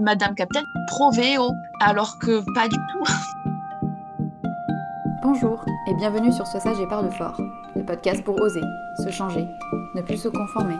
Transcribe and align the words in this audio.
Madame 0.00 0.34
Captain 0.34 0.62
Provéo, 0.88 1.52
alors 1.80 2.18
que 2.18 2.42
pas 2.54 2.68
du 2.68 2.76
tout. 2.76 3.04
Bonjour 5.22 5.64
et 5.88 5.94
bienvenue 5.94 6.32
sur 6.32 6.46
Sois 6.46 6.60
sage 6.60 6.80
et 6.80 6.86
parle 6.86 7.10
fort, 7.12 7.40
le 7.74 7.84
podcast 7.84 8.22
pour 8.24 8.40
oser, 8.40 8.60
se 9.02 9.10
changer, 9.10 9.46
ne 9.94 10.02
plus 10.02 10.18
se 10.18 10.28
conformer, 10.28 10.76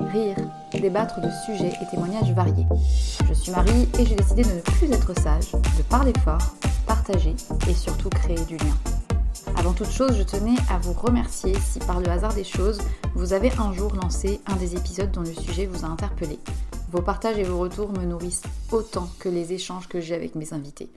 rire, 0.00 0.36
débattre 0.72 1.20
de 1.20 1.28
sujets 1.44 1.72
et 1.80 1.86
témoignages 1.90 2.32
variés. 2.32 2.66
Je 3.28 3.34
suis 3.34 3.52
Marie 3.52 3.88
et 3.98 4.06
j'ai 4.06 4.14
décidé 4.14 4.42
de 4.42 4.50
ne 4.50 4.60
plus 4.60 4.90
être 4.90 5.14
sage, 5.20 5.52
de 5.52 5.82
parler 5.82 6.12
fort, 6.24 6.54
partager 6.86 7.34
et 7.68 7.74
surtout 7.74 8.08
créer 8.08 8.42
du 8.46 8.56
lien. 8.56 8.91
Avant 9.56 9.72
toute 9.72 9.90
chose, 9.90 10.16
je 10.16 10.22
tenais 10.22 10.56
à 10.70 10.78
vous 10.78 10.92
remercier 10.92 11.54
si 11.54 11.78
par 11.78 12.00
le 12.00 12.08
hasard 12.08 12.34
des 12.34 12.44
choses, 12.44 12.80
vous 13.14 13.32
avez 13.32 13.52
un 13.58 13.72
jour 13.72 13.94
lancé 13.94 14.40
un 14.46 14.56
des 14.56 14.76
épisodes 14.76 15.10
dont 15.10 15.20
le 15.20 15.32
sujet 15.32 15.66
vous 15.66 15.84
a 15.84 15.88
interpellé 15.88 16.38
vos 16.92 17.00
partages 17.00 17.38
et 17.38 17.42
vos 17.42 17.58
retours 17.58 17.90
me 17.90 18.04
nourrissent 18.04 18.42
autant 18.70 19.08
que 19.18 19.30
les 19.30 19.54
échanges 19.54 19.88
que 19.88 19.98
j'ai 19.98 20.14
avec 20.14 20.34
mes 20.34 20.52
invités. 20.52 20.90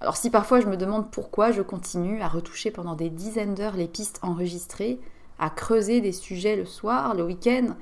Alors 0.00 0.16
si 0.16 0.30
parfois 0.30 0.60
je 0.60 0.66
me 0.66 0.76
demande 0.76 1.12
pourquoi 1.12 1.52
je 1.52 1.62
continue 1.62 2.20
à 2.20 2.28
retoucher 2.28 2.72
pendant 2.72 2.96
des 2.96 3.08
dizaines 3.08 3.54
d'heures 3.54 3.76
les 3.76 3.86
pistes 3.86 4.18
enregistrées, 4.22 4.98
à 5.38 5.48
creuser 5.48 6.00
des 6.00 6.10
sujets 6.10 6.56
le 6.56 6.66
soir, 6.66 7.14
le 7.14 7.22
week-end, 7.22 7.76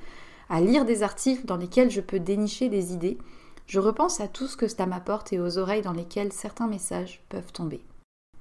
à 0.49 0.61
lire 0.61 0.85
des 0.85 1.01
articles 1.01 1.47
dans 1.47 1.57
lesquels 1.57 1.89
je 1.89 2.01
peux 2.01 2.19
dénicher 2.19 2.69
des 2.69 2.93
idées, 2.93 3.17
je 3.65 3.79
repense 3.79 4.21
à 4.21 4.27
tout 4.27 4.45
ce 4.45 4.55
que 4.55 4.67
cela 4.67 4.85
m'apporte 4.85 5.33
et 5.33 5.39
aux 5.39 5.57
oreilles 5.57 5.81
dans 5.81 5.93
lesquelles 5.93 6.33
certains 6.33 6.67
messages 6.67 7.23
peuvent 7.29 7.51
tomber. 7.51 7.83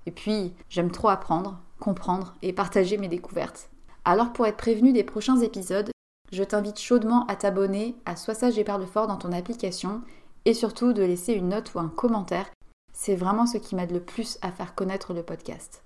Et 0.07 0.11
puis, 0.11 0.55
j'aime 0.69 0.91
trop 0.91 1.09
apprendre, 1.09 1.59
comprendre 1.79 2.35
et 2.43 2.53
partager 2.53 2.97
mes 2.97 3.09
découvertes. 3.09 3.71
Alors 4.05 4.33
pour 4.33 4.47
être 4.47 4.57
prévenu 4.57 4.93
des 4.93 5.05
prochains 5.05 5.41
épisodes, 5.41 5.91
je 6.33 6.45
t'invite 6.45 6.79
chaudement 6.79 7.27
à 7.27 7.37
t'abonner 7.37 7.97
à 8.07 8.17
Sois 8.17 8.35
sage 8.35 8.59
et 8.59 8.65
parle 8.65 8.87
fort 8.87 9.07
dans 9.07 9.17
ton 9.17 9.33
application 9.33 10.03
et 10.45 10.55
surtout 10.55 10.93
de 10.93 11.03
laisser 11.03 11.35
une 11.35 11.49
note 11.49 11.75
ou 11.75 11.81
un 11.81 11.89
commentaire. 11.89 12.51
C'est 12.93 13.17
vraiment 13.17 13.47
ce 13.47 13.59
qui 13.59 13.75
m'aide 13.75 13.93
le 13.93 14.01
plus 14.01 14.39
à 14.43 14.53
faire 14.53 14.75
connaître 14.75 15.13
le 15.13 15.23
podcast. 15.23 15.83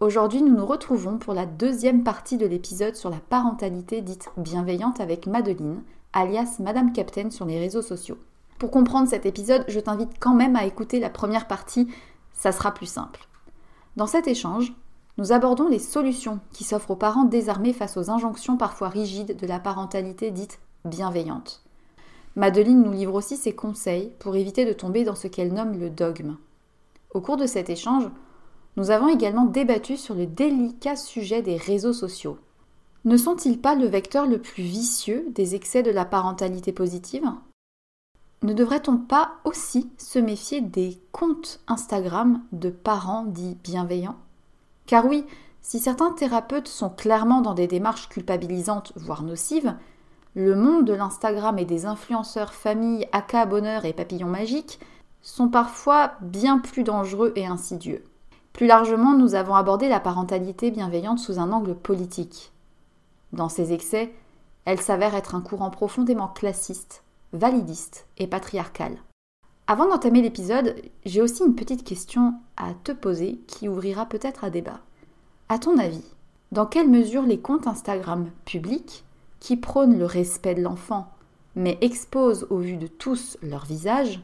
Aujourd'hui, 0.00 0.42
nous 0.42 0.54
nous 0.54 0.66
retrouvons 0.66 1.18
pour 1.18 1.34
la 1.34 1.44
deuxième 1.44 2.04
partie 2.04 2.38
de 2.38 2.46
l'épisode 2.46 2.94
sur 2.94 3.10
la 3.10 3.18
parentalité 3.18 4.00
dite 4.00 4.30
bienveillante 4.36 5.00
avec 5.00 5.26
Madeline, 5.26 5.82
alias 6.12 6.56
Madame 6.60 6.92
Captain 6.92 7.30
sur 7.30 7.44
les 7.44 7.58
réseaux 7.58 7.82
sociaux. 7.82 8.18
Pour 8.58 8.70
comprendre 8.70 9.08
cet 9.08 9.26
épisode, 9.26 9.64
je 9.68 9.80
t'invite 9.80 10.18
quand 10.18 10.34
même 10.34 10.56
à 10.56 10.66
écouter 10.66 11.00
la 11.00 11.10
première 11.10 11.46
partie, 11.46 11.88
ça 12.32 12.52
sera 12.52 12.72
plus 12.72 12.86
simple. 12.86 13.27
Dans 13.98 14.06
cet 14.06 14.28
échange, 14.28 14.72
nous 15.16 15.32
abordons 15.32 15.66
les 15.66 15.80
solutions 15.80 16.38
qui 16.52 16.62
s'offrent 16.62 16.92
aux 16.92 16.96
parents 16.96 17.24
désarmés 17.24 17.72
face 17.72 17.96
aux 17.96 18.10
injonctions 18.10 18.56
parfois 18.56 18.88
rigides 18.88 19.36
de 19.36 19.44
la 19.44 19.58
parentalité 19.58 20.30
dite 20.30 20.60
bienveillante. 20.84 21.64
Madeline 22.36 22.84
nous 22.84 22.92
livre 22.92 23.14
aussi 23.14 23.36
ses 23.36 23.56
conseils 23.56 24.12
pour 24.20 24.36
éviter 24.36 24.64
de 24.64 24.72
tomber 24.72 25.02
dans 25.02 25.16
ce 25.16 25.26
qu'elle 25.26 25.52
nomme 25.52 25.80
le 25.80 25.90
dogme. 25.90 26.36
Au 27.12 27.20
cours 27.20 27.36
de 27.36 27.46
cet 27.46 27.70
échange, 27.70 28.08
nous 28.76 28.92
avons 28.92 29.08
également 29.08 29.46
débattu 29.46 29.96
sur 29.96 30.14
le 30.14 30.26
délicat 30.26 30.94
sujet 30.94 31.42
des 31.42 31.56
réseaux 31.56 31.92
sociaux. 31.92 32.38
Ne 33.04 33.16
sont-ils 33.16 33.60
pas 33.60 33.74
le 33.74 33.86
vecteur 33.86 34.26
le 34.26 34.38
plus 34.38 34.62
vicieux 34.62 35.26
des 35.34 35.56
excès 35.56 35.82
de 35.82 35.90
la 35.90 36.04
parentalité 36.04 36.70
positive? 36.70 37.28
Ne 38.42 38.52
devrait-on 38.52 38.98
pas 38.98 39.32
aussi 39.44 39.90
se 39.98 40.20
méfier 40.20 40.60
des 40.60 41.00
comptes 41.10 41.60
Instagram 41.66 42.40
de 42.52 42.70
parents 42.70 43.24
dits 43.24 43.56
bienveillants? 43.64 44.16
Car 44.86 45.06
oui, 45.06 45.24
si 45.60 45.80
certains 45.80 46.12
thérapeutes 46.12 46.68
sont 46.68 46.88
clairement 46.88 47.40
dans 47.40 47.54
des 47.54 47.66
démarches 47.66 48.08
culpabilisantes, 48.08 48.92
voire 48.94 49.24
nocives, 49.24 49.74
le 50.34 50.54
monde 50.54 50.84
de 50.84 50.92
l'Instagram 50.92 51.58
et 51.58 51.64
des 51.64 51.84
influenceurs 51.84 52.54
famille, 52.54 53.08
aka 53.10 53.44
bonheur 53.44 53.84
et 53.84 53.92
papillons 53.92 54.28
magiques 54.28 54.78
sont 55.20 55.48
parfois 55.48 56.12
bien 56.20 56.58
plus 56.58 56.84
dangereux 56.84 57.32
et 57.34 57.46
insidieux. 57.46 58.04
Plus 58.52 58.68
largement, 58.68 59.14
nous 59.14 59.34
avons 59.34 59.56
abordé 59.56 59.88
la 59.88 59.98
parentalité 59.98 60.70
bienveillante 60.70 61.18
sous 61.18 61.40
un 61.40 61.50
angle 61.50 61.74
politique. 61.74 62.52
Dans 63.32 63.48
ses 63.48 63.72
excès, 63.72 64.14
elle 64.64 64.80
s'avère 64.80 65.16
être 65.16 65.34
un 65.34 65.40
courant 65.40 65.70
profondément 65.70 66.28
classiste, 66.28 67.02
validiste 67.32 68.06
et 68.16 68.26
patriarcal. 68.26 68.98
Avant 69.66 69.86
d'entamer 69.86 70.22
l'épisode, 70.22 70.76
j'ai 71.04 71.20
aussi 71.20 71.44
une 71.44 71.54
petite 71.54 71.84
question 71.84 72.34
à 72.56 72.72
te 72.72 72.92
poser 72.92 73.40
qui 73.46 73.68
ouvrira 73.68 74.06
peut-être 74.06 74.44
à 74.44 74.50
débat. 74.50 74.80
À 75.48 75.58
ton 75.58 75.78
avis, 75.78 76.04
dans 76.52 76.66
quelle 76.66 76.88
mesure 76.88 77.22
les 77.22 77.38
comptes 77.38 77.66
Instagram 77.66 78.30
publics, 78.46 79.04
qui 79.40 79.56
prônent 79.56 79.98
le 79.98 80.06
respect 80.06 80.54
de 80.54 80.62
l'enfant, 80.62 81.12
mais 81.54 81.78
exposent 81.80 82.46
au 82.50 82.58
vu 82.58 82.76
de 82.76 82.86
tous 82.86 83.36
leur 83.42 83.64
visage, 83.66 84.20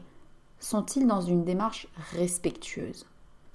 sont-ils 0.59 1.05
dans 1.05 1.21
une 1.21 1.43
démarche 1.43 1.87
respectueuse? 2.11 3.05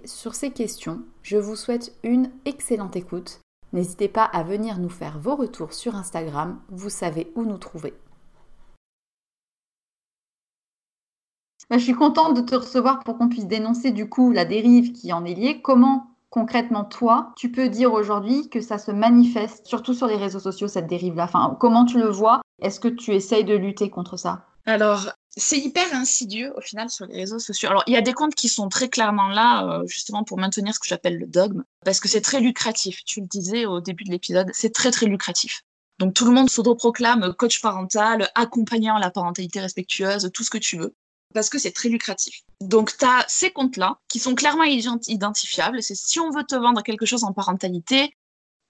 Sur 0.04 0.34
ces 0.34 0.50
questions, 0.50 1.02
je 1.22 1.36
vous 1.36 1.56
souhaite 1.56 1.92
une 2.02 2.30
excellente 2.44 2.96
écoute. 2.96 3.40
N'hésitez 3.72 4.08
pas 4.08 4.24
à 4.24 4.42
venir 4.42 4.78
nous 4.78 4.88
faire 4.88 5.18
vos 5.18 5.36
retours 5.36 5.72
sur 5.72 5.96
Instagram, 5.96 6.60
vous 6.70 6.90
savez 6.90 7.30
où 7.34 7.44
nous 7.44 7.58
trouver. 7.58 7.94
Je 11.70 11.78
suis 11.78 11.94
contente 11.94 12.36
de 12.36 12.40
te 12.40 12.56
recevoir 12.56 13.04
pour 13.04 13.16
qu'on 13.16 13.28
puisse 13.28 13.46
dénoncer 13.46 13.92
du 13.92 14.08
coup 14.08 14.32
la 14.32 14.44
dérive 14.44 14.92
qui 14.92 15.12
en 15.12 15.24
est 15.24 15.34
liée. 15.34 15.60
Comment 15.62 16.10
concrètement, 16.30 16.84
toi, 16.84 17.32
tu 17.36 17.50
peux 17.50 17.68
dire 17.68 17.92
aujourd'hui 17.92 18.48
que 18.48 18.60
ça 18.60 18.78
se 18.78 18.90
manifeste, 18.90 19.66
surtout 19.66 19.94
sur 19.94 20.06
les 20.06 20.16
réseaux 20.16 20.40
sociaux, 20.40 20.68
cette 20.68 20.86
dérive-là? 20.86 21.28
Comment 21.58 21.84
tu 21.84 21.98
le 21.98 22.08
vois? 22.08 22.40
Est-ce 22.62 22.80
que 22.80 22.88
tu 22.88 23.14
essayes 23.14 23.44
de 23.44 23.54
lutter 23.54 23.90
contre 23.90 24.16
ça? 24.16 24.46
Alors, 24.66 25.10
c'est 25.36 25.58
hyper 25.58 25.92
insidieux 25.94 26.52
au 26.56 26.60
final 26.60 26.90
sur 26.90 27.06
les 27.06 27.16
réseaux 27.16 27.38
sociaux. 27.38 27.68
Alors, 27.68 27.82
il 27.86 27.94
y 27.94 27.96
a 27.96 28.02
des 28.02 28.12
comptes 28.12 28.34
qui 28.34 28.48
sont 28.48 28.68
très 28.68 28.88
clairement 28.88 29.28
là, 29.28 29.66
euh, 29.66 29.86
justement, 29.86 30.22
pour 30.24 30.38
maintenir 30.38 30.74
ce 30.74 30.78
que 30.78 30.86
j'appelle 30.86 31.18
le 31.18 31.26
dogme, 31.26 31.64
parce 31.84 32.00
que 32.00 32.08
c'est 32.08 32.20
très 32.20 32.40
lucratif. 32.40 33.04
Tu 33.04 33.20
le 33.20 33.26
disais 33.26 33.66
au 33.66 33.80
début 33.80 34.04
de 34.04 34.10
l'épisode, 34.10 34.50
c'est 34.52 34.72
très, 34.72 34.90
très 34.90 35.06
lucratif. 35.06 35.62
Donc, 35.98 36.14
tout 36.14 36.24
le 36.24 36.32
monde 36.32 36.48
s'autoproclame 36.48 37.34
coach 37.34 37.60
parental, 37.60 38.28
accompagnant 38.34 38.98
la 38.98 39.10
parentalité 39.10 39.60
respectueuse, 39.60 40.30
tout 40.32 40.44
ce 40.44 40.50
que 40.50 40.58
tu 40.58 40.78
veux 40.78 40.94
parce 41.34 41.50
que 41.50 41.58
c'est 41.58 41.72
très 41.72 41.88
lucratif. 41.88 42.42
Donc, 42.60 42.96
tu 42.96 43.04
as 43.04 43.24
ces 43.28 43.50
comptes-là 43.50 43.98
qui 44.08 44.18
sont 44.18 44.34
clairement 44.34 44.64
identifiables. 44.64 45.82
C'est 45.82 45.94
si 45.94 46.20
on 46.20 46.30
veut 46.30 46.44
te 46.44 46.54
vendre 46.54 46.82
quelque 46.82 47.06
chose 47.06 47.24
en 47.24 47.32
parentalité, 47.32 48.14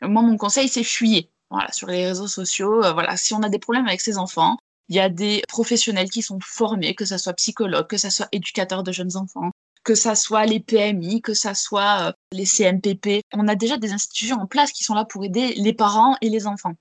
moi, 0.02 0.22
mon 0.22 0.36
conseil, 0.36 0.68
c'est 0.68 0.84
fuyer. 0.84 1.30
Voilà, 1.50 1.70
sur 1.72 1.88
les 1.88 2.06
réseaux 2.06 2.28
sociaux, 2.28 2.84
euh, 2.84 2.92
voilà, 2.92 3.16
si 3.16 3.34
on 3.34 3.42
a 3.42 3.48
des 3.48 3.58
problèmes 3.58 3.86
avec 3.86 4.00
ses 4.00 4.18
enfants, 4.18 4.56
il 4.88 4.96
y 4.96 5.00
a 5.00 5.08
des 5.08 5.42
professionnels 5.48 6.08
qui 6.08 6.22
sont 6.22 6.38
formés, 6.40 6.94
que 6.94 7.04
ce 7.04 7.18
soit 7.18 7.32
psychologues, 7.34 7.88
que 7.88 7.96
ce 7.96 8.08
soit 8.10 8.28
éducateurs 8.32 8.82
de 8.82 8.92
jeunes 8.92 9.16
enfants, 9.16 9.50
que 9.82 9.94
ce 9.94 10.14
soit 10.14 10.46
les 10.46 10.60
PMI, 10.60 11.22
que 11.22 11.34
ce 11.34 11.54
soit 11.54 12.08
euh, 12.08 12.12
les 12.32 12.44
CMPP. 12.44 13.22
On 13.32 13.48
a 13.48 13.56
déjà 13.56 13.78
des 13.78 13.92
institutions 13.92 14.36
en 14.36 14.46
place 14.46 14.72
qui 14.72 14.84
sont 14.84 14.94
là 14.94 15.04
pour 15.04 15.24
aider 15.24 15.54
les 15.54 15.72
parents 15.72 16.16
et 16.20 16.28
les 16.28 16.46
enfants. 16.46 16.74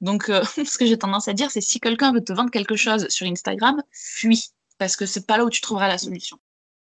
Donc, 0.00 0.28
euh, 0.28 0.42
ce 0.64 0.78
que 0.78 0.86
j'ai 0.86 0.98
tendance 0.98 1.28
à 1.28 1.32
dire, 1.32 1.50
c'est 1.50 1.60
si 1.60 1.78
quelqu'un 1.78 2.12
veut 2.12 2.24
te 2.24 2.32
vendre 2.32 2.50
quelque 2.50 2.76
chose 2.76 3.08
sur 3.08 3.26
Instagram, 3.26 3.82
fuis 3.92 4.50
parce 4.80 4.96
que 4.96 5.04
c'est 5.04 5.26
pas 5.26 5.36
là 5.36 5.44
où 5.44 5.50
tu 5.50 5.60
trouveras 5.60 5.88
la 5.88 5.98
solution. 5.98 6.38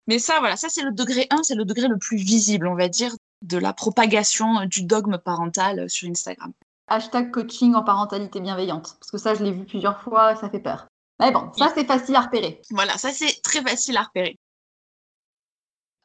Mais 0.08 0.18
ça, 0.18 0.40
voilà, 0.40 0.56
ça 0.56 0.70
c'est 0.70 0.82
le 0.82 0.94
degré 0.94 1.28
1, 1.30 1.44
c'est 1.44 1.56
le 1.56 1.66
degré 1.66 1.90
le 1.90 1.98
plus 1.98 2.16
visible, 2.16 2.68
on 2.68 2.76
va 2.76 2.88
dire, 2.88 3.14
de 3.42 3.58
la 3.58 3.74
propagation 3.74 4.66
du 4.66 4.84
dogme 4.84 5.18
parental 5.18 5.90
sur 5.90 6.10
Instagram. 6.10 6.54
Hashtag 6.88 7.32
coaching 7.32 7.76
en 7.76 7.84
parentalité 7.84 8.40
bienveillante, 8.40 8.96
parce 8.98 9.12
que 9.12 9.18
ça, 9.18 9.36
je 9.36 9.44
l'ai 9.44 9.52
vu 9.52 9.66
plusieurs 9.66 10.02
fois, 10.02 10.38
ça 10.38 10.50
fait 10.50 10.62
peur. 10.62 10.88
Mais 11.20 11.32
bon, 11.32 11.52
ça 11.54 11.70
c'est 11.76 11.86
facile 11.86 12.16
à 12.16 12.22
repérer. 12.22 12.62
Voilà, 12.70 12.98
ça 12.98 13.12
c'est 13.12 13.42
très 13.44 13.62
facile 13.62 13.98
à 13.98 14.04
repérer. 14.04 14.40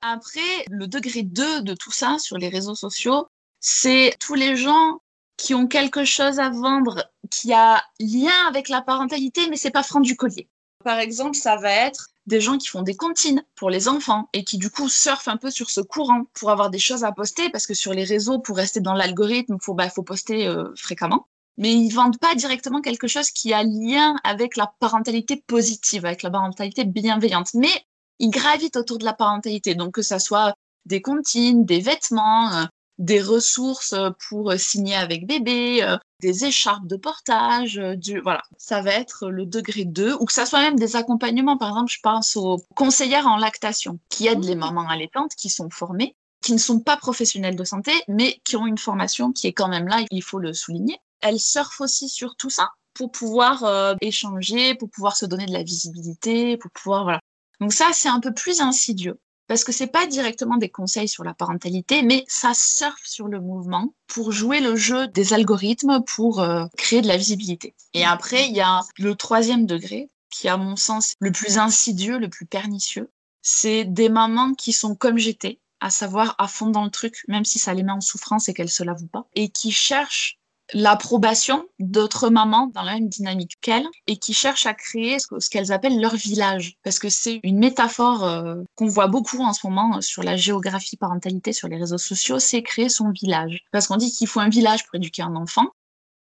Après, 0.01 0.67
le 0.69 0.89
degré 0.89 1.23
2 1.23 1.63
de 1.63 1.75
tout 1.75 1.93
ça 1.93 2.19
sur 2.19 2.37
les 2.37 2.49
réseaux 2.49 2.75
sociaux, 2.75 3.29
c'est 3.61 4.17
tous 4.19 4.35
les 4.35 4.57
gens 4.57 4.99
qui 5.37 5.55
ont 5.55 5.69
quelque 5.69 6.05
chose 6.05 6.41
à 6.41 6.51
vendre 6.51 7.09
qui 7.31 7.53
a 7.53 7.81
lien 8.01 8.47
avec 8.49 8.69
la 8.69 8.83
parentalité, 8.83 9.49
mais 9.49 9.57
c'est 9.57 9.71
pas 9.71 9.85
franc 9.85 10.01
du 10.01 10.17
collier. 10.17 10.49
Par 10.87 11.01
exemple, 11.01 11.35
ça 11.35 11.57
va 11.57 11.73
être 11.73 12.11
des 12.27 12.41
gens 12.41 12.59
qui 12.59 12.69
font 12.69 12.83
des 12.83 12.95
comptines 12.95 13.43
pour 13.57 13.71
les 13.71 13.89
enfants 13.89 14.29
et 14.33 14.45
qui 14.45 14.57
du 14.57 14.71
coup 14.71 14.89
surfent 14.89 15.27
un 15.27 15.37
peu 15.37 15.51
sur 15.51 15.69
ce 15.69 15.81
courant 15.81 16.27
pour 16.33 16.49
avoir 16.53 16.71
des 16.71 16.79
choses 16.79 17.03
à 17.03 17.11
poster 17.11 17.51
parce 17.51 17.67
que 17.67 17.75
sur 17.75 17.93
les 17.93 18.05
réseaux, 18.05 18.39
pour 18.39 18.57
rester 18.57 18.79
dans 18.79 18.93
l'algorithme, 18.93 19.57
il 19.61 19.65
faut, 19.65 19.75
bah, 19.75 19.91
faut 19.91 20.05
poster 20.05 20.47
euh, 20.47 20.73
fréquemment. 20.77 21.27
Mais 21.59 21.73
ils 21.73 21.91
vendent 21.91 22.21
pas 22.21 22.37
directement 22.37 22.83
quelque 22.83 23.09
chose 23.09 23.31
qui 23.33 23.53
a 23.53 23.65
lien 23.65 24.15
avec 24.23 24.55
la 24.55 24.73
parentalité 24.79 25.43
positive, 25.49 26.07
avec 26.07 26.23
la 26.23 26.31
parentalité 26.31 26.85
bienveillante. 26.85 27.53
Mais 27.55 27.85
ils 28.21 28.31
gravitent 28.31 28.77
autour 28.77 28.99
de 28.99 29.05
la 29.05 29.13
parentalité. 29.13 29.75
Donc 29.75 29.95
que 29.95 30.03
ça 30.03 30.21
soit 30.21 30.55
des 30.85 31.03
comptines, 31.03 31.65
des 31.65 31.81
vêtements, 31.81 32.53
euh, 32.55 32.65
des 32.99 33.21
ressources 33.21 33.95
pour 34.29 34.53
signer 34.55 34.95
avec 34.95 35.27
bébé, 35.27 35.83
euh, 35.83 35.97
des 36.21 36.45
écharpes 36.45 36.87
de 36.87 36.97
portage, 36.97 37.79
euh, 37.79 37.95
du, 37.95 38.21
voilà, 38.21 38.43
ça 38.57 38.81
va 38.81 38.93
être 38.93 39.29
le 39.29 39.45
degré 39.45 39.85
2, 39.85 40.15
ou 40.15 40.25
que 40.25 40.33
ça 40.33 40.47
soit 40.47 40.61
même 40.61 40.79
des 40.79 40.97
accompagnements. 40.97 41.59
Par 41.59 41.69
exemple, 41.69 41.93
je 41.93 42.01
pense 42.03 42.37
aux 42.37 42.59
conseillères 42.75 43.27
en 43.27 43.37
lactation 43.37 43.99
qui 44.09 44.27
aident 44.29 44.45
les 44.45 44.55
mmh. 44.55 44.61
mamans 44.61 44.89
allaitantes 44.89 45.35
qui 45.37 45.51
sont 45.51 45.71
formées, 45.71 46.17
qui 46.43 46.53
ne 46.53 46.59
sont 46.59 46.81
pas 46.81 46.97
professionnelles 46.97 47.57
de 47.57 47.65
santé, 47.65 47.93
mais 48.09 48.41
qui 48.45 48.57
ont 48.57 48.67
une 48.67 48.79
formation 48.79 49.33
qui 49.33 49.47
est 49.47 49.53
quand 49.53 49.69
même 49.69 49.89
là, 49.89 50.05
il 50.11 50.23
faut 50.23 50.39
le 50.39 50.55
souligner. 50.55 50.99
Elles 51.21 51.41
surfent 51.41 51.81
aussi 51.81 52.09
sur 52.09 52.37
tout 52.37 52.51
ça 52.51 52.71
pour 52.95 53.11
pouvoir 53.11 53.65
euh, 53.65 53.95
échanger, 54.01 54.75
pour 54.75 54.89
pouvoir 54.91 55.17
se 55.17 55.27
donner 55.27 55.47
de 55.47 55.53
la 55.53 55.63
visibilité, 55.63 56.57
pour 56.57 56.71
pouvoir 56.71 57.05
voilà. 57.05 57.21
Donc 57.61 57.73
ça, 57.73 57.91
c'est 57.93 58.09
un 58.09 58.21
peu 58.21 58.33
plus 58.33 58.61
insidieux 58.61 59.19
parce 59.47 59.65
que 59.65 59.73
c'est 59.73 59.87
pas 59.87 60.07
directement 60.07 60.57
des 60.57 60.69
conseils 60.69 61.09
sur 61.09 61.25
la 61.25 61.35
parentalité, 61.35 62.03
mais 62.03 62.25
ça 62.29 62.53
surfe 62.55 63.05
sur 63.05 63.29
le 63.29 63.41
mouvement 63.41 63.95
pour 64.07 64.33
jouer 64.33 64.61
le 64.61 64.77
jeu 64.77 65.09
des 65.09 65.33
algorithmes 65.33 66.03
pour 66.05 66.41
euh, 66.41 66.67
créer 66.77 67.03
de 67.03 67.09
la 67.09 67.17
visibilité. 67.17 67.75
Et 67.95 68.05
après, 68.05 68.49
il 68.49 68.55
y 68.55 68.61
a 68.61 68.81
le 68.99 69.15
troisième 69.15 69.67
degré, 69.67 70.11
qui 70.31 70.49
à 70.49 70.57
mon 70.57 70.77
sens 70.77 71.15
le 71.21 71.33
plus 71.33 71.59
insidieux, 71.59 72.19
le 72.19 72.29
plus 72.29 72.47
pernicieux. 72.47 73.11
C'est 73.43 73.85
des 73.85 74.09
mamans 74.09 74.55
qui 74.55 74.73
sont 74.73 74.95
comme 74.97 75.19
j'étais, 75.19 75.61
à 75.81 75.91
savoir 75.91 76.35
à 76.39 76.49
fond 76.49 76.71
dans 76.71 76.85
le 76.85 76.91
truc, 76.91 77.23
même 77.29 77.45
si 77.45 77.59
ça 77.59 77.75
les 77.75 77.83
met 77.83 77.93
en 77.93 78.01
souffrance 78.01 78.49
et 78.49 78.55
qu'elles 78.55 78.69
se 78.69 78.83
l'avouent 78.83 79.07
pas, 79.07 79.29
et 79.35 79.49
qui 79.51 79.71
cherchent 79.71 80.36
l'approbation 80.73 81.65
d'autres 81.79 82.29
mamans 82.29 82.71
dans 82.75 82.83
la 82.83 82.95
même 82.95 83.09
dynamique 83.09 83.57
qu'elles 83.61 83.87
et 84.07 84.17
qui 84.17 84.35
cherchent 84.35 84.67
à 84.67 84.75
créer 84.75 85.19
ce 85.19 85.49
qu'elles 85.49 85.73
appellent 85.73 86.01
leur 86.01 86.17
village. 86.17 86.75
Parce 86.83 86.99
que 86.99 87.09
c'est 87.09 87.41
une 87.43 87.59
métaphore 87.59 88.25
euh, 88.25 88.57
qu'on 88.75 88.87
voit 88.87 89.07
beaucoup 89.07 89.43
en 89.43 89.53
ce 89.53 89.67
moment 89.67 90.01
sur 90.01 90.23
la 90.23 90.37
géographie 90.37 90.97
parentalité 90.97 91.53
sur 91.53 91.69
les 91.69 91.77
réseaux 91.77 91.99
sociaux, 91.99 92.39
c'est 92.39 92.63
créer 92.63 92.89
son 92.89 93.11
village. 93.11 93.65
Parce 93.73 93.87
qu'on 93.87 93.97
dit 93.97 94.11
qu'il 94.11 94.27
faut 94.27 94.41
un 94.41 94.49
village 94.49 94.85
pour 94.85 94.97
éduquer 94.97 95.23
un 95.23 95.37
enfant. 95.37 95.67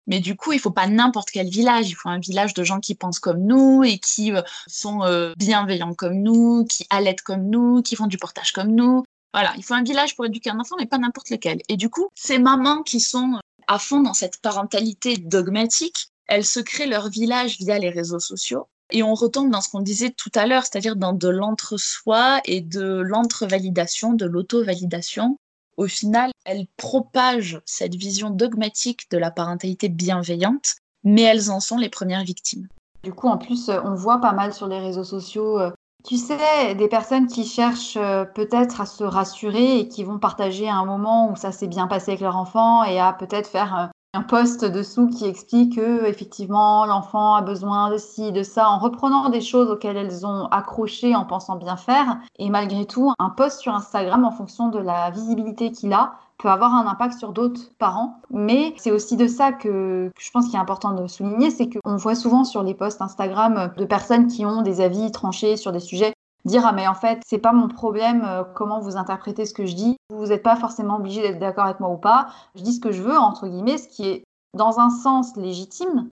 Mais 0.06 0.20
du 0.20 0.36
coup, 0.36 0.52
il 0.52 0.60
faut 0.60 0.72
pas 0.72 0.88
n'importe 0.88 1.30
quel 1.32 1.48
village. 1.48 1.90
Il 1.90 1.94
faut 1.94 2.10
un 2.10 2.20
village 2.20 2.54
de 2.54 2.64
gens 2.64 2.82
qui 2.82 2.94
pensent 2.94 3.20
comme 3.20 3.40
nous 3.40 3.84
et 3.84 4.00
qui 4.00 4.34
euh, 4.34 4.42
sont 4.68 5.04
euh, 5.04 5.34
bienveillants 5.38 5.94
comme 5.94 6.22
nous, 6.22 6.66
qui 6.66 6.86
allaitent 6.90 7.22
comme 7.22 7.50
nous, 7.50 7.82
qui 7.82 7.96
font 7.96 8.08
du 8.08 8.18
portage 8.18 8.52
comme 8.52 8.72
nous. 8.72 9.04
Voilà, 9.34 9.54
il 9.58 9.64
faut 9.64 9.74
un 9.74 9.84
village 9.84 10.16
pour 10.16 10.26
éduquer 10.26 10.52
un 10.52 10.60
enfant, 10.60 10.76
mais 10.78 10.86
pas 10.86 11.00
n'importe 11.00 11.30
lequel. 11.32 11.62
Et 11.68 11.76
du 11.76 11.90
coup, 11.90 12.10
ces 12.14 12.38
mamans 12.38 12.84
qui 12.84 13.00
sont 13.00 13.40
à 13.68 13.80
fond 13.80 14.02
dans 14.02 14.14
cette 14.14 14.42
parentalité 14.42 15.18
dogmatique, 15.18 16.10
elles 16.28 16.46
se 16.46 16.60
créent 16.60 16.88
leur 16.88 17.10
village 17.10 17.58
via 17.58 17.78
les 17.80 17.90
réseaux 17.90 18.20
sociaux. 18.20 18.68
Et 18.92 19.04
on 19.04 19.14
retombe 19.14 19.50
dans 19.50 19.62
ce 19.62 19.70
qu'on 19.70 19.82
disait 19.82 20.12
tout 20.12 20.32
à 20.36 20.46
l'heure, 20.46 20.64
c'est-à-dire 20.64 20.96
dans 20.96 21.14
de 21.14 21.28
l'entre-soi 21.28 22.42
et 22.46 22.62
de 22.62 23.02
l'entre-validation, 23.02 24.14
de 24.14 24.26
l'auto-validation. 24.26 25.38
Au 25.78 25.88
final, 25.88 26.32
elles 26.46 26.68
propagent 26.78 27.60
cette 27.66 27.96
vision 27.96 28.30
dogmatique 28.30 29.10
de 29.10 29.18
la 29.18 29.32
parentalité 29.32 29.90
bienveillante, 29.90 30.76
mais 31.04 31.24
elles 31.24 31.50
en 31.50 31.60
sont 31.60 31.78
les 31.78 31.90
premières 31.90 32.24
victimes. 32.24 32.68
Du 33.04 33.14
coup, 33.14 33.28
en 33.28 33.38
plus, 33.38 33.70
on 33.70 33.96
voit 33.96 34.22
pas 34.22 34.34
mal 34.34 34.54
sur 34.54 34.68
les 34.68 34.80
réseaux 34.80 35.04
sociaux 35.04 35.60
euh, 35.60 35.72
tu 36.04 36.18
sais, 36.18 36.76
des 36.76 36.88
personnes 36.88 37.28
qui 37.28 37.46
cherchent 37.46 37.98
euh, 37.98 38.26
peut-être 38.26 38.82
à 38.82 38.86
se 38.86 39.04
rassurer 39.04 39.80
et 39.80 39.88
qui 39.88 40.04
vont 40.04 40.20
partager 40.20 40.70
un 40.70 40.86
moment 40.86 41.32
où 41.32 41.36
ça 41.36 41.52
s'est 41.52 41.68
bien 41.68 41.88
passé 41.88 42.12
avec 42.12 42.22
leur 42.22 42.38
enfant 42.38 42.84
et 42.84 43.00
à 43.00 43.14
peut-être 43.14 43.48
faire 43.48 43.92
un 44.16 44.22
post 44.22 44.64
dessous 44.64 45.08
qui 45.08 45.26
explique 45.26 45.76
que 45.76 46.06
effectivement 46.06 46.86
l'enfant 46.86 47.34
a 47.34 47.42
besoin 47.42 47.90
de 47.90 47.98
ci, 47.98 48.32
de 48.32 48.44
ça, 48.44 48.70
en 48.70 48.78
reprenant 48.78 49.30
des 49.30 49.42
choses 49.42 49.72
auxquelles 49.72 49.98
elles 49.98 50.26
ont 50.26 50.46
accroché 50.48 51.16
en 51.16 51.26
pensant 51.26 51.56
bien 51.56 51.78
faire. 51.78 52.18
Et 52.38 52.52
malgré 52.52 52.86
tout, 52.86 53.12
un 53.18 53.32
post 53.32 53.60
sur 53.60 53.74
Instagram, 53.74 54.24
en 54.24 54.32
fonction 54.32 54.70
de 54.70 54.78
la 54.78 55.10
visibilité 55.10 55.72
qu'il 55.72 55.94
a, 55.94 56.14
peut 56.38 56.50
avoir 56.50 56.74
un 56.74 56.88
impact 56.88 57.18
sur 57.18 57.32
d'autres 57.32 57.70
parents. 57.78 58.22
Mais 58.30 58.74
c'est 58.78 58.92
aussi 58.92 59.18
de 59.18 59.28
ça 59.28 59.52
que, 59.52 60.12
je 60.20 60.32
pense 60.32 60.46
qu'il 60.48 60.56
est 60.56 60.60
important 60.60 60.94
de 60.94 61.08
souligner, 61.08 61.50
c'est 61.50 61.70
qu'on 61.70 61.96
voit 61.96 62.16
souvent 62.16 62.44
sur 62.44 62.64
les 62.64 62.74
posts 62.74 63.02
Instagram 63.02 63.72
de 63.78 63.86
personnes 63.86 64.28
qui 64.28 64.46
ont 64.46 64.62
des 64.62 64.82
avis 64.82 65.12
tranchés 65.12 65.58
sur 65.58 65.72
des 65.72 65.80
sujets 65.80 66.14
dire 66.46 66.66
ah 66.66 66.74
mais 66.74 66.88
en 66.88 66.94
fait 66.94 67.22
c'est 67.26 67.38
pas 67.38 67.54
mon 67.54 67.68
problème 67.68 68.24
euh, 68.26 68.44
comment 68.44 68.80
vous 68.80 68.98
interprétez 68.98 69.46
ce 69.46 69.54
que 69.54 69.66
je 69.66 69.76
dis 69.76 69.98
vous 70.10 70.28
n'êtes 70.28 70.44
pas 70.44 70.56
forcément 70.56 70.98
obligé 70.98 71.22
d'être 71.22 71.40
d'accord 71.40 71.66
avec 71.66 71.80
moi 71.80 71.90
ou 71.90 71.98
pas 71.98 72.28
je 72.56 72.64
dis 72.64 72.74
ce 72.74 72.80
que 72.80 72.92
je 72.92 73.02
veux 73.02 73.18
entre 73.18 73.48
guillemets 73.48 73.78
ce 73.78 73.88
qui 73.88 74.08
est 74.08 74.24
dans 74.54 74.80
un 74.80 74.90
sens 74.90 75.36
légitime 75.38 76.10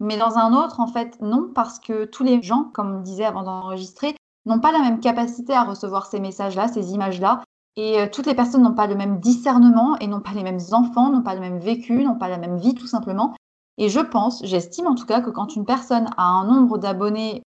mais 0.00 0.16
dans 0.16 0.38
un 0.38 0.52
autre 0.54 0.80
en 0.80 0.86
fait 0.86 1.20
non 1.20 1.50
parce 1.54 1.78
que 1.78 2.04
tous 2.04 2.24
les 2.24 2.42
gens 2.42 2.70
comme 2.72 2.96
on 2.96 3.00
disait 3.00 3.24
avant 3.24 3.42
d'enregistrer 3.42 4.14
n'ont 4.46 4.60
pas 4.60 4.72
la 4.72 4.80
même 4.80 5.00
capacité 5.00 5.52
à 5.52 5.64
recevoir 5.64 6.06
ces 6.06 6.20
messages 6.20 6.56
là 6.56 6.68
ces 6.68 6.92
images 6.92 7.20
là 7.20 7.42
et 7.76 8.00
euh, 8.00 8.06
toutes 8.10 8.26
les 8.26 8.34
personnes 8.34 8.62
n'ont 8.62 8.74
pas 8.74 8.86
le 8.86 8.94
même 8.94 9.20
discernement 9.20 9.98
et 9.98 10.06
n'ont 10.06 10.20
pas 10.20 10.32
les 10.32 10.42
mêmes 10.42 10.60
enfants 10.72 11.10
n'ont 11.10 11.22
pas 11.22 11.34
le 11.34 11.40
même 11.40 11.58
vécu 11.58 12.02
n'ont 12.04 12.18
pas 12.18 12.28
la 12.28 12.38
même 12.38 12.56
vie 12.56 12.74
tout 12.74 12.86
simplement. 12.86 13.34
Et 13.78 13.88
je 13.88 14.00
pense 14.00 14.44
j'estime 14.44 14.86
en 14.86 14.94
tout 14.94 15.06
cas 15.06 15.20
que 15.20 15.30
quand 15.30 15.54
une 15.54 15.66
personne 15.66 16.08
a 16.16 16.24
un 16.24 16.46
nombre 16.46 16.78
d'abonnés 16.78 17.42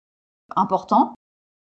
important 0.54 1.14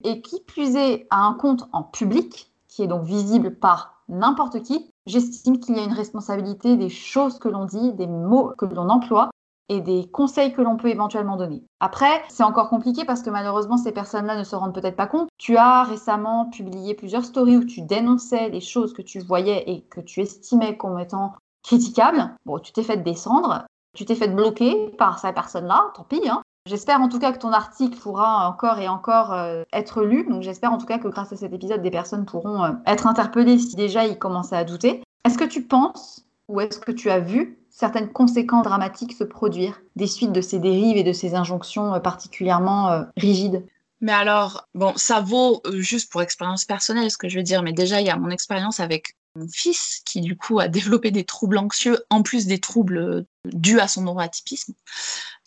et 0.03 0.23
qui 0.23 0.41
plus 0.41 0.77
est 0.77 1.07
à 1.11 1.25
un 1.25 1.35
compte 1.35 1.69
en 1.73 1.83
public, 1.83 2.53
qui 2.69 2.83
est 2.83 2.87
donc 2.87 3.05
visible 3.05 3.57
par 3.57 4.03
n'importe 4.09 4.63
qui, 4.63 4.91
j'estime 5.07 5.61
qu'il 5.61 5.77
y 5.77 5.81
a 5.81 5.85
une 5.85 5.93
responsabilité 5.93 6.77
des 6.77 6.89
choses 6.89 7.39
que 7.39 7.49
l'on 7.49 7.65
dit, 7.65 7.93
des 7.93 8.07
mots 8.07 8.53
que 8.59 8.67
l'on 8.67 8.89
emploie 8.89 9.31
et 9.69 9.81
des 9.81 10.09
conseils 10.11 10.53
que 10.53 10.63
l'on 10.63 10.77
peut 10.77 10.89
éventuellement 10.89 11.37
donner. 11.37 11.63
Après, 11.81 12.23
c'est 12.29 12.43
encore 12.43 12.69
compliqué 12.69 13.05
parce 13.05 13.23
que 13.23 13.31
malheureusement, 13.31 13.77
ces 13.77 13.93
personnes-là 13.93 14.37
ne 14.37 14.45
se 14.45 14.57
rendent 14.57 14.75
peut-être 14.75 14.97
pas 14.97 15.07
compte. 15.07 15.29
Tu 15.39 15.57
as 15.57 15.85
récemment 15.85 16.47
publié 16.51 16.95
plusieurs 16.95 17.25
stories 17.25 17.57
où 17.57 17.65
tu 17.65 17.83
dénonçais 17.83 18.49
les 18.51 18.61
choses 18.61 18.93
que 18.93 19.03
tu 19.03 19.21
voyais 19.21 19.71
et 19.71 19.83
que 19.83 20.01
tu 20.01 20.21
estimais 20.21 20.77
comme 20.77 20.99
étant 20.99 21.35
critiquables. 21.63 22.31
Bon, 22.45 22.59
tu 22.59 22.73
t'es 22.73 22.83
fait 22.83 22.99
descendre, 22.99 23.65
tu 23.95 24.05
t'es 24.05 24.15
fait 24.15 24.29
bloquer 24.29 24.91
par 24.99 25.19
ces 25.19 25.33
personnes-là, 25.33 25.93
tant 25.95 26.05
pis. 26.05 26.29
Hein. 26.29 26.43
J'espère 26.67 27.01
en 27.01 27.09
tout 27.09 27.19
cas 27.19 27.33
que 27.33 27.39
ton 27.39 27.53
article 27.53 27.99
pourra 27.99 28.49
encore 28.49 28.79
et 28.79 28.89
encore 28.89 29.33
euh, 29.33 29.65
être 29.73 30.03
lu. 30.03 30.27
Donc 30.29 30.43
j'espère 30.43 30.73
en 30.73 30.79
tout 30.79 30.87
cas 30.87 30.99
que 30.99 31.09
grâce 31.09 31.33
à 31.33 31.37
cet 31.37 31.53
épisode, 31.53 31.83
des 31.83 31.91
personnes 31.91 32.25
pourront 32.25 32.65
euh, 32.65 32.73
être 32.87 33.07
interpellées 33.07 33.59
si 33.59 33.77
déjà 33.77 34.07
ils 34.07 34.19
commençaient 34.19 34.57
à 34.57 34.65
douter. 34.65 35.03
Est-ce 35.27 35.39
que 35.39 35.45
tu 35.45 35.63
penses 35.63 36.25
ou 36.49 36.61
est-ce 36.61 36.79
que 36.79 36.93
tu 36.93 37.11
as 37.11 37.21
vu 37.21 37.59
certaines 37.75 38.11
conséquences 38.11 38.65
dramatiques 38.65 39.13
se 39.13 39.25
produire 39.25 39.81
des 39.97 40.07
suites 40.07 40.33
de 40.33 40.41
ces 40.41 40.61
dérives 40.61 40.97
et 40.97 41.03
de 41.03 41.13
ces 41.13 41.35
injonctions 41.35 41.95
euh, 41.95 42.01
particulièrement 42.01 43.05
rigides. 43.17 43.67
Mais 44.01 44.13
alors, 44.13 44.69
bon, 44.75 44.93
ça 44.97 45.21
vaut 45.21 45.63
juste 45.73 46.11
pour 46.11 46.23
expérience 46.23 46.65
personnelle 46.65 47.11
ce 47.11 47.19
que 47.19 47.29
je 47.29 47.39
veux 47.39 47.43
dire, 47.43 47.63
mais 47.63 47.73
déjà, 47.73 48.01
il 48.01 48.07
y 48.07 48.11
a 48.11 48.17
mon 48.17 48.31
expérience 48.31 48.79
avec 48.79 49.17
mon 49.37 49.49
fils 49.49 50.03
qui, 50.05 50.21
du 50.21 50.37
coup, 50.37 50.61
a 50.61 50.69
développé 50.69 51.11
des 51.11 51.25
troubles 51.25 51.59
anxieux 51.59 51.99
en 52.11 52.23
plus 52.23 52.47
des 52.47 52.59
troubles 52.59 53.27
dus 53.45 53.81
à 53.81 53.89
son 53.89 54.03
neuroatypisme. 54.03 54.75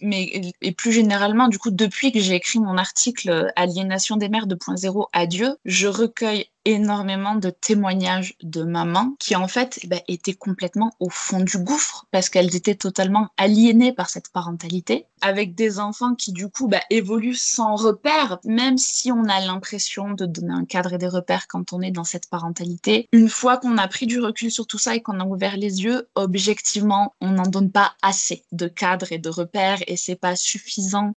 Mais 0.02 0.54
et 0.62 0.72
plus 0.72 0.92
généralement, 0.92 1.48
du 1.48 1.58
coup, 1.58 1.72
depuis 1.72 2.12
que 2.12 2.20
j'ai 2.20 2.36
écrit 2.36 2.60
mon 2.60 2.78
article 2.78 3.52
Aliénation 3.56 4.18
des 4.18 4.30
mères 4.30 4.48
2.0 4.48 5.08
Adieu, 5.14 5.58
je 5.66 5.88
recueille 5.88 6.48
énormément 6.68 7.36
de 7.36 7.50
témoignages 7.50 8.36
de 8.44 8.62
mamans 8.62 9.16
qui 9.20 9.38
en 9.38 9.48
fait 9.48 9.80
eh 9.84 9.88
ben, 9.88 10.02
étaient 10.10 10.34
complètement 10.34 10.92
au 11.00 11.10
fond 11.10 11.40
du 11.40 11.58
gouffre 11.60 12.06
parce 12.12 12.28
qu'elles 12.28 12.58
étaient 12.58 12.76
totalement 12.76 13.30
aliénées 13.38 13.94
par 13.94 14.10
cette 14.10 14.34
parentalité, 14.34 15.06
avec 15.22 15.56
des 15.56 15.80
enfants 15.80 16.14
qui 16.14 16.34
du 16.34 16.50
coup 16.50 16.68
bah, 16.68 16.82
évoluent 16.90 17.36
sans 17.36 17.78
repère, 17.78 18.40
même 18.44 18.78
si 18.78 19.14
on 19.14 19.24
a 19.30 19.40
l'impression 19.40 20.12
de 20.12 20.26
donner 20.26 20.54
un 20.54 20.66
cadre 20.66 20.94
et 20.94 20.98
des 20.98 21.08
repères 21.08 21.48
quand 21.48 21.72
on 21.72 21.82
est 21.82 21.92
dans 21.92 22.04
cette 22.04 22.30
parentalité. 22.30 23.08
Une 23.14 23.30
fois 23.30 23.56
qu'on 23.56 23.78
a 23.78 23.88
pris 23.88 24.06
du 24.06 24.20
recul 24.20 24.52
sur 24.52 24.68
tout 24.68 24.78
ça 24.78 24.94
et 24.94 25.02
qu'on 25.02 25.22
a 25.22 25.26
ouvert 25.26 25.56
les 25.56 25.84
yeux, 25.84 26.10
objectivement, 26.16 27.16
on 27.22 27.32
n'en 27.32 27.48
donne 27.48 27.72
pas 27.72 27.96
assez 28.02 28.44
de 28.52 28.68
cadres 28.68 29.14
et 29.14 29.20
de 29.20 29.30
repères 29.30 29.80
et 29.88 29.96
c'est 29.96 30.18
pas 30.18 30.36
suffisant 30.36 31.14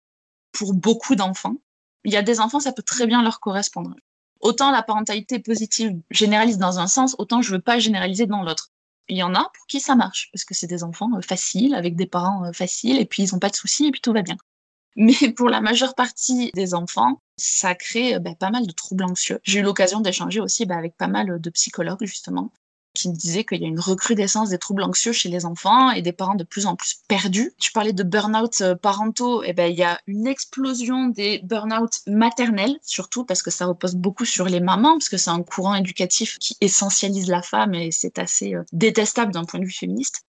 pour 0.52 0.74
beaucoup 0.74 1.16
d'enfants. 1.16 1.56
Il 2.04 2.12
y 2.12 2.16
a 2.16 2.22
des 2.22 2.38
enfants, 2.38 2.60
ça 2.60 2.72
peut 2.72 2.84
très 2.84 3.08
bien 3.08 3.22
leur 3.22 3.40
correspondre. 3.40 3.96
Autant 4.40 4.70
la 4.70 4.82
parentalité 4.82 5.38
positive 5.38 6.00
généralise 6.10 6.58
dans 6.58 6.78
un 6.78 6.86
sens, 6.86 7.14
autant 7.18 7.42
je 7.42 7.52
veux 7.52 7.60
pas 7.60 7.78
généraliser 7.78 8.26
dans 8.26 8.42
l'autre. 8.42 8.70
Il 9.08 9.16
y 9.16 9.22
en 9.22 9.34
a 9.34 9.50
pour 9.54 9.66
qui 9.66 9.80
ça 9.80 9.96
marche, 9.96 10.30
parce 10.32 10.44
que 10.44 10.54
c'est 10.54 10.66
des 10.66 10.84
enfants 10.84 11.10
euh, 11.16 11.20
faciles, 11.20 11.74
avec 11.74 11.96
des 11.96 12.06
parents 12.06 12.44
euh, 12.44 12.52
faciles, 12.52 12.98
et 12.98 13.04
puis 13.04 13.24
ils 13.24 13.34
n'ont 13.34 13.38
pas 13.40 13.50
de 13.50 13.56
soucis, 13.56 13.86
et 13.86 13.90
puis 13.90 14.00
tout 14.00 14.12
va 14.12 14.22
bien. 14.22 14.36
Mais 14.96 15.32
pour 15.36 15.48
la 15.48 15.60
majeure 15.60 15.94
partie 15.94 16.50
des 16.54 16.74
enfants, 16.74 17.20
ça 17.36 17.74
crée 17.74 18.14
euh, 18.14 18.18
bah, 18.18 18.34
pas 18.38 18.50
mal 18.50 18.66
de 18.66 18.72
troubles 18.72 19.04
anxieux. 19.04 19.40
J'ai 19.42 19.60
eu 19.60 19.62
l'occasion 19.62 20.00
d'échanger 20.00 20.40
aussi 20.40 20.64
bah, 20.64 20.76
avec 20.76 20.96
pas 20.96 21.08
mal 21.08 21.40
de 21.40 21.50
psychologues, 21.50 22.04
justement, 22.04 22.52
qui 22.94 23.08
disait 23.10 23.44
qu'il 23.44 23.60
y 23.60 23.64
a 23.64 23.68
une 23.68 23.80
recrudescence 23.80 24.50
des 24.50 24.58
troubles 24.58 24.82
anxieux 24.82 25.12
chez 25.12 25.28
les 25.28 25.44
enfants 25.44 25.90
et 25.90 26.02
des 26.02 26.12
parents 26.12 26.34
de 26.34 26.44
plus 26.44 26.66
en 26.66 26.76
plus 26.76 26.96
perdus. 27.08 27.52
Tu 27.58 27.72
parlais 27.72 27.92
de 27.92 28.02
burn-out 28.02 28.60
euh, 28.60 28.74
parentaux, 28.74 29.42
et 29.42 29.50
eh 29.50 29.52
ben 29.52 29.70
il 29.70 29.78
y 29.78 29.82
a 29.82 30.00
une 30.06 30.26
explosion 30.26 31.08
des 31.08 31.40
burn-out 31.44 32.00
maternels, 32.06 32.78
surtout 32.82 33.24
parce 33.24 33.42
que 33.42 33.50
ça 33.50 33.66
repose 33.66 33.94
beaucoup 33.94 34.24
sur 34.24 34.46
les 34.46 34.60
mamans, 34.60 34.94
parce 34.94 35.08
que 35.08 35.16
c'est 35.16 35.30
un 35.30 35.42
courant 35.42 35.74
éducatif 35.74 36.38
qui 36.38 36.56
essentialise 36.60 37.28
la 37.28 37.42
femme 37.42 37.74
et 37.74 37.90
c'est 37.90 38.18
assez 38.18 38.54
euh, 38.54 38.64
détestable 38.72 39.32
d'un 39.32 39.44
point 39.44 39.60
de 39.60 39.64
vue 39.64 39.70
féministe. 39.72 40.22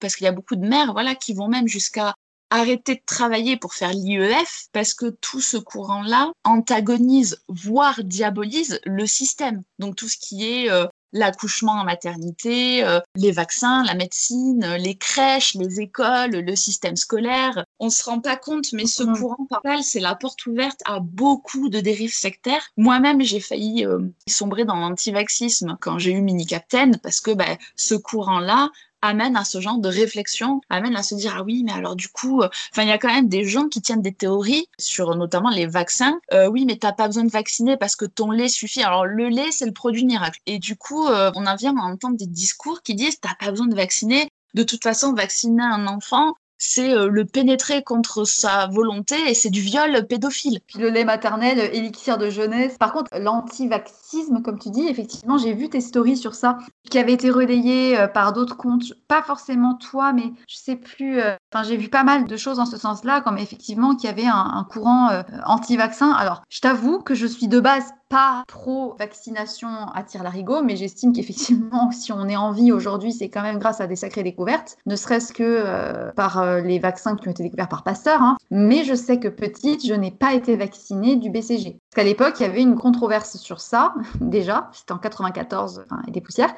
Parce 0.00 0.14
qu'il 0.16 0.24
y 0.24 0.28
a 0.28 0.32
beaucoup 0.32 0.56
de 0.56 0.66
mères, 0.66 0.92
voilà, 0.92 1.14
qui 1.14 1.32
vont 1.32 1.48
même 1.48 1.68
jusqu'à 1.68 2.14
arrêter 2.50 2.94
de 2.94 3.02
travailler 3.04 3.56
pour 3.56 3.74
faire 3.74 3.92
l'IEF 3.92 4.68
parce 4.72 4.94
que 4.94 5.06
tout 5.06 5.40
ce 5.40 5.56
courant-là 5.56 6.32
antagonise, 6.44 7.42
voire 7.48 8.02
diabolise 8.04 8.80
le 8.84 9.06
système. 9.06 9.62
Donc 9.78 9.96
tout 9.96 10.08
ce 10.08 10.16
qui 10.16 10.46
est 10.46 10.70
euh, 10.70 10.86
l'accouchement 11.16 11.72
en 11.72 11.84
maternité, 11.84 12.84
euh, 12.84 13.00
les 13.14 13.32
vaccins, 13.32 13.84
la 13.84 13.94
médecine, 13.94 14.64
euh, 14.64 14.76
les 14.76 14.96
crèches, 14.96 15.54
les 15.54 15.80
écoles, 15.80 16.30
le 16.30 16.56
système 16.56 16.96
scolaire. 16.96 17.64
On 17.78 17.90
se 17.90 18.04
rend 18.04 18.20
pas 18.20 18.36
compte, 18.36 18.72
mais 18.72 18.86
ce 18.86 19.02
courant 19.02 19.46
parallèle, 19.48 19.82
c'est 19.82 20.00
la 20.00 20.14
porte 20.14 20.46
ouverte 20.46 20.80
à 20.84 21.00
beaucoup 21.00 21.68
de 21.68 21.80
dérives 21.80 22.14
sectaires. 22.14 22.66
Moi-même, 22.76 23.22
j'ai 23.22 23.40
failli 23.40 23.84
euh, 23.86 24.00
sombrer 24.28 24.64
dans 24.64 24.76
l'antivaxisme 24.76 25.76
quand 25.80 25.98
j'ai 25.98 26.12
eu 26.12 26.20
Mini 26.20 26.46
Captain 26.46 26.92
parce 27.02 27.20
que 27.20 27.32
bah, 27.32 27.56
ce 27.76 27.94
courant-là 27.94 28.70
amène 29.06 29.36
à 29.36 29.44
ce 29.44 29.60
genre 29.60 29.78
de 29.78 29.88
réflexion, 29.88 30.60
amène 30.70 30.96
à 30.96 31.02
se 31.02 31.14
dire 31.14 31.34
ah 31.38 31.42
oui 31.42 31.62
mais 31.64 31.72
alors 31.72 31.96
du 31.96 32.08
coup, 32.08 32.42
euh, 32.42 32.48
enfin 32.72 32.82
il 32.82 32.88
y 32.88 32.92
a 32.92 32.98
quand 32.98 33.12
même 33.12 33.28
des 33.28 33.44
gens 33.44 33.68
qui 33.68 33.80
tiennent 33.80 34.02
des 34.02 34.12
théories 34.12 34.68
sur 34.78 35.14
notamment 35.16 35.50
les 35.50 35.66
vaccins. 35.66 36.18
Euh, 36.32 36.48
oui 36.48 36.64
mais 36.66 36.76
t'as 36.76 36.92
pas 36.92 37.06
besoin 37.06 37.24
de 37.24 37.30
vacciner 37.30 37.76
parce 37.76 37.96
que 37.96 38.04
ton 38.04 38.30
lait 38.30 38.48
suffit. 38.48 38.82
Alors 38.82 39.06
le 39.06 39.28
lait 39.28 39.52
c'est 39.52 39.66
le 39.66 39.72
produit 39.72 40.04
miracle. 40.04 40.40
Et 40.46 40.58
du 40.58 40.76
coup 40.76 41.06
euh, 41.06 41.30
on 41.34 41.46
en 41.46 41.56
vient 41.56 41.76
à 41.76 41.82
entendre 41.82 42.16
des 42.16 42.26
discours 42.26 42.82
qui 42.82 42.94
disent 42.94 43.20
t'as 43.20 43.34
pas 43.34 43.50
besoin 43.50 43.66
de 43.66 43.76
vacciner. 43.76 44.28
De 44.54 44.62
toute 44.62 44.82
façon 44.82 45.12
vacciner 45.12 45.62
un 45.62 45.86
enfant 45.86 46.34
c'est 46.58 46.92
euh, 46.92 47.08
le 47.08 47.24
pénétrer 47.24 47.82
contre 47.82 48.24
sa 48.24 48.66
volonté 48.66 49.16
et 49.28 49.34
c'est 49.34 49.50
du 49.50 49.60
viol 49.60 50.06
pédophile. 50.06 50.60
Puis 50.66 50.78
le 50.78 50.88
lait 50.88 51.04
maternel, 51.04 51.58
élixir 51.72 52.18
de 52.18 52.30
jeunesse. 52.30 52.76
Par 52.78 52.92
contre, 52.92 53.10
l'antivaxisme, 53.18 54.42
comme 54.42 54.58
tu 54.58 54.70
dis, 54.70 54.86
effectivement, 54.88 55.38
j'ai 55.38 55.52
vu 55.52 55.68
tes 55.68 55.80
stories 55.80 56.16
sur 56.16 56.34
ça 56.34 56.58
qui 56.90 56.98
avaient 56.98 57.12
été 57.12 57.30
relayées 57.30 57.98
euh, 57.98 58.08
par 58.08 58.32
d'autres 58.32 58.56
comptes. 58.56 58.92
Pas 59.08 59.22
forcément 59.22 59.74
toi, 59.74 60.12
mais 60.12 60.32
je 60.48 60.56
sais 60.56 60.76
plus. 60.76 61.20
Euh, 61.20 61.34
enfin, 61.52 61.62
j'ai 61.62 61.76
vu 61.76 61.88
pas 61.88 62.04
mal 62.04 62.26
de 62.26 62.36
choses 62.36 62.58
en 62.58 62.66
ce 62.66 62.76
sens-là, 62.76 63.20
comme 63.20 63.38
effectivement 63.38 63.94
qu'il 63.94 64.08
y 64.08 64.12
avait 64.12 64.26
un, 64.26 64.66
courant 64.70 65.22
anti-vaccin. 65.44 66.10
Alors, 66.10 66.42
je 66.48 66.60
t'avoue 66.60 67.00
que 67.00 67.14
je 67.14 67.26
suis 67.26 67.48
de 67.48 67.60
base 67.60 67.92
pas 68.08 68.44
pro-vaccination 68.46 69.68
à 69.94 70.02
tire-larigot, 70.02 70.62
mais 70.62 70.76
j'estime 70.76 71.12
qu'effectivement, 71.12 71.90
si 71.92 72.12
on 72.12 72.28
est 72.28 72.36
en 72.36 72.52
vie 72.52 72.72
aujourd'hui, 72.72 73.12
c'est 73.12 73.28
quand 73.28 73.42
même 73.42 73.58
grâce 73.58 73.80
à 73.80 73.86
des 73.86 73.96
sacrées 73.96 74.22
découvertes, 74.22 74.76
ne 74.86 74.96
serait-ce 74.96 75.32
que 75.32 75.42
euh, 75.42 76.12
par 76.12 76.38
euh, 76.38 76.60
les 76.60 76.78
vaccins 76.78 77.16
qui 77.16 77.28
ont 77.28 77.30
été 77.30 77.42
découverts 77.42 77.68
par 77.68 77.82
Pasteur. 77.82 78.22
Hein. 78.22 78.36
Mais 78.50 78.84
je 78.84 78.94
sais 78.94 79.18
que 79.18 79.28
petite, 79.28 79.86
je 79.86 79.94
n'ai 79.94 80.10
pas 80.10 80.34
été 80.34 80.56
vaccinée 80.56 81.16
du 81.16 81.30
BCG. 81.30 81.78
Parce 81.90 81.96
qu'à 81.96 82.04
l'époque, 82.04 82.34
il 82.38 82.42
y 82.42 82.46
avait 82.46 82.62
une 82.62 82.76
controverse 82.76 83.36
sur 83.36 83.60
ça, 83.60 83.94
déjà, 84.20 84.70
c'était 84.72 84.92
en 84.92 84.98
94 84.98 85.84
et 86.06 86.10
des 86.10 86.20
poussières. 86.20 86.54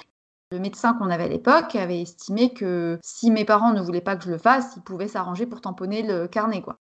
Le 0.51 0.61
médecin 0.61 0.95
qu'on 0.95 1.11
avait 1.11 1.25
à 1.25 1.29
l'époque 1.29 1.77
avait 1.77 2.01
estimé 2.01 2.55
que 2.55 2.99
si 3.03 3.31
mes 3.31 3.45
parents 3.45 3.73
ne 3.73 3.83
voulaient 3.83 4.01
pas 4.01 4.17
que 4.17 4.25
je 4.25 4.31
le 4.31 4.39
fasse, 4.39 4.77
ils 4.77 4.83
pouvaient 4.83 5.09
s'arranger 5.09 5.45
pour 5.45 5.61
tamponner 5.61 6.03
le 6.03 6.27
carnet, 6.27 6.63
quoi. 6.63 6.79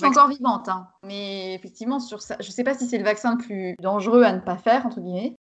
Je 0.00 0.06
suis 0.06 0.18
encore 0.18 0.28
vivante, 0.28 0.68
hein. 0.68 0.88
mais 1.04 1.54
effectivement, 1.54 2.00
sur 2.00 2.22
ça, 2.22 2.36
je 2.40 2.46
ne 2.46 2.52
sais 2.52 2.64
pas 2.64 2.74
si 2.74 2.86
c'est 2.86 2.98
le 2.98 3.04
vaccin 3.04 3.36
le 3.36 3.38
plus 3.38 3.74
dangereux 3.80 4.22
à 4.22 4.32
ne 4.32 4.40
pas 4.40 4.56
faire, 4.56 4.86
entre 4.86 5.00
guillemets. 5.00 5.34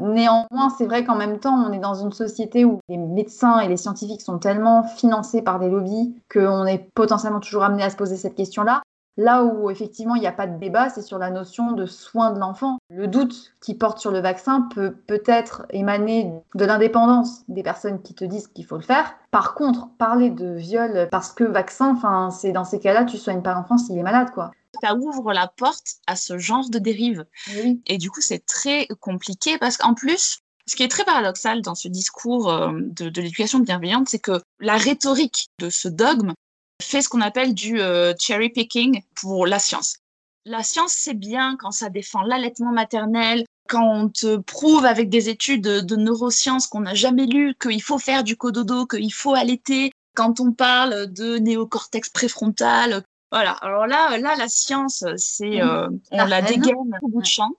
Néanmoins, 0.00 0.70
c'est 0.76 0.86
vrai 0.86 1.04
qu'en 1.04 1.16
même 1.16 1.38
temps, 1.38 1.54
on 1.54 1.72
est 1.72 1.78
dans 1.78 1.94
une 1.94 2.12
société 2.12 2.64
où 2.64 2.78
les 2.88 2.96
médecins 2.96 3.60
et 3.60 3.68
les 3.68 3.76
scientifiques 3.76 4.22
sont 4.22 4.38
tellement 4.38 4.82
financés 4.82 5.42
par 5.42 5.58
des 5.58 5.68
lobbies 5.68 6.14
qu'on 6.32 6.66
est 6.66 6.88
potentiellement 6.94 7.40
toujours 7.40 7.62
amené 7.62 7.82
à 7.82 7.90
se 7.90 7.96
poser 7.96 8.16
cette 8.16 8.34
question-là. 8.34 8.82
Là 9.16 9.44
où 9.44 9.70
effectivement 9.70 10.14
il 10.14 10.20
n'y 10.20 10.26
a 10.26 10.32
pas 10.32 10.46
de 10.46 10.58
débat, 10.58 10.88
c'est 10.88 11.02
sur 11.02 11.18
la 11.18 11.30
notion 11.30 11.72
de 11.72 11.86
soin 11.86 12.32
de 12.32 12.38
l'enfant. 12.38 12.78
Le 12.88 13.06
doute 13.06 13.54
qui 13.60 13.74
porte 13.74 13.98
sur 13.98 14.10
le 14.10 14.20
vaccin 14.20 14.68
peut 14.74 14.94
peut-être 15.06 15.66
émaner 15.70 16.32
de 16.54 16.64
l'indépendance 16.64 17.42
des 17.48 17.62
personnes 17.62 18.00
qui 18.02 18.14
te 18.14 18.24
disent 18.24 18.48
qu'il 18.48 18.64
faut 18.64 18.76
le 18.76 18.82
faire. 18.82 19.14
Par 19.30 19.54
contre, 19.54 19.88
parler 19.98 20.30
de 20.30 20.54
viol 20.54 21.08
parce 21.10 21.32
que 21.32 21.44
vaccin, 21.44 21.94
enfin, 21.94 22.30
c'est 22.30 22.52
dans 22.52 22.64
ces 22.64 22.80
cas-là, 22.80 23.04
tu 23.04 23.18
soignes 23.18 23.42
pas 23.42 23.54
l'enfant 23.54 23.76
s'il 23.76 23.98
est 23.98 24.02
malade, 24.02 24.30
quoi. 24.32 24.50
Ça 24.82 24.94
ouvre 24.94 25.32
la 25.32 25.48
porte 25.48 25.96
à 26.06 26.16
ce 26.16 26.38
genre 26.38 26.68
de 26.70 26.78
dérive. 26.78 27.26
Oui. 27.54 27.82
Et 27.86 27.98
du 27.98 28.10
coup, 28.10 28.22
c'est 28.22 28.44
très 28.46 28.88
compliqué 29.00 29.58
parce 29.58 29.76
qu'en 29.76 29.92
plus, 29.92 30.40
ce 30.66 30.76
qui 30.76 30.82
est 30.82 30.88
très 30.88 31.04
paradoxal 31.04 31.60
dans 31.60 31.74
ce 31.74 31.88
discours 31.88 32.50
euh, 32.50 32.72
de, 32.72 33.08
de 33.08 33.20
l'éducation 33.20 33.58
bienveillante, 33.58 34.08
c'est 34.08 34.18
que 34.18 34.40
la 34.60 34.76
rhétorique 34.76 35.50
de 35.58 35.70
ce 35.70 35.88
dogme 35.88 36.32
fait 36.82 37.02
ce 37.02 37.08
qu'on 37.08 37.20
appelle 37.20 37.54
du 37.54 37.80
euh, 37.80 38.14
cherry 38.18 38.50
picking 38.50 39.02
pour 39.14 39.46
la 39.46 39.58
science. 39.58 39.96
La 40.44 40.62
science, 40.62 40.94
c'est 40.96 41.14
bien 41.14 41.56
quand 41.58 41.70
ça 41.70 41.88
défend 41.88 42.22
l'allaitement 42.22 42.72
maternel, 42.72 43.44
quand 43.68 43.84
on 43.84 44.08
te 44.08 44.36
prouve 44.36 44.84
avec 44.84 45.08
des 45.08 45.28
études 45.28 45.62
de, 45.62 45.80
de 45.80 45.96
neurosciences 45.96 46.66
qu'on 46.66 46.80
n'a 46.80 46.94
jamais 46.94 47.26
lues 47.26 47.54
qu'il 47.60 47.82
faut 47.82 47.98
faire 47.98 48.24
du 48.24 48.36
cododo, 48.36 48.86
qu'il 48.86 49.12
faut 49.12 49.34
allaiter, 49.34 49.92
quand 50.14 50.40
on 50.40 50.52
parle 50.52 51.06
de 51.12 51.38
néocortex 51.38 52.10
préfrontal. 52.10 53.04
Voilà. 53.30 53.52
Alors 53.52 53.86
là, 53.86 54.18
là, 54.18 54.34
la 54.36 54.48
science, 54.48 55.04
c'est, 55.16 55.62
euh, 55.62 55.88
on 56.10 56.24
la 56.26 56.42
dégaine 56.42 56.76
au 57.00 57.08
bout 57.08 57.22
de 57.22 57.26
champ. 57.26 57.50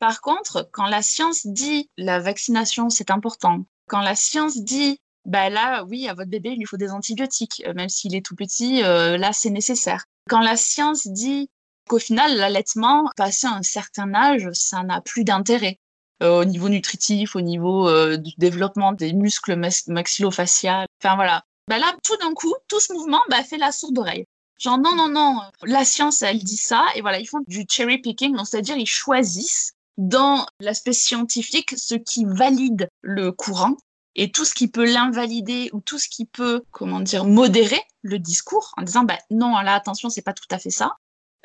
Par 0.00 0.20
contre, 0.22 0.68
quand 0.72 0.86
la 0.86 1.02
science 1.02 1.46
dit 1.46 1.88
la 1.98 2.18
vaccination, 2.18 2.88
c'est 2.88 3.10
important, 3.10 3.66
quand 3.86 4.00
la 4.00 4.16
science 4.16 4.58
dit 4.62 4.98
bah 5.26 5.50
là, 5.50 5.84
oui, 5.84 6.08
à 6.08 6.14
votre 6.14 6.30
bébé, 6.30 6.50
il 6.50 6.58
lui 6.58 6.66
faut 6.66 6.76
des 6.76 6.90
antibiotiques, 6.90 7.62
euh, 7.66 7.74
même 7.74 7.88
s'il 7.88 8.14
est 8.14 8.24
tout 8.24 8.34
petit, 8.34 8.82
euh, 8.82 9.16
là, 9.16 9.32
c'est 9.32 9.50
nécessaire. 9.50 10.04
Quand 10.28 10.40
la 10.40 10.56
science 10.56 11.06
dit 11.06 11.50
qu'au 11.88 11.98
final, 11.98 12.36
l'allaitement, 12.36 13.10
passé 13.16 13.46
un 13.46 13.62
certain 13.62 14.14
âge, 14.14 14.48
ça 14.52 14.82
n'a 14.82 15.00
plus 15.00 15.24
d'intérêt 15.24 15.78
euh, 16.22 16.40
au 16.40 16.44
niveau 16.44 16.68
nutritif, 16.68 17.36
au 17.36 17.40
niveau 17.40 17.90
du 18.16 18.32
développement 18.38 18.92
des 18.92 19.12
muscles 19.12 19.56
maxillofaciaux. 19.88 20.86
Enfin 21.02 21.16
voilà. 21.16 21.42
Bah 21.68 21.78
là, 21.78 21.94
tout 22.04 22.16
d'un 22.16 22.32
coup, 22.34 22.54
tout 22.68 22.80
ce 22.80 22.92
mouvement 22.92 23.20
bah, 23.28 23.42
fait 23.42 23.58
la 23.58 23.72
sourde 23.72 23.98
oreille. 23.98 24.24
Genre 24.58 24.78
non, 24.78 24.94
non, 24.94 25.08
non, 25.08 25.40
la 25.62 25.84
science, 25.86 26.20
elle 26.20 26.44
dit 26.44 26.58
ça, 26.58 26.84
et 26.94 27.00
voilà, 27.00 27.18
ils 27.18 27.26
font 27.26 27.40
du 27.46 27.64
cherry 27.68 27.98
picking, 27.98 28.36
c'est-à-dire 28.44 28.76
ils 28.76 28.86
choisissent 28.86 29.72
dans 29.96 30.46
l'aspect 30.60 30.92
scientifique 30.92 31.74
ce 31.76 31.94
qui 31.94 32.26
valide 32.26 32.88
le 33.00 33.32
courant 33.32 33.76
et 34.16 34.32
tout 34.32 34.44
ce 34.44 34.54
qui 34.54 34.68
peut 34.68 34.90
l'invalider 34.90 35.70
ou 35.72 35.80
tout 35.80 35.98
ce 35.98 36.08
qui 36.08 36.24
peut, 36.24 36.62
comment 36.70 37.00
dire, 37.00 37.24
modérer 37.24 37.80
le 38.02 38.18
discours 38.18 38.72
en 38.76 38.82
disant, 38.82 39.04
bah, 39.04 39.18
non, 39.30 39.58
là, 39.60 39.74
attention, 39.74 40.10
c'est 40.10 40.22
pas 40.22 40.32
tout 40.32 40.48
à 40.50 40.58
fait 40.58 40.70
ça. 40.70 40.96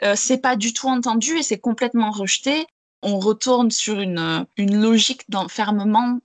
Euh, 0.03 0.15
c'est 0.15 0.39
pas 0.39 0.55
du 0.55 0.73
tout 0.73 0.87
entendu 0.87 1.37
et 1.37 1.43
c'est 1.43 1.59
complètement 1.59 2.11
rejeté. 2.11 2.65
On 3.01 3.19
retourne 3.19 3.71
sur 3.71 3.99
une, 3.99 4.45
une 4.57 4.81
logique 4.81 5.29
d'enfermement 5.29 6.19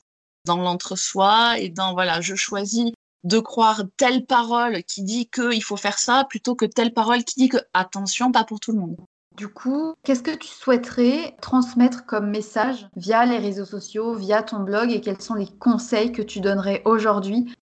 dans 0.46 0.56
l'entre-soi 0.56 1.58
et 1.58 1.68
dans, 1.68 1.92
voilà, 1.92 2.20
je 2.20 2.34
choisis 2.34 2.90
de 3.24 3.38
croire 3.38 3.82
telle 3.96 4.24
parole 4.24 4.82
qui 4.84 5.02
dit 5.02 5.28
qu'il 5.28 5.62
faut 5.62 5.76
faire 5.76 5.98
ça 5.98 6.24
plutôt 6.24 6.54
que 6.54 6.64
telle 6.64 6.94
parole 6.94 7.22
qui 7.24 7.34
dit 7.38 7.48
que, 7.48 7.58
attention, 7.74 8.32
pas 8.32 8.44
pour 8.44 8.60
tout 8.60 8.72
le 8.72 8.78
monde. 8.78 8.96
Du 9.36 9.48
coup, 9.48 9.94
qu'est-ce 10.02 10.22
que 10.22 10.34
tu 10.34 10.48
souhaiterais 10.48 11.36
transmettre 11.40 12.04
comme 12.04 12.30
message 12.30 12.88
via 12.96 13.24
les 13.24 13.38
réseaux 13.38 13.64
sociaux, 13.64 14.14
via 14.14 14.42
ton 14.42 14.60
blog 14.60 14.90
et 14.90 15.00
quels 15.00 15.22
sont 15.22 15.34
les 15.34 15.46
conseils 15.46 16.12
que 16.12 16.22
tu 16.22 16.40
donnerais 16.40 16.82
aujourd'hui 16.84 17.54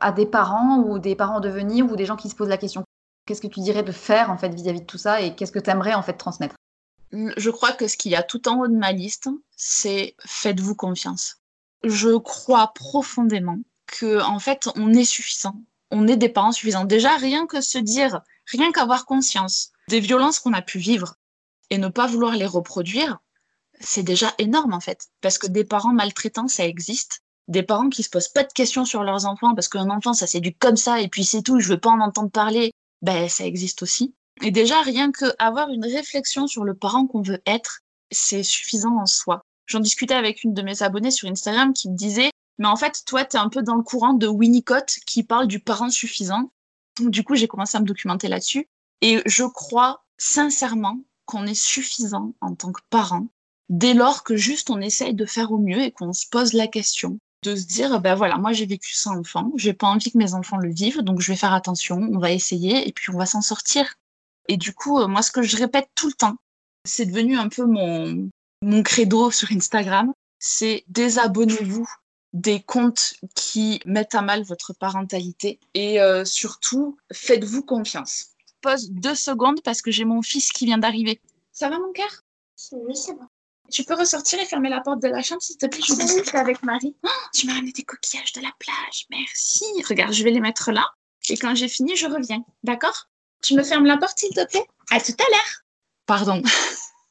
à 0.00 0.12
des 0.12 0.26
parents 0.26 0.78
ou 0.78 0.98
des 0.98 1.14
parents 1.14 1.36
en 1.36 1.40
devenir 1.40 1.90
ou 1.90 1.96
des 1.96 2.06
gens 2.06 2.16
qui 2.16 2.30
se 2.30 2.34
posent 2.34 2.48
la 2.48 2.56
question? 2.56 2.84
Qu'est-ce 3.26 3.42
que 3.42 3.46
tu 3.46 3.60
dirais 3.60 3.82
de 3.82 3.92
faire 3.92 4.30
en 4.30 4.38
fait 4.38 4.48
vis-à-vis 4.48 4.80
de 4.80 4.86
tout 4.86 4.98
ça 4.98 5.20
et 5.20 5.36
qu'est-ce 5.36 5.52
que 5.52 5.58
tu 5.58 5.70
aimerais 5.70 5.94
en 5.94 6.02
fait 6.02 6.14
transmettre? 6.14 6.56
Je 7.12 7.50
crois 7.50 7.72
que 7.72 7.86
ce 7.86 7.96
qu'il 7.96 8.12
y 8.12 8.16
a 8.16 8.22
tout 8.22 8.48
en 8.48 8.60
haut 8.60 8.68
de 8.68 8.76
ma 8.76 8.92
liste, 8.92 9.28
c'est 9.56 10.14
faites-vous 10.24 10.74
confiance. 10.74 11.36
Je 11.84 12.16
crois 12.16 12.72
profondément 12.74 13.58
que 13.86 14.22
en 14.22 14.38
fait, 14.38 14.68
on 14.76 14.92
est 14.94 15.04
suffisant. 15.04 15.60
On 15.90 16.06
est 16.06 16.16
des 16.16 16.28
parents 16.28 16.52
suffisants. 16.52 16.84
Déjà, 16.84 17.16
rien 17.16 17.46
que 17.46 17.60
se 17.60 17.78
dire, 17.78 18.22
rien 18.46 18.70
qu'avoir 18.72 19.06
conscience 19.06 19.69
des 19.90 20.00
violences 20.00 20.38
qu'on 20.38 20.52
a 20.52 20.62
pu 20.62 20.78
vivre 20.78 21.16
et 21.68 21.78
ne 21.78 21.88
pas 21.88 22.06
vouloir 22.06 22.36
les 22.36 22.46
reproduire, 22.46 23.18
c'est 23.80 24.02
déjà 24.02 24.32
énorme 24.38 24.72
en 24.72 24.80
fait. 24.80 25.08
Parce 25.20 25.36
que 25.36 25.48
des 25.48 25.64
parents 25.64 25.92
maltraitants, 25.92 26.48
ça 26.48 26.64
existe. 26.64 27.20
Des 27.48 27.64
parents 27.64 27.88
qui 27.88 28.04
se 28.04 28.10
posent 28.10 28.28
pas 28.28 28.44
de 28.44 28.52
questions 28.52 28.84
sur 28.84 29.02
leurs 29.02 29.26
enfants 29.26 29.54
parce 29.54 29.68
qu'un 29.68 29.90
enfant, 29.90 30.12
ça 30.12 30.28
s'éduque 30.28 30.58
comme 30.58 30.76
ça 30.76 31.00
et 31.00 31.08
puis 31.08 31.24
c'est 31.24 31.42
tout, 31.42 31.58
je 31.58 31.68
veux 31.68 31.80
pas 31.80 31.90
en 31.90 32.00
entendre 32.00 32.30
parler, 32.30 32.72
ben 33.02 33.28
ça 33.28 33.44
existe 33.44 33.82
aussi. 33.82 34.14
Et 34.42 34.52
déjà, 34.52 34.80
rien 34.82 35.10
que 35.10 35.26
avoir 35.38 35.68
une 35.70 35.84
réflexion 35.84 36.46
sur 36.46 36.64
le 36.64 36.74
parent 36.74 37.06
qu'on 37.06 37.22
veut 37.22 37.42
être, 37.44 37.80
c'est 38.12 38.44
suffisant 38.44 38.96
en 38.96 39.06
soi. 39.06 39.42
J'en 39.66 39.80
discutais 39.80 40.14
avec 40.14 40.44
une 40.44 40.54
de 40.54 40.62
mes 40.62 40.82
abonnées 40.82 41.10
sur 41.10 41.28
Instagram 41.28 41.72
qui 41.72 41.90
me 41.90 41.96
disait, 41.96 42.30
mais 42.58 42.68
en 42.68 42.76
fait, 42.76 43.02
toi, 43.06 43.24
tu 43.24 43.36
es 43.36 43.40
un 43.40 43.48
peu 43.48 43.62
dans 43.62 43.74
le 43.74 43.82
courant 43.82 44.14
de 44.14 44.28
Winnicott 44.28 44.98
qui 45.06 45.24
parle 45.24 45.46
du 45.46 45.60
parent 45.60 45.90
suffisant. 45.90 46.52
Donc, 46.98 47.10
du 47.10 47.24
coup, 47.24 47.34
j'ai 47.34 47.48
commencé 47.48 47.76
à 47.76 47.80
me 47.80 47.86
documenter 47.86 48.28
là-dessus. 48.28 48.68
Et 49.02 49.22
je 49.26 49.44
crois 49.44 50.04
sincèrement 50.18 51.00
qu'on 51.26 51.46
est 51.46 51.54
suffisant 51.54 52.34
en 52.40 52.54
tant 52.54 52.72
que 52.72 52.82
parent 52.90 53.28
dès 53.70 53.94
lors 53.94 54.24
que 54.24 54.36
juste 54.36 54.68
on 54.68 54.80
essaye 54.80 55.14
de 55.14 55.24
faire 55.24 55.52
au 55.52 55.58
mieux 55.58 55.80
et 55.80 55.92
qu'on 55.92 56.12
se 56.12 56.26
pose 56.28 56.52
la 56.52 56.66
question 56.66 57.18
de 57.42 57.56
se 57.56 57.64
dire 57.64 58.00
ben 58.00 58.14
voilà 58.14 58.36
moi 58.36 58.52
j'ai 58.52 58.66
vécu 58.66 58.94
sans 58.94 59.16
enfant 59.16 59.52
j'ai 59.54 59.72
pas 59.72 59.86
envie 59.86 60.10
que 60.10 60.18
mes 60.18 60.34
enfants 60.34 60.58
le 60.58 60.70
vivent 60.70 61.02
donc 61.02 61.20
je 61.20 61.32
vais 61.32 61.36
faire 61.36 61.54
attention 61.54 61.96
on 61.96 62.18
va 62.18 62.32
essayer 62.32 62.86
et 62.86 62.92
puis 62.92 63.10
on 63.10 63.16
va 63.16 63.26
s'en 63.26 63.40
sortir. 63.40 63.94
Et 64.48 64.56
du 64.56 64.74
coup 64.74 64.98
euh, 64.98 65.06
moi 65.06 65.22
ce 65.22 65.30
que 65.30 65.42
je 65.42 65.56
répète 65.56 65.88
tout 65.94 66.08
le 66.08 66.14
temps 66.14 66.36
c'est 66.84 67.06
devenu 67.06 67.38
un 67.38 67.48
peu 67.48 67.64
mon 67.64 68.28
mon 68.62 68.82
credo 68.82 69.30
sur 69.30 69.50
Instagram 69.52 70.12
c'est 70.38 70.84
désabonnez-vous 70.88 71.88
des 72.32 72.60
comptes 72.60 73.14
qui 73.34 73.80
mettent 73.86 74.14
à 74.14 74.22
mal 74.22 74.42
votre 74.42 74.72
parentalité 74.72 75.60
et 75.74 76.00
euh, 76.00 76.24
surtout 76.24 76.98
faites-vous 77.12 77.62
confiance 77.62 78.29
pose 78.60 78.90
deux 78.90 79.14
secondes 79.14 79.60
parce 79.62 79.82
que 79.82 79.90
j'ai 79.90 80.04
mon 80.04 80.22
fils 80.22 80.52
qui 80.52 80.66
vient 80.66 80.78
d'arriver. 80.78 81.20
Ça 81.52 81.68
va, 81.68 81.78
mon 81.78 81.92
cœur? 81.92 82.22
Oui, 82.72 82.96
ça 82.96 83.12
va. 83.14 83.28
Tu 83.70 83.84
peux 83.84 83.94
ressortir 83.94 84.40
et 84.40 84.46
fermer 84.46 84.68
la 84.68 84.80
porte 84.80 85.00
de 85.00 85.08
la 85.08 85.22
chambre, 85.22 85.42
s'il 85.42 85.56
te 85.56 85.66
plaît 85.66 85.80
Je 85.86 85.94
discute 85.94 86.34
avec 86.34 86.62
Marie. 86.64 86.96
Oh, 87.04 87.08
tu 87.32 87.46
m'as 87.46 87.54
ramené 87.54 87.72
des 87.72 87.84
coquillages 87.84 88.32
de 88.32 88.40
la 88.40 88.50
plage. 88.58 89.06
Merci. 89.10 89.64
Regarde, 89.88 90.12
je 90.12 90.24
vais 90.24 90.30
les 90.30 90.40
mettre 90.40 90.72
là. 90.72 90.84
Et 91.28 91.36
quand 91.36 91.54
j'ai 91.54 91.68
fini, 91.68 91.94
je 91.96 92.06
reviens. 92.06 92.44
D'accord? 92.64 93.08
Tu 93.42 93.54
me 93.54 93.62
fermes 93.62 93.86
la 93.86 93.96
porte, 93.96 94.18
s'il 94.18 94.34
te 94.34 94.44
plaît? 94.46 94.66
À 94.90 95.00
tout 95.00 95.12
à 95.12 95.30
l'heure. 95.30 95.64
Pardon. 96.06 96.42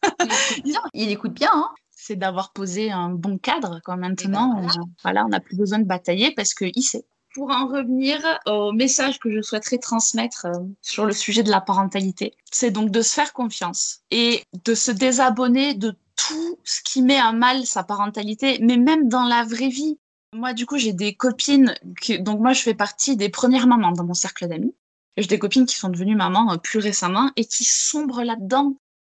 Il 0.93 1.09
écoute 1.09 1.33
bien, 1.33 1.49
hein 1.53 1.69
C'est 1.89 2.17
d'avoir 2.17 2.51
posé 2.51 2.91
un 2.91 3.09
bon 3.09 3.37
cadre. 3.37 3.79
Quand 3.85 3.97
maintenant, 3.97 4.55
ben 4.55 4.61
voilà. 4.61 4.81
On, 4.81 4.89
voilà, 5.03 5.25
on 5.25 5.29
n'a 5.29 5.39
plus 5.39 5.55
besoin 5.55 5.79
de 5.79 5.85
batailler 5.85 6.33
parce 6.35 6.53
qu'il 6.53 6.83
sait 6.83 7.05
pour 7.39 7.51
en 7.51 7.67
revenir 7.67 8.19
au 8.45 8.73
message 8.73 9.17
que 9.17 9.33
je 9.33 9.41
souhaiterais 9.41 9.77
transmettre 9.77 10.45
euh, 10.45 10.59
sur 10.81 11.05
le 11.05 11.13
sujet 11.13 11.41
de 11.41 11.49
la 11.49 11.61
parentalité, 11.61 12.35
c'est 12.51 12.69
donc 12.69 12.91
de 12.91 13.01
se 13.01 13.13
faire 13.13 13.31
confiance 13.31 14.01
et 14.11 14.43
de 14.65 14.75
se 14.75 14.91
désabonner 14.91 15.73
de 15.73 15.95
tout 16.17 16.59
ce 16.65 16.81
qui 16.83 17.01
met 17.01 17.17
à 17.17 17.31
mal 17.31 17.65
sa 17.65 17.83
parentalité, 17.83 18.59
mais 18.61 18.75
même 18.75 19.07
dans 19.07 19.23
la 19.23 19.45
vraie 19.45 19.69
vie. 19.69 19.97
Moi, 20.33 20.51
du 20.51 20.65
coup, 20.65 20.77
j'ai 20.77 20.91
des 20.91 21.13
copines, 21.13 21.73
qui... 22.01 22.19
donc 22.19 22.41
moi, 22.41 22.51
je 22.51 22.61
fais 22.61 22.73
partie 22.73 23.15
des 23.15 23.29
premières 23.29 23.67
mamans 23.67 23.93
dans 23.93 24.03
mon 24.03 24.13
cercle 24.13 24.49
d'amis. 24.49 24.75
J'ai 25.15 25.27
des 25.27 25.39
copines 25.39 25.65
qui 25.65 25.75
sont 25.75 25.89
devenues 25.89 26.17
mamans 26.17 26.51
euh, 26.51 26.57
plus 26.57 26.79
récemment 26.79 27.31
et 27.37 27.45
qui 27.45 27.63
sombrent 27.63 28.23
là-dedans. 28.23 28.75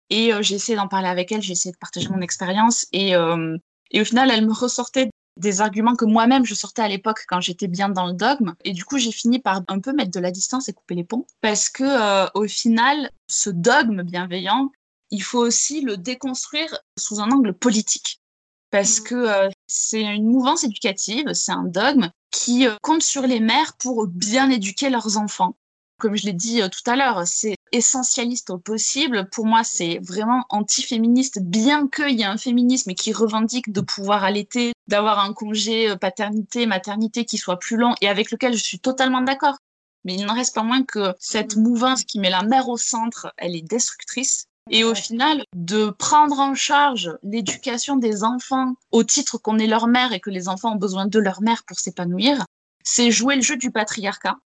Et 0.09 0.33
euh, 0.33 0.41
j'ai 0.41 0.55
essayé 0.55 0.77
d'en 0.77 0.87
parler 0.87 1.09
avec 1.09 1.33
elles, 1.33 1.41
j'ai 1.41 1.51
essayé 1.51 1.73
de 1.73 1.77
partager 1.77 2.07
mon 2.07 2.21
expérience 2.21 2.87
et, 2.93 3.15
euh, 3.17 3.57
et 3.91 3.99
au 3.99 4.05
final, 4.05 4.31
elles 4.31 4.47
me 4.47 4.53
ressortaient 4.53 5.09
des 5.37 5.61
arguments 5.61 5.95
que 5.95 6.05
moi-même 6.05 6.45
je 6.45 6.53
sortais 6.53 6.81
à 6.81 6.87
l'époque 6.87 7.25
quand 7.27 7.41
j'étais 7.41 7.67
bien 7.67 7.89
dans 7.89 8.07
le 8.07 8.13
dogme. 8.13 8.53
Et 8.63 8.73
du 8.73 8.85
coup 8.85 8.97
j'ai 8.97 9.11
fini 9.11 9.39
par 9.39 9.61
un 9.67 9.79
peu 9.79 9.93
mettre 9.93 10.11
de 10.11 10.19
la 10.19 10.31
distance 10.31 10.69
et 10.69 10.73
couper 10.73 10.95
les 10.95 11.03
ponts. 11.03 11.25
Parce 11.41 11.69
que 11.69 11.83
euh, 11.83 12.27
au 12.33 12.47
final 12.47 13.09
ce 13.27 13.49
dogme 13.49 14.03
bienveillant 14.03 14.71
il 15.11 15.21
faut 15.21 15.39
aussi 15.39 15.81
le 15.81 15.97
déconstruire 15.97 16.77
sous 16.97 17.19
un 17.19 17.29
angle 17.31 17.53
politique. 17.53 18.19
Parce 18.71 18.99
que 18.99 19.15
euh, 19.15 19.49
c'est 19.67 20.01
une 20.01 20.25
mouvance 20.25 20.63
éducative 20.63 21.33
c'est 21.33 21.51
un 21.51 21.65
dogme 21.65 22.09
qui 22.33 22.67
euh, 22.67 22.75
compte 22.81 23.03
sur 23.03 23.21
les 23.21 23.39
mères 23.39 23.77
pour 23.77 24.07
bien 24.07 24.49
éduquer 24.49 24.89
leurs 24.89 25.17
enfants. 25.17 25.55
Comme 25.99 26.17
je 26.17 26.25
l'ai 26.25 26.33
dit 26.33 26.61
euh, 26.61 26.67
tout 26.67 26.89
à 26.89 26.95
l'heure, 26.95 27.25
c'est 27.25 27.55
essentialiste 27.73 28.49
au 28.49 28.57
possible. 28.57 29.27
Pour 29.29 29.45
moi, 29.45 29.63
c'est 29.63 29.99
vraiment 30.01 30.45
anti-féministe, 30.49 31.39
bien 31.41 31.87
qu'il 31.87 32.17
y 32.17 32.21
ait 32.21 32.25
un 32.25 32.37
féminisme 32.37 32.93
qui 32.93 33.11
revendique 33.11 33.71
de 33.71 33.81
pouvoir 33.81 34.23
allaiter, 34.23 34.71
d'avoir 34.87 35.19
un 35.19 35.33
congé 35.33 35.89
euh, 35.89 35.95
paternité, 35.97 36.65
maternité 36.65 37.25
qui 37.25 37.37
soit 37.37 37.59
plus 37.59 37.75
long 37.75 37.95
et 37.99 38.07
avec 38.07 38.31
lequel 38.31 38.53
je 38.53 38.63
suis 38.63 38.79
totalement 38.79 39.21
d'accord. 39.21 39.57
Mais 40.05 40.15
il 40.15 40.25
n'en 40.25 40.33
reste 40.33 40.55
pas 40.55 40.63
moins 40.63 40.83
que 40.83 41.13
cette 41.19 41.55
mouvance 41.55 42.03
qui 42.03 42.19
met 42.19 42.29
la 42.29 42.43
mère 42.43 42.69
au 42.69 42.77
centre, 42.77 43.33
elle 43.37 43.55
est 43.55 43.61
destructrice. 43.61 44.45
Et 44.69 44.85
au 44.85 44.95
final, 44.95 45.43
de 45.55 45.89
prendre 45.89 46.39
en 46.39 46.55
charge 46.55 47.17
l'éducation 47.23 47.97
des 47.97 48.23
enfants 48.23 48.75
au 48.91 49.03
titre 49.03 49.37
qu'on 49.37 49.59
est 49.59 49.67
leur 49.67 49.87
mère 49.87 50.13
et 50.13 50.21
que 50.21 50.29
les 50.29 50.47
enfants 50.47 50.73
ont 50.73 50.77
besoin 50.77 51.05
de 51.05 51.19
leur 51.19 51.41
mère 51.41 51.63
pour 51.65 51.79
s'épanouir, 51.79 52.45
c'est 52.83 53.11
jouer 53.11 53.35
le 53.35 53.41
jeu 53.41 53.57
du 53.57 53.71
patriarcat 53.71 54.37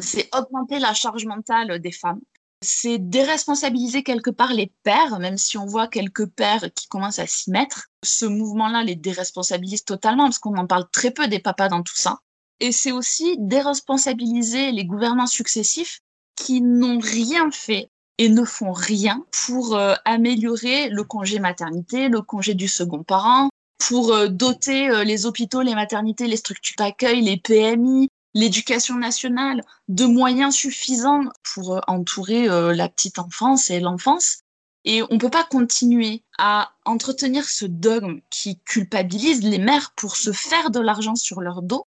c'est 0.00 0.28
augmenter 0.34 0.78
la 0.78 0.94
charge 0.94 1.26
mentale 1.26 1.78
des 1.80 1.92
femmes. 1.92 2.20
C'est 2.64 2.98
déresponsabiliser 2.98 4.02
quelque 4.02 4.30
part 4.30 4.52
les 4.52 4.72
pères, 4.82 5.20
même 5.20 5.38
si 5.38 5.56
on 5.56 5.66
voit 5.66 5.86
quelques 5.86 6.26
pères 6.26 6.72
qui 6.74 6.88
commencent 6.88 7.18
à 7.20 7.26
s'y 7.26 7.50
mettre. 7.50 7.88
Ce 8.02 8.26
mouvement-là 8.26 8.82
les 8.82 8.96
déresponsabilise 8.96 9.84
totalement 9.84 10.24
parce 10.24 10.38
qu'on 10.38 10.56
en 10.56 10.66
parle 10.66 10.88
très 10.90 11.10
peu 11.10 11.28
des 11.28 11.38
papas 11.38 11.68
dans 11.68 11.82
tout 11.82 11.96
ça. 11.96 12.18
Et 12.60 12.72
c'est 12.72 12.92
aussi 12.92 13.36
déresponsabiliser 13.38 14.72
les 14.72 14.84
gouvernants 14.84 15.26
successifs 15.26 16.00
qui 16.36 16.60
n'ont 16.60 16.98
rien 16.98 17.50
fait 17.50 17.90
et 18.18 18.28
ne 18.28 18.44
font 18.44 18.72
rien 18.72 19.24
pour 19.46 19.76
euh, 19.76 19.94
améliorer 20.04 20.88
le 20.88 21.04
congé 21.04 21.38
maternité, 21.40 22.08
le 22.08 22.22
congé 22.22 22.54
du 22.54 22.68
second 22.68 23.02
parent, 23.02 23.50
pour 23.78 24.12
euh, 24.12 24.28
doter 24.28 24.88
euh, 24.88 25.04
les 25.04 25.26
hôpitaux, 25.26 25.62
les 25.62 25.74
maternités, 25.74 26.26
les 26.26 26.36
structures 26.36 26.76
d'accueil, 26.78 27.22
les 27.22 27.36
PMI, 27.36 28.08
l'éducation 28.34 28.96
nationale 28.96 29.62
de 29.88 30.04
moyens 30.04 30.54
suffisants 30.54 31.24
pour 31.54 31.80
entourer 31.86 32.46
la 32.46 32.88
petite 32.88 33.18
enfance 33.18 33.70
et 33.70 33.80
l'enfance. 33.80 34.38
Et 34.84 35.02
on 35.02 35.14
ne 35.14 35.18
peut 35.18 35.30
pas 35.30 35.44
continuer 35.44 36.22
à 36.38 36.72
entretenir 36.84 37.48
ce 37.48 37.64
dogme 37.64 38.20
qui 38.30 38.60
culpabilise 38.60 39.42
les 39.42 39.58
mères 39.58 39.92
pour 39.96 40.16
se 40.16 40.32
faire 40.32 40.70
de 40.70 40.80
l'argent 40.80 41.14
sur 41.14 41.40
leur 41.40 41.62
dos, 41.62 41.86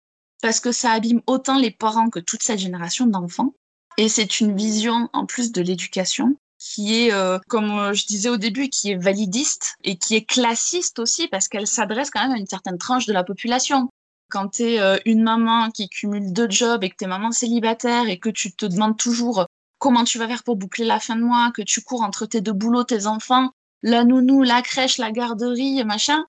parce 0.40 0.61
que 0.61 0.72
ça 0.72 0.92
abîme 0.92 1.20
autant 1.27 1.59
les 1.59 1.70
parents 1.70 2.09
que 2.09 2.20
toute 2.20 2.42
cette 2.42 2.61
génération 2.61 3.07
d'enfants. 3.07 3.55
Et 3.98 4.09
c'est 4.09 4.40
une 4.40 4.57
vision 4.57 5.11
en 5.12 5.27
plus 5.27 5.53
de 5.53 5.61
l'éducation 5.61 6.37
qui 6.59 7.03
est, 7.03 7.12
euh, 7.12 7.38
comme 7.48 7.70
euh, 7.70 7.92
je 7.94 8.07
disais 8.07 8.29
au 8.29 8.37
début, 8.37 8.68
qui 8.68 8.90
est 8.90 8.96
validiste 8.96 9.77
et 9.85 9.96
qui 9.96 10.14
est 10.14 10.24
classiste 10.24 10.98
aussi 10.98 11.29
parce 11.29 11.48
qu'elle 11.48 11.66
s'adresse 11.66 12.11
quand 12.11 12.22
même 12.22 12.33
à 12.33 12.38
une 12.38 12.46
certaine 12.46 12.79
tranche 12.79 13.07
de 13.07 13.12
la 13.12 13.24
population. 13.24 13.88
Quand 14.31 14.49
tu 14.49 14.62
es 14.62 14.81
euh, 14.81 14.99
une 15.07 15.23
maman 15.23 15.71
qui 15.71 15.88
cumule 15.88 16.33
deux 16.33 16.51
jobs 16.51 16.85
et 16.85 16.91
que 16.91 16.97
tu 16.97 17.05
es 17.05 17.09
maman 17.09 17.33
célibataire 17.33 18.09
et 18.09 18.19
que 18.19 18.29
tu 18.29 18.53
te 18.53 18.67
demandes 18.67 18.97
toujours 18.97 19.47
comment 19.79 20.05
tu 20.05 20.19
vas 20.19 20.29
faire 20.29 20.43
pour 20.43 20.57
boucler 20.57 20.85
la 20.85 21.01
fin 21.01 21.17
de 21.17 21.23
mois, 21.23 21.53
que 21.55 21.62
tu 21.62 21.83
cours 21.83 22.03
entre 22.03 22.27
tes 22.27 22.41
deux 22.41 22.53
boulots, 22.53 22.85
tes 22.85 23.07
enfants, 23.07 23.51
la 23.83 24.05
nounou, 24.05 24.43
la 24.43 24.61
crèche, 24.62 24.99
la 24.99 25.12
garderie, 25.12 25.85
machin, 25.85 26.25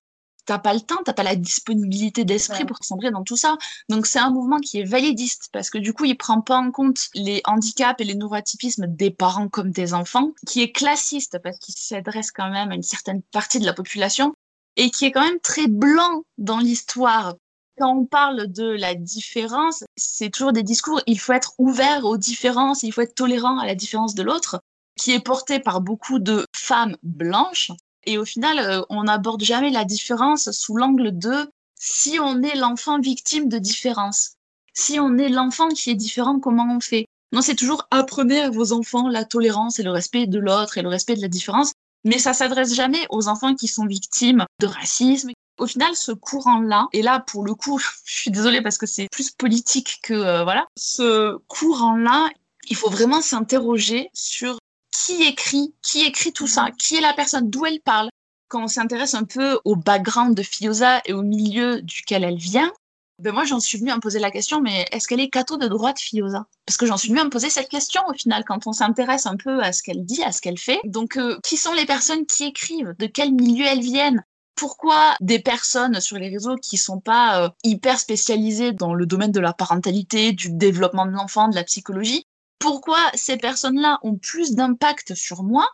t'as 0.46 0.58
pas 0.58 0.74
le 0.74 0.80
temps, 0.80 0.98
t'as 1.04 1.12
pas 1.12 1.22
la 1.22 1.36
disponibilité 1.36 2.24
d'esprit 2.24 2.64
pour 2.64 2.78
sombrer 2.82 3.10
dans 3.10 3.24
tout 3.24 3.36
ça. 3.36 3.56
Donc 3.88 4.06
c'est 4.06 4.18
un 4.18 4.30
mouvement 4.30 4.58
qui 4.58 4.80
est 4.80 4.84
validiste 4.84 5.48
parce 5.52 5.70
que 5.70 5.78
du 5.78 5.92
coup 5.92 6.04
il 6.04 6.16
prend 6.16 6.40
pas 6.40 6.56
en 6.56 6.70
compte 6.70 7.08
les 7.14 7.40
handicaps 7.44 8.00
et 8.00 8.04
les 8.04 8.14
neurotypismes 8.14 8.86
des 8.86 9.10
parents 9.10 9.48
comme 9.48 9.70
des 9.70 9.94
enfants, 9.94 10.32
qui 10.46 10.62
est 10.62 10.72
classiste 10.72 11.38
parce 11.42 11.58
qu'il 11.58 11.74
s'adresse 11.76 12.32
quand 12.32 12.50
même 12.50 12.70
à 12.70 12.74
une 12.74 12.82
certaine 12.82 13.22
partie 13.32 13.60
de 13.60 13.66
la 13.66 13.74
population 13.74 14.34
et 14.76 14.90
qui 14.90 15.04
est 15.04 15.12
quand 15.12 15.24
même 15.24 15.40
très 15.40 15.66
blanc 15.66 16.22
dans 16.38 16.58
l'histoire. 16.58 17.34
Quand 17.80 17.96
on 17.96 18.04
parle 18.04 18.46
de 18.46 18.68
la 18.68 18.94
différence, 18.94 19.84
c'est 19.96 20.30
toujours 20.30 20.52
des 20.52 20.62
discours, 20.62 21.00
il 21.06 21.18
faut 21.18 21.32
être 21.32 21.54
ouvert 21.58 22.04
aux 22.04 22.18
différences, 22.18 22.82
il 22.82 22.92
faut 22.92 23.00
être 23.00 23.14
tolérant 23.14 23.58
à 23.58 23.66
la 23.66 23.74
différence 23.74 24.14
de 24.14 24.22
l'autre, 24.22 24.60
qui 24.96 25.12
est 25.12 25.24
porté 25.24 25.60
par 25.60 25.80
beaucoup 25.80 26.18
de 26.18 26.44
femmes 26.54 26.96
blanches 27.02 27.72
et 28.04 28.18
au 28.18 28.24
final, 28.24 28.58
euh, 28.58 28.82
on 28.88 29.04
n'aborde 29.04 29.42
jamais 29.42 29.70
la 29.70 29.84
différence 29.84 30.50
sous 30.52 30.76
l'angle 30.76 31.16
de 31.16 31.50
si 31.78 32.18
on 32.20 32.42
est 32.42 32.56
l'enfant 32.56 32.98
victime 32.98 33.48
de 33.48 33.58
différence. 33.58 34.32
Si 34.74 34.98
on 35.00 35.18
est 35.18 35.28
l'enfant 35.28 35.68
qui 35.68 35.90
est 35.90 35.94
différent, 35.94 36.38
comment 36.38 36.66
on 36.74 36.80
fait? 36.80 37.06
Non, 37.32 37.42
c'est 37.42 37.54
toujours 37.54 37.86
apprenez 37.90 38.40
à 38.40 38.50
vos 38.50 38.72
enfants 38.72 39.08
la 39.08 39.24
tolérance 39.24 39.78
et 39.78 39.82
le 39.82 39.90
respect 39.90 40.26
de 40.26 40.38
l'autre 40.38 40.78
et 40.78 40.82
le 40.82 40.88
respect 40.88 41.16
de 41.16 41.22
la 41.22 41.28
différence. 41.28 41.72
Mais 42.04 42.18
ça 42.18 42.32
s'adresse 42.32 42.74
jamais 42.74 43.06
aux 43.10 43.28
enfants 43.28 43.54
qui 43.54 43.68
sont 43.68 43.86
victimes 43.86 44.44
de 44.60 44.66
racisme. 44.66 45.30
Au 45.58 45.66
final, 45.66 45.94
ce 45.94 46.12
courant-là, 46.12 46.88
et 46.92 47.02
là, 47.02 47.20
pour 47.20 47.44
le 47.44 47.54
coup, 47.54 47.78
je 48.04 48.20
suis 48.20 48.30
désolée 48.30 48.62
parce 48.62 48.78
que 48.78 48.86
c'est 48.86 49.08
plus 49.10 49.30
politique 49.30 50.00
que, 50.02 50.14
euh, 50.14 50.44
voilà, 50.44 50.66
ce 50.76 51.36
courant-là, 51.48 52.30
il 52.68 52.76
faut 52.76 52.90
vraiment 52.90 53.20
s'interroger 53.20 54.10
sur 54.14 54.58
qui 54.92 55.22
écrit, 55.24 55.74
qui 55.82 56.02
écrit 56.04 56.32
tout 56.32 56.46
ça, 56.46 56.68
qui 56.78 56.96
est 56.96 57.00
la 57.00 57.14
personne, 57.14 57.50
d'où 57.50 57.66
elle 57.66 57.80
parle. 57.80 58.08
Quand 58.48 58.64
on 58.64 58.68
s'intéresse 58.68 59.14
un 59.14 59.24
peu 59.24 59.60
au 59.64 59.76
background 59.76 60.36
de 60.36 60.42
Fioza 60.42 61.00
et 61.04 61.12
au 61.12 61.22
milieu 61.22 61.82
duquel 61.82 62.24
elle 62.24 62.36
vient, 62.36 62.72
ben 63.20 63.32
moi 63.32 63.44
j'en 63.44 63.60
suis 63.60 63.78
venue 63.78 63.90
à 63.90 63.96
me 63.96 64.00
poser 64.00 64.18
la 64.18 64.30
question, 64.30 64.60
mais 64.60 64.86
est-ce 64.92 65.06
qu'elle 65.06 65.20
est 65.20 65.28
catho 65.28 65.56
de 65.56 65.68
droite 65.68 66.00
Fioza 66.00 66.46
Parce 66.66 66.76
que 66.76 66.86
j'en 66.86 66.96
suis 66.96 67.10
venue 67.10 67.20
à 67.20 67.24
me 67.24 67.30
poser 67.30 67.50
cette 67.50 67.68
question 67.68 68.02
au 68.08 68.14
final 68.14 68.44
quand 68.46 68.66
on 68.66 68.72
s'intéresse 68.72 69.26
un 69.26 69.36
peu 69.36 69.62
à 69.62 69.72
ce 69.72 69.82
qu'elle 69.82 70.04
dit, 70.04 70.22
à 70.22 70.32
ce 70.32 70.40
qu'elle 70.40 70.58
fait. 70.58 70.80
Donc 70.84 71.16
euh, 71.16 71.38
qui 71.44 71.56
sont 71.56 71.72
les 71.72 71.86
personnes 71.86 72.26
qui 72.26 72.44
écrivent? 72.44 72.94
De 72.98 73.06
quel 73.06 73.32
milieu 73.32 73.66
elles 73.66 73.80
viennent? 73.80 74.24
Pourquoi 74.54 75.16
des 75.20 75.38
personnes 75.38 76.00
sur 76.00 76.18
les 76.18 76.28
réseaux 76.28 76.56
qui 76.56 76.76
sont 76.76 77.00
pas 77.00 77.44
euh, 77.44 77.48
hyper 77.64 77.98
spécialisées 77.98 78.72
dans 78.72 78.94
le 78.94 79.06
domaine 79.06 79.32
de 79.32 79.40
la 79.40 79.52
parentalité, 79.52 80.32
du 80.32 80.50
développement 80.50 81.06
de 81.06 81.12
l'enfant, 81.12 81.48
de 81.48 81.54
la 81.54 81.64
psychologie, 81.64 82.24
pourquoi 82.58 82.98
ces 83.14 83.36
personnes-là 83.36 83.98
ont 84.02 84.16
plus 84.16 84.54
d'impact 84.54 85.14
sur 85.14 85.42
moi 85.42 85.66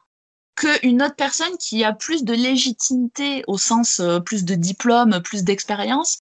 qu'une 0.54 1.02
autre 1.02 1.16
personne 1.16 1.56
qui 1.58 1.84
a 1.84 1.92
plus 1.92 2.24
de 2.24 2.32
légitimité 2.32 3.44
au 3.46 3.58
sens 3.58 4.00
euh, 4.00 4.20
plus 4.20 4.44
de 4.44 4.54
diplôme, 4.54 5.20
plus 5.22 5.44
d'expérience? 5.44 6.20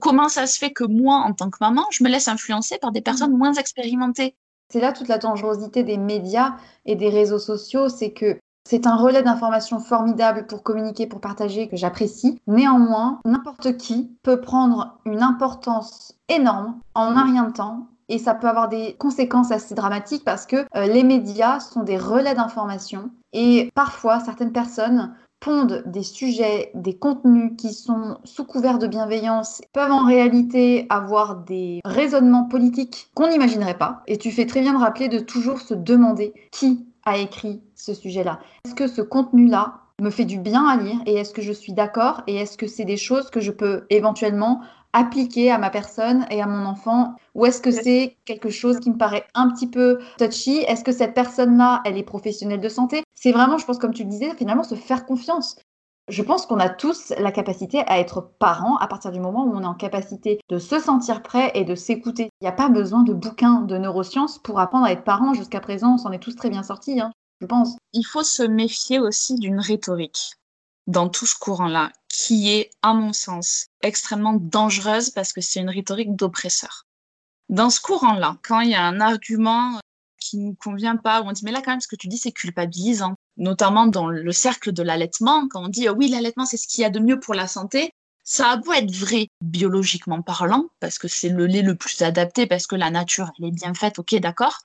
Comment 0.00 0.28
ça 0.28 0.46
se 0.46 0.58
fait 0.58 0.72
que 0.72 0.84
moi, 0.84 1.16
en 1.16 1.32
tant 1.32 1.50
que 1.50 1.58
maman, 1.60 1.84
je 1.90 2.04
me 2.04 2.08
laisse 2.08 2.28
influencer 2.28 2.78
par 2.78 2.92
des 2.92 3.00
personnes 3.00 3.36
moins 3.36 3.52
expérimentées 3.54 4.36
C'est 4.70 4.80
là 4.80 4.92
toute 4.92 5.08
la 5.08 5.18
dangerosité 5.18 5.82
des 5.82 5.98
médias 5.98 6.54
et 6.86 6.94
des 6.94 7.08
réseaux 7.08 7.38
sociaux, 7.38 7.88
c'est 7.88 8.12
que 8.12 8.38
c'est 8.68 8.86
un 8.86 8.96
relais 8.96 9.22
d'informations 9.22 9.80
formidable 9.80 10.46
pour 10.46 10.62
communiquer, 10.62 11.06
pour 11.06 11.22
partager, 11.22 11.68
que 11.68 11.76
j'apprécie. 11.76 12.38
Néanmoins, 12.46 13.18
n'importe 13.24 13.78
qui 13.78 14.10
peut 14.22 14.42
prendre 14.42 14.98
une 15.06 15.22
importance 15.22 16.14
énorme 16.28 16.78
en 16.94 17.16
un 17.16 17.24
rien 17.24 17.44
de 17.44 17.52
temps 17.52 17.86
et 18.10 18.18
ça 18.18 18.34
peut 18.34 18.48
avoir 18.48 18.68
des 18.68 18.94
conséquences 18.98 19.50
assez 19.52 19.74
dramatiques 19.74 20.24
parce 20.24 20.46
que 20.46 20.66
euh, 20.76 20.86
les 20.86 21.02
médias 21.02 21.60
sont 21.60 21.82
des 21.82 21.96
relais 21.96 22.34
d'information 22.34 23.10
et 23.32 23.70
parfois 23.74 24.20
certaines 24.20 24.52
personnes 24.52 25.14
pondent 25.40 25.82
des 25.86 26.02
sujets, 26.02 26.70
des 26.74 26.96
contenus 26.96 27.52
qui 27.56 27.72
sont 27.72 28.18
sous 28.24 28.44
couvert 28.44 28.78
de 28.78 28.86
bienveillance, 28.86 29.62
peuvent 29.72 29.92
en 29.92 30.04
réalité 30.04 30.86
avoir 30.90 31.36
des 31.36 31.80
raisonnements 31.84 32.44
politiques 32.44 33.08
qu'on 33.14 33.28
n'imaginerait 33.28 33.78
pas. 33.78 34.02
Et 34.06 34.18
tu 34.18 34.30
fais 34.30 34.46
très 34.46 34.60
bien 34.60 34.74
de 34.74 34.78
rappeler 34.78 35.08
de 35.08 35.18
toujours 35.18 35.60
se 35.60 35.74
demander 35.74 36.34
qui 36.50 36.86
a 37.04 37.18
écrit 37.18 37.62
ce 37.74 37.94
sujet-là. 37.94 38.40
Est-ce 38.64 38.74
que 38.74 38.86
ce 38.86 39.02
contenu-là 39.02 39.80
me 40.00 40.10
fait 40.10 40.24
du 40.24 40.38
bien 40.38 40.64
à 40.66 40.76
lire 40.76 41.00
et 41.06 41.14
est-ce 41.14 41.32
que 41.32 41.42
je 41.42 41.52
suis 41.52 41.72
d'accord 41.72 42.22
et 42.28 42.36
est-ce 42.36 42.56
que 42.56 42.68
c'est 42.68 42.84
des 42.84 42.96
choses 42.96 43.30
que 43.30 43.40
je 43.40 43.50
peux 43.50 43.84
éventuellement 43.90 44.60
appliquer 44.92 45.50
à 45.50 45.58
ma 45.58 45.70
personne 45.70 46.26
et 46.30 46.40
à 46.40 46.46
mon 46.46 46.66
enfant 46.66 47.14
Ou 47.34 47.46
est-ce 47.46 47.60
que 47.60 47.70
c'est 47.70 48.16
quelque 48.24 48.50
chose 48.50 48.80
qui 48.80 48.90
me 48.90 48.98
paraît 48.98 49.26
un 49.34 49.50
petit 49.50 49.66
peu 49.68 49.98
touchy? 50.18 50.58
Est-ce 50.58 50.84
que 50.84 50.92
cette 50.92 51.14
personne-là, 51.14 51.82
elle 51.84 51.96
est 51.96 52.02
professionnelle 52.02 52.60
de 52.60 52.68
santé? 52.68 53.02
C'est 53.14 53.32
vraiment, 53.32 53.58
je 53.58 53.66
pense, 53.66 53.78
comme 53.78 53.94
tu 53.94 54.04
le 54.04 54.10
disais, 54.10 54.34
finalement, 54.36 54.62
se 54.62 54.74
faire 54.74 55.06
confiance. 55.06 55.56
Je 56.08 56.22
pense 56.22 56.46
qu'on 56.46 56.58
a 56.58 56.70
tous 56.70 57.12
la 57.18 57.30
capacité 57.30 57.82
à 57.86 57.98
être 57.98 58.22
parents 58.38 58.78
à 58.78 58.86
partir 58.86 59.12
du 59.12 59.20
moment 59.20 59.44
où 59.44 59.54
on 59.54 59.62
est 59.62 59.66
en 59.66 59.74
capacité 59.74 60.40
de 60.48 60.58
se 60.58 60.78
sentir 60.78 61.22
prêt 61.22 61.50
et 61.54 61.64
de 61.64 61.74
s'écouter. 61.74 62.30
Il 62.40 62.44
n'y 62.44 62.48
a 62.48 62.52
pas 62.52 62.70
besoin 62.70 63.02
de 63.02 63.12
bouquins 63.12 63.60
de 63.60 63.76
neurosciences 63.76 64.38
pour 64.38 64.58
apprendre 64.58 64.86
à 64.86 64.92
être 64.92 65.04
parent. 65.04 65.34
Jusqu'à 65.34 65.60
présent, 65.60 65.94
on 65.94 65.98
s'en 65.98 66.12
est 66.12 66.18
tous 66.18 66.34
très 66.34 66.48
bien 66.48 66.62
sortis, 66.62 66.98
hein, 66.98 67.12
je 67.42 67.46
pense. 67.46 67.76
Il 67.92 68.04
faut 68.04 68.22
se 68.22 68.42
méfier 68.42 68.98
aussi 68.98 69.34
d'une 69.34 69.60
rhétorique 69.60 70.38
dans 70.88 71.10
tout 71.10 71.26
ce 71.26 71.36
courant-là, 71.36 71.92
qui 72.08 72.50
est, 72.50 72.70
à 72.82 72.94
mon 72.94 73.12
sens, 73.12 73.66
extrêmement 73.82 74.32
dangereuse 74.32 75.10
parce 75.10 75.34
que 75.34 75.42
c'est 75.42 75.60
une 75.60 75.68
rhétorique 75.68 76.16
d'oppresseur. 76.16 76.86
Dans 77.50 77.70
ce 77.70 77.80
courant-là, 77.80 78.38
quand 78.42 78.60
il 78.60 78.70
y 78.70 78.74
a 78.74 78.82
un 78.82 79.00
argument 79.00 79.78
qui 80.18 80.38
ne 80.38 80.46
nous 80.46 80.54
convient 80.54 80.96
pas, 80.96 81.20
où 81.20 81.26
on 81.26 81.32
dit 81.32 81.44
mais 81.44 81.52
là 81.52 81.60
quand 81.62 81.72
même 81.72 81.80
ce 81.80 81.88
que 81.88 81.96
tu 81.96 82.08
dis 82.08 82.18
c'est 82.18 82.32
culpabilisant, 82.32 83.14
notamment 83.36 83.86
dans 83.86 84.08
le 84.08 84.32
cercle 84.32 84.72
de 84.72 84.82
l'allaitement, 84.82 85.46
quand 85.48 85.64
on 85.64 85.68
dit 85.68 85.88
oui 85.90 86.08
l'allaitement 86.08 86.46
c'est 86.46 86.56
ce 86.56 86.66
qu'il 86.66 86.80
y 86.82 86.84
a 86.84 86.90
de 86.90 86.98
mieux 86.98 87.20
pour 87.20 87.34
la 87.34 87.46
santé, 87.46 87.92
ça 88.24 88.50
a 88.50 88.56
beau 88.56 88.72
être 88.72 88.90
vrai 88.90 89.28
biologiquement 89.42 90.22
parlant, 90.22 90.66
parce 90.80 90.98
que 90.98 91.08
c'est 91.08 91.28
le 91.28 91.46
lait 91.46 91.62
le 91.62 91.76
plus 91.76 92.02
adapté, 92.02 92.46
parce 92.46 92.66
que 92.66 92.76
la 92.76 92.90
nature 92.90 93.30
elle 93.38 93.46
est 93.46 93.52
bien 93.54 93.74
faite, 93.74 93.98
ok 93.98 94.14
d'accord. 94.16 94.58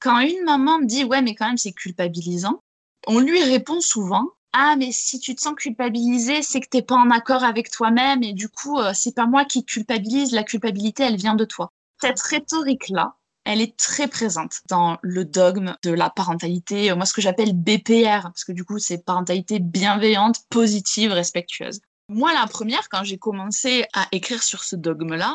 Quand 0.00 0.20
une 0.20 0.44
maman 0.44 0.80
dit 0.80 1.04
ouais 1.04 1.20
mais 1.20 1.34
quand 1.34 1.48
même 1.48 1.58
c'est 1.58 1.72
culpabilisant, 1.72 2.60
on 3.08 3.18
lui 3.18 3.42
répond 3.42 3.80
souvent 3.80 4.28
ah 4.52 4.76
mais 4.78 4.92
si 4.92 5.20
tu 5.20 5.34
te 5.34 5.42
sens 5.42 5.54
culpabilisé, 5.54 6.42
c'est 6.42 6.60
que 6.60 6.68
t'es 6.68 6.82
pas 6.82 6.96
en 6.96 7.10
accord 7.10 7.44
avec 7.44 7.70
toi-même 7.70 8.22
et 8.22 8.32
du 8.32 8.48
coup 8.48 8.78
euh, 8.78 8.92
c'est 8.94 9.14
pas 9.14 9.26
moi 9.26 9.44
qui 9.44 9.64
culpabilise, 9.64 10.32
la 10.32 10.42
culpabilité 10.42 11.02
elle 11.02 11.16
vient 11.16 11.34
de 11.34 11.44
toi. 11.44 11.70
Cette 12.00 12.20
rhétorique 12.20 12.88
là, 12.88 13.16
elle 13.44 13.60
est 13.60 13.76
très 13.76 14.08
présente 14.08 14.60
dans 14.68 14.98
le 15.02 15.24
dogme 15.24 15.76
de 15.82 15.90
la 15.90 16.10
parentalité, 16.10 16.90
euh, 16.90 16.96
moi 16.96 17.04
ce 17.04 17.12
que 17.12 17.20
j'appelle 17.20 17.52
BPR 17.52 18.22
parce 18.22 18.44
que 18.44 18.52
du 18.52 18.64
coup 18.64 18.78
c'est 18.78 19.04
parentalité 19.04 19.58
bienveillante, 19.58 20.40
positive, 20.48 21.12
respectueuse. 21.12 21.80
Moi 22.08 22.32
la 22.32 22.46
première 22.46 22.88
quand 22.88 23.04
j'ai 23.04 23.18
commencé 23.18 23.84
à 23.92 24.06
écrire 24.12 24.42
sur 24.42 24.64
ce 24.64 24.76
dogme 24.76 25.14
là, 25.14 25.34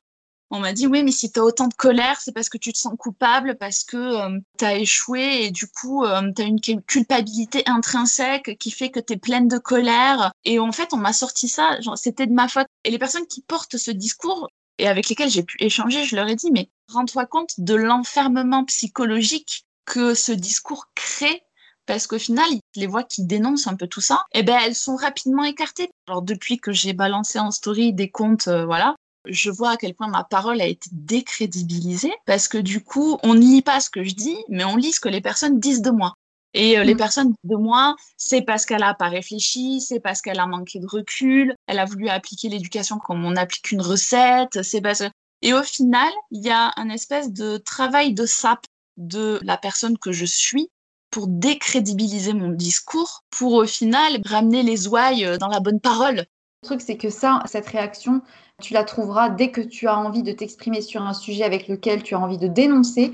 on 0.49 0.60
m'a 0.60 0.73
dit 0.73 0.88
oui 0.88 1.03
mais 1.03 1.12
si 1.12 1.32
tu 1.32 1.39
as 1.39 1.43
autant 1.43 1.67
de 1.67 1.73
colère 1.73 2.19
c'est 2.21 2.32
parce 2.32 2.49
que 2.49 2.58
tu 2.58 2.73
te 2.73 2.77
sens 2.77 2.93
coupable 2.97 3.58
parce 3.60 3.84
que 3.84 3.97
euh, 3.97 4.39
tu 4.58 4.65
as 4.65 4.75
échoué 4.75 5.45
et 5.45 5.51
du 5.51 5.67
coup 5.67 6.03
euh, 6.03 6.32
tu 6.36 6.43
une 6.43 6.82
culpabilité 6.82 7.63
intrinsèque 7.65 8.58
qui 8.60 8.71
fait 8.71 8.89
que 8.89 8.99
tu 8.99 9.17
pleine 9.17 9.47
de 9.47 9.58
colère 9.58 10.32
et 10.45 10.60
en 10.60 10.71
fait 10.71 10.93
on 10.93 10.97
m'a 10.97 11.13
sorti 11.13 11.47
ça 11.47 11.77
c'était 11.95 12.27
de 12.27 12.34
ma 12.34 12.47
faute 12.47 12.67
et 12.84 12.91
les 12.91 12.99
personnes 12.99 13.27
qui 13.27 13.41
portent 13.41 13.77
ce 13.77 13.91
discours 13.91 14.49
et 14.77 14.88
avec 14.88 15.10
lesquelles 15.10 15.29
j'ai 15.29 15.43
pu 15.43 15.58
échanger 15.60 16.03
je 16.03 16.15
leur 16.15 16.27
ai 16.27 16.36
dit 16.36 16.51
mais 16.51 16.69
rends-toi 16.88 17.25
compte 17.25 17.53
de 17.60 17.75
l'enfermement 17.75 18.65
psychologique 18.65 19.65
que 19.86 20.13
ce 20.13 20.32
discours 20.32 20.88
crée 20.95 21.43
parce 21.86 22.08
qu'au 22.08 22.19
final, 22.19 22.47
les 22.75 22.88
voix 22.88 23.03
qui 23.03 23.25
dénoncent 23.25 23.67
un 23.67 23.75
peu 23.75 23.88
tout 23.88 24.01
ça, 24.01 24.23
eh 24.34 24.43
ben, 24.43 24.58
elles 24.63 24.75
sont 24.75 24.95
rapidement 24.95 25.43
écartées. 25.43 25.89
Alors, 26.08 26.21
depuis 26.21 26.58
que 26.58 26.71
j'ai 26.71 26.93
balancé 26.93 27.39
en 27.39 27.51
story 27.51 27.93
des 27.93 28.10
comptes, 28.10 28.47
euh, 28.47 28.65
voilà, 28.65 28.95
je 29.25 29.51
vois 29.51 29.71
à 29.71 29.77
quel 29.77 29.93
point 29.93 30.07
ma 30.07 30.23
parole 30.23 30.62
a 30.62 30.65
été 30.65 30.89
décrédibilisée 30.91 32.13
parce 32.25 32.47
que 32.47 32.57
du 32.57 32.83
coup, 32.83 33.17
on 33.23 33.33
ne 33.33 33.39
lit 33.39 33.62
pas 33.62 33.79
ce 33.79 33.89
que 33.89 34.03
je 34.03 34.13
dis, 34.13 34.38
mais 34.49 34.63
on 34.63 34.75
lit 34.75 34.91
ce 34.91 34.99
que 34.99 35.09
les 35.09 35.21
personnes 35.21 35.59
disent 35.59 35.81
de 35.81 35.91
moi. 35.91 36.15
Et 36.53 36.77
euh, 36.77 36.83
les 36.83 36.93
mm. 36.93 36.97
personnes 36.97 37.33
de 37.43 37.55
moi, 37.55 37.95
c'est 38.17 38.41
parce 38.41 38.65
qu'elle 38.65 38.83
a 38.83 38.93
pas 38.93 39.09
réfléchi, 39.09 39.81
c'est 39.81 39.99
parce 39.99 40.21
qu'elle 40.21 40.39
a 40.39 40.45
manqué 40.45 40.79
de 40.79 40.88
recul, 40.88 41.55
elle 41.67 41.79
a 41.79 41.86
voulu 41.86 42.09
appliquer 42.09 42.49
l'éducation 42.49 42.99
comme 42.99 43.25
on 43.25 43.36
applique 43.36 43.71
une 43.71 43.81
recette, 43.81 44.62
c'est 44.62 44.81
parce 44.81 44.99
que... 44.99 45.09
Et 45.41 45.53
au 45.53 45.63
final, 45.63 46.12
il 46.31 46.45
y 46.45 46.51
a 46.51 46.71
un 46.77 46.89
espèce 46.89 47.31
de 47.33 47.57
travail 47.57 48.13
de 48.13 48.25
sape 48.25 48.65
de 48.97 49.39
la 49.43 49.57
personne 49.57 49.97
que 49.97 50.12
je 50.12 50.25
suis 50.25 50.69
pour 51.12 51.27
décrédibiliser 51.27 52.33
mon 52.33 52.49
discours, 52.49 53.23
pour 53.29 53.53
au 53.53 53.65
final 53.65 54.21
ramener 54.25 54.63
les 54.63 54.88
ouailles 54.88 55.25
euh, 55.25 55.38
dans 55.38 55.47
la 55.47 55.59
bonne 55.59 55.79
parole. 55.79 56.25
Le 56.63 56.67
truc, 56.67 56.81
c'est 56.81 56.97
que 56.97 57.09
ça, 57.09 57.43
cette 57.45 57.67
réaction, 57.67 58.21
tu 58.63 58.73
la 58.73 58.84
trouveras 58.84 59.30
dès 59.30 59.52
que 59.52 59.62
tu 59.62 59.88
as 59.88 59.97
envie 59.97 60.23
de 60.23 60.32
t'exprimer 60.32 60.82
sur 60.82 61.04
un 61.04 61.13
sujet 61.13 61.43
avec 61.43 61.67
lequel 61.67 62.02
tu 62.02 62.15
as 62.15 62.19
envie 62.19 62.39
de 62.39 62.47
dénoncer 62.47 63.13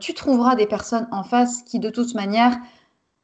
tu 0.00 0.14
trouveras 0.14 0.56
des 0.56 0.66
personnes 0.66 1.06
en 1.12 1.22
face 1.22 1.62
qui, 1.62 1.78
de 1.78 1.90
toute 1.90 2.14
manière, 2.14 2.58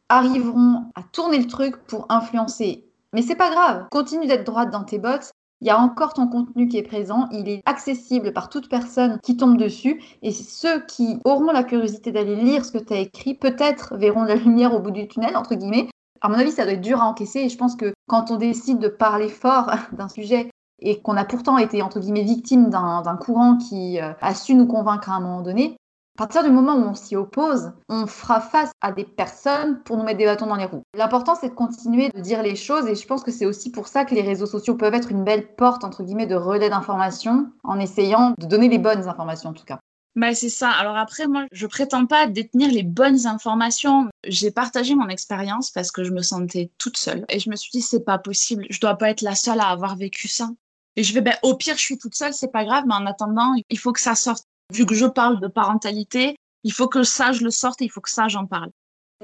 arriveront 0.09 0.85
à 0.95 1.03
tourner 1.03 1.39
le 1.39 1.47
truc 1.47 1.77
pour 1.87 2.07
influencer. 2.09 2.85
Mais 3.13 3.23
c'est 3.23 3.35
pas 3.35 3.51
grave, 3.51 3.87
continue 3.91 4.27
d'être 4.27 4.45
droite 4.45 4.71
dans 4.71 4.85
tes 4.85 4.99
bottes. 4.99 5.33
Il 5.63 5.67
y 5.67 5.71
a 5.71 5.81
encore 5.81 6.13
ton 6.13 6.29
contenu 6.29 6.69
qui 6.69 6.77
est 6.77 6.83
présent, 6.83 7.29
il 7.33 7.49
est 7.49 7.63
accessible 7.65 8.35
par 8.35 8.51
toute 8.51 8.69
personne 8.69 9.19
qui 9.23 9.39
tombe 9.39 9.57
dessus. 9.57 10.03
Et 10.23 10.31
ceux 10.31 10.85
qui 10.85 11.19
auront 11.25 11.51
la 11.51 11.65
curiosité 11.65 12.13
d'aller 12.13 12.37
lire 12.37 12.65
ce 12.65 12.73
que 12.73 12.79
tu 12.79 12.93
as 12.93 12.99
écrit, 12.99 13.35
peut-être 13.35 13.97
verront 13.97 14.25
la 14.25 14.35
lumière 14.35 14.75
au 14.75 14.81
bout 14.81 14.91
du 14.91 15.09
tunnel, 15.09 15.35
entre 15.35 15.55
guillemets. 15.55 15.89
À 16.21 16.29
mon 16.29 16.35
avis, 16.35 16.53
ça 16.53 16.65
doit 16.65 16.75
être 16.75 16.83
dur 16.83 17.01
à 17.01 17.07
encaisser. 17.07 17.41
Et 17.41 17.49
je 17.49 17.57
pense 17.57 17.75
que 17.75 17.95
quand 18.07 18.31
on 18.31 18.37
décide 18.37 18.79
de 18.79 18.89
parler 18.89 19.29
fort 19.29 19.71
d'un 19.93 20.09
sujet 20.09 20.51
et 20.81 21.01
qu'on 21.01 21.17
a 21.17 21.25
pourtant 21.25 21.59
été, 21.59 21.83
entre 21.83 22.01
guillemets, 22.01 22.23
victime 22.23 22.71
d'un 22.71 23.19
courant 23.21 23.57
qui 23.57 24.01
euh, 24.01 24.13
a 24.21 24.35
su 24.35 24.55
nous 24.55 24.67
convaincre 24.67 25.11
à 25.11 25.15
un 25.15 25.21
moment 25.21 25.43
donné, 25.43 25.77
à 26.17 26.25
partir 26.25 26.45
du 26.45 26.51
moment 26.51 26.75
où 26.75 26.83
on 26.83 26.95
s'y 26.95 27.15
oppose, 27.15 27.73
on 27.91 28.07
fera 28.07 28.41
face 28.41 28.71
à 28.81 28.91
des 28.91 29.05
personnes 29.05 29.83
pour 29.85 29.99
nous 29.99 30.03
mettre 30.03 30.17
des 30.17 30.25
bâtons 30.25 30.47
dans 30.47 30.57
les 30.57 30.65
roues. 30.65 30.83
L'important, 30.95 31.35
c'est 31.35 31.51
de 31.51 31.55
continuer 31.55 32.09
de 32.09 32.21
dire 32.21 32.43
les 32.43 32.57
choses 32.57 32.87
et 32.87 32.95
je 32.95 33.07
pense 33.07 33.23
que 33.23 33.31
c'est 33.31 33.45
aussi 33.45 33.71
pour 33.71 33.87
ça 33.87 34.07
que 34.07 34.15
les 34.15 34.23
réseaux 34.23 34.47
sociaux 34.47 34.77
peuvent 34.77 34.95
être 34.95 35.11
une 35.11 35.25
belle 35.25 35.55
porte, 35.57 35.85
entre 35.85 36.03
guillemets, 36.03 36.27
de 36.27 36.35
relais 36.35 36.71
d'information 36.71 37.51
en 37.65 37.79
essayant 37.79 38.33
de 38.39 38.47
donner 38.47 38.71
les 38.71 38.79
bonnes 38.79 39.07
informations 39.07 39.51
en 39.51 39.53
tout 39.53 39.67
cas. 39.67 39.79
Bah 40.15 40.35
c'est 40.35 40.49
ça. 40.49 40.71
Alors 40.71 40.97
après, 40.97 41.27
moi, 41.27 41.45
je 41.53 41.67
prétends 41.67 42.07
pas 42.07 42.27
détenir 42.27 42.71
les 42.71 42.83
bonnes 42.83 43.27
informations. 43.27 44.09
J'ai 44.25 44.51
partagé 44.51 44.95
mon 44.95 45.11
expérience 45.11 45.71
parce 45.71 45.93
que 45.93 46.03
je 46.03 46.13
me 46.13 46.23
sentais 46.23 46.71
toute 46.79 46.97
seule 46.97 47.27
et 47.29 47.39
je 47.41 47.51
me 47.51 47.57
suis 47.57 47.71
dit 47.71 47.83
c'est 47.83 48.05
pas 48.05 48.17
possible. 48.17 48.65
Je 48.71 48.81
dois 48.81 48.95
pas 48.95 49.11
être 49.11 49.21
la 49.21 49.35
seule 49.35 49.61
à 49.61 49.69
avoir 49.69 49.97
vécu 49.97 50.29
ça. 50.29 50.49
Et 50.97 51.03
je 51.03 51.13
vais, 51.13 51.21
ben, 51.21 51.37
au 51.43 51.55
pire, 51.57 51.77
je 51.77 51.83
suis 51.83 51.99
toute 51.99 52.15
seule, 52.15 52.33
c'est 52.33 52.51
pas 52.51 52.65
grave, 52.65 52.85
mais 52.87 52.95
en 52.95 53.07
attendant, 53.07 53.55
il 53.69 53.79
faut 53.79 53.93
que 53.93 54.01
ça 54.01 54.15
sorte 54.15 54.45
vu 54.73 54.87
que 54.87 54.95
je 54.95 55.07
parle 55.07 55.41
de 55.41 55.47
parentalité, 55.47 56.37
il 56.65 56.73
faut 56.73 56.89
que 56.89 57.03
ça, 57.03 57.33
je 57.33 57.45
le 57.45 57.51
sorte 57.51 57.81
et 57.83 57.85
il 57.85 57.91
faut 57.91 58.01
que 58.01 58.11
ça, 58.11 58.29
j'en 58.29 58.47
parle. 58.47 58.71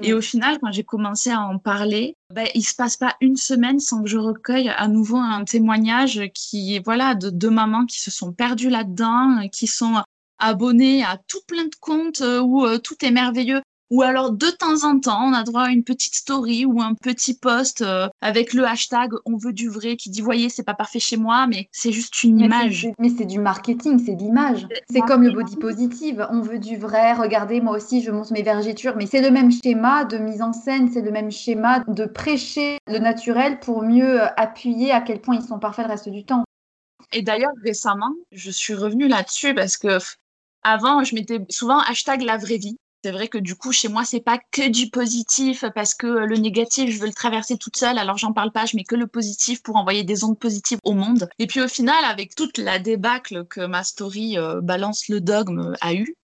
Et 0.01 0.13
mm. 0.13 0.17
au 0.17 0.21
final, 0.21 0.59
quand 0.59 0.71
j'ai 0.71 0.83
commencé 0.83 1.29
à 1.29 1.41
en 1.41 1.59
parler, 1.59 2.15
ben, 2.33 2.47
il 2.55 2.63
se 2.63 2.75
passe 2.75 2.97
pas 2.97 3.15
une 3.21 3.35
semaine 3.35 3.79
sans 3.79 4.01
que 4.01 4.09
je 4.09 4.17
recueille 4.17 4.69
à 4.69 4.87
nouveau 4.87 5.17
un 5.17 5.43
témoignage 5.43 6.21
qui, 6.33 6.79
voilà, 6.79 7.15
de 7.15 7.29
deux 7.29 7.49
mamans 7.49 7.85
qui 7.85 7.99
se 7.99 8.11
sont 8.11 8.33
perdues 8.33 8.69
là-dedans, 8.69 9.47
qui 9.51 9.67
sont 9.67 10.01
abonnées 10.39 11.03
à 11.03 11.19
tout 11.27 11.41
plein 11.47 11.65
de 11.65 11.75
comptes 11.79 12.21
euh, 12.21 12.41
où 12.41 12.65
euh, 12.65 12.77
tout 12.77 12.95
est 13.05 13.11
merveilleux. 13.11 13.61
Ou 13.93 14.01
alors 14.01 14.31
de 14.31 14.47
temps 14.47 14.85
en 14.85 14.99
temps, 14.99 15.23
on 15.23 15.33
a 15.33 15.43
droit 15.43 15.65
à 15.65 15.69
une 15.69 15.83
petite 15.83 16.15
story 16.15 16.65
ou 16.65 16.81
un 16.81 16.95
petit 16.95 17.37
post 17.37 17.83
euh, 17.83 18.07
avec 18.21 18.53
le 18.53 18.65
hashtag 18.65 19.11
on 19.25 19.37
veut 19.37 19.53
du 19.53 19.69
vrai 19.69 19.97
qui 19.97 20.09
dit 20.09 20.21
voyez 20.21 20.49
c'est 20.49 20.63
pas 20.63 20.73
parfait 20.73 20.97
chez 20.99 21.15
moi 21.15 21.45
mais 21.45 21.69
c'est 21.71 21.91
juste 21.91 22.23
une 22.23 22.39
image. 22.39 22.87
Mais 22.97 23.09
c'est 23.15 23.25
du 23.25 23.37
marketing, 23.37 24.03
c'est 24.03 24.15
de 24.15 24.23
l'image. 24.23 24.67
C'est 24.89 25.01
comme 25.01 25.21
le 25.21 25.31
body 25.31 25.57
positive, 25.57 26.25
on 26.31 26.41
veut 26.41 26.57
du 26.57 26.75
vrai, 26.75 27.13
regardez 27.13 27.61
moi 27.61 27.77
aussi 27.77 28.01
je 28.01 28.09
monte 28.09 28.31
mes 28.31 28.41
vergitures 28.41 28.95
mais 28.95 29.05
c'est 29.05 29.21
le 29.21 29.29
même 29.29 29.51
schéma 29.51 30.05
de 30.05 30.17
mise 30.17 30.41
en 30.41 30.53
scène, 30.53 30.89
c'est 30.91 31.03
le 31.03 31.11
même 31.11 31.29
schéma 31.29 31.83
de 31.87 32.05
prêcher 32.05 32.79
le 32.87 32.97
naturel 32.97 33.59
pour 33.59 33.83
mieux 33.83 34.21
appuyer 34.39 34.91
à 34.91 35.01
quel 35.01 35.21
point 35.21 35.35
ils 35.35 35.45
sont 35.45 35.59
parfaits 35.59 35.85
le 35.85 35.91
reste 35.91 36.09
du 36.09 36.25
temps. 36.25 36.45
Et 37.11 37.21
d'ailleurs 37.21 37.53
récemment, 37.63 38.15
je 38.31 38.49
suis 38.49 38.73
revenue 38.73 39.07
là-dessus 39.07 39.53
parce 39.53 39.77
que 39.77 39.99
avant, 40.63 41.03
je 41.03 41.13
mettais 41.13 41.41
souvent 41.49 41.79
hashtag 41.79 42.23
la 42.23 42.37
vraie 42.37 42.57
vie. 42.57 42.77
C'est 43.03 43.11
vrai 43.11 43.27
que 43.27 43.37
du 43.37 43.55
coup, 43.55 43.73
chez 43.73 43.89
moi, 43.89 44.05
c'est 44.05 44.21
pas 44.21 44.39
que 44.51 44.69
du 44.69 44.89
positif 44.89 45.65
parce 45.75 45.93
que 45.93 46.07
le 46.07 46.37
négatif, 46.37 46.89
je 46.89 46.99
veux 46.99 47.07
le 47.07 47.13
traverser 47.13 47.57
toute 47.57 47.75
seule. 47.75 47.97
Alors, 47.97 48.17
j'en 48.17 48.31
parle 48.31 48.53
pas, 48.53 48.65
je 48.65 48.77
mets 48.77 48.85
que 48.85 48.95
le 48.95 49.07
positif 49.07 49.61
pour 49.61 49.75
envoyer 49.75 50.05
des 50.05 50.23
ondes 50.23 50.39
positives 50.39 50.79
au 50.85 50.93
monde. 50.93 51.27
Et 51.37 51.45
puis, 51.45 51.59
au 51.59 51.67
final, 51.67 52.01
avec 52.05 52.33
toute 52.33 52.57
la 52.57 52.79
débâcle 52.79 53.45
que 53.45 53.65
ma 53.65 53.83
story 53.83 54.37
euh, 54.37 54.61
balance 54.61 55.09
le 55.09 55.19
dogme 55.19 55.75
a 55.81 55.93
eu, 55.93 56.15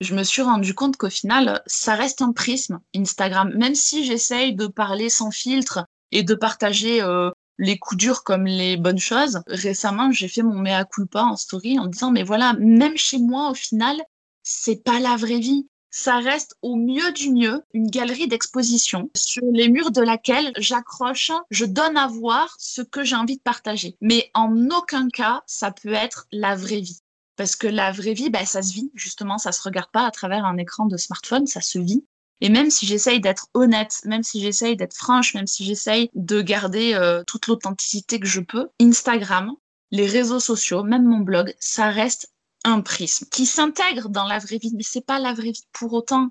je 0.00 0.14
me 0.14 0.22
suis 0.22 0.40
rendu 0.40 0.72
compte 0.72 0.96
qu'au 0.96 1.10
final, 1.10 1.62
ça 1.66 1.96
reste 1.96 2.22
un 2.22 2.32
prisme, 2.32 2.80
Instagram. 2.96 3.52
Même 3.54 3.74
si 3.74 4.06
j'essaye 4.06 4.54
de 4.54 4.66
parler 4.66 5.10
sans 5.10 5.30
filtre 5.30 5.84
et 6.12 6.22
de 6.22 6.34
partager 6.34 7.02
euh, 7.02 7.30
les 7.58 7.78
coups 7.78 7.98
durs 7.98 8.24
comme 8.24 8.46
les 8.46 8.78
bonnes 8.78 8.98
choses. 8.98 9.42
Récemment, 9.48 10.10
j'ai 10.12 10.28
fait 10.28 10.42
mon 10.42 10.58
mea 10.58 10.86
culpa 10.86 11.24
en 11.24 11.36
story 11.36 11.78
en 11.78 11.88
disant, 11.88 12.10
mais 12.10 12.22
voilà, 12.22 12.54
même 12.58 12.96
chez 12.96 13.18
moi, 13.18 13.50
au 13.50 13.54
final, 13.54 14.00
c'est 14.42 14.82
pas 14.82 14.98
la 14.98 15.16
vraie 15.16 15.38
vie 15.38 15.66
ça 15.92 16.18
reste 16.18 16.56
au 16.62 16.74
mieux 16.74 17.12
du 17.12 17.30
mieux 17.30 17.62
une 17.74 17.88
galerie 17.88 18.26
d'exposition 18.26 19.10
sur 19.14 19.44
les 19.52 19.68
murs 19.68 19.92
de 19.92 20.00
laquelle 20.00 20.52
j'accroche, 20.56 21.30
je 21.50 21.66
donne 21.66 21.96
à 21.96 22.08
voir 22.08 22.56
ce 22.58 22.80
que 22.80 23.04
j'ai 23.04 23.14
envie 23.14 23.36
de 23.36 23.42
partager. 23.42 23.96
Mais 24.00 24.30
en 24.34 24.70
aucun 24.70 25.08
cas, 25.08 25.42
ça 25.46 25.70
peut 25.70 25.92
être 25.92 26.26
la 26.32 26.56
vraie 26.56 26.80
vie. 26.80 27.00
Parce 27.36 27.56
que 27.56 27.66
la 27.66 27.92
vraie 27.92 28.14
vie, 28.14 28.30
ben, 28.30 28.46
ça 28.46 28.62
se 28.62 28.72
vit. 28.72 28.90
Justement, 28.94 29.38
ça 29.38 29.52
se 29.52 29.62
regarde 29.62 29.90
pas 29.92 30.06
à 30.06 30.10
travers 30.10 30.44
un 30.44 30.56
écran 30.56 30.86
de 30.86 30.96
smartphone, 30.96 31.46
ça 31.46 31.60
se 31.60 31.78
vit. 31.78 32.04
Et 32.40 32.48
même 32.48 32.70
si 32.70 32.86
j'essaye 32.86 33.20
d'être 33.20 33.46
honnête, 33.54 34.00
même 34.04 34.22
si 34.22 34.40
j'essaye 34.40 34.76
d'être 34.76 34.96
franche, 34.96 35.34
même 35.34 35.46
si 35.46 35.64
j'essaye 35.64 36.10
de 36.14 36.40
garder 36.40 36.94
euh, 36.94 37.22
toute 37.26 37.46
l'authenticité 37.46 38.18
que 38.18 38.26
je 38.26 38.40
peux, 38.40 38.68
Instagram, 38.80 39.52
les 39.92 40.06
réseaux 40.06 40.40
sociaux, 40.40 40.82
même 40.82 41.04
mon 41.04 41.20
blog, 41.20 41.54
ça 41.60 41.90
reste 41.90 42.31
un 42.64 42.80
prisme 42.80 43.26
qui 43.30 43.46
s'intègre 43.46 44.08
dans 44.08 44.24
la 44.24 44.38
vraie 44.38 44.58
vie, 44.58 44.72
mais 44.74 44.82
c'est 44.82 45.04
pas 45.04 45.18
la 45.18 45.32
vraie 45.32 45.52
vie 45.52 45.66
pour 45.72 45.92
autant. 45.92 46.30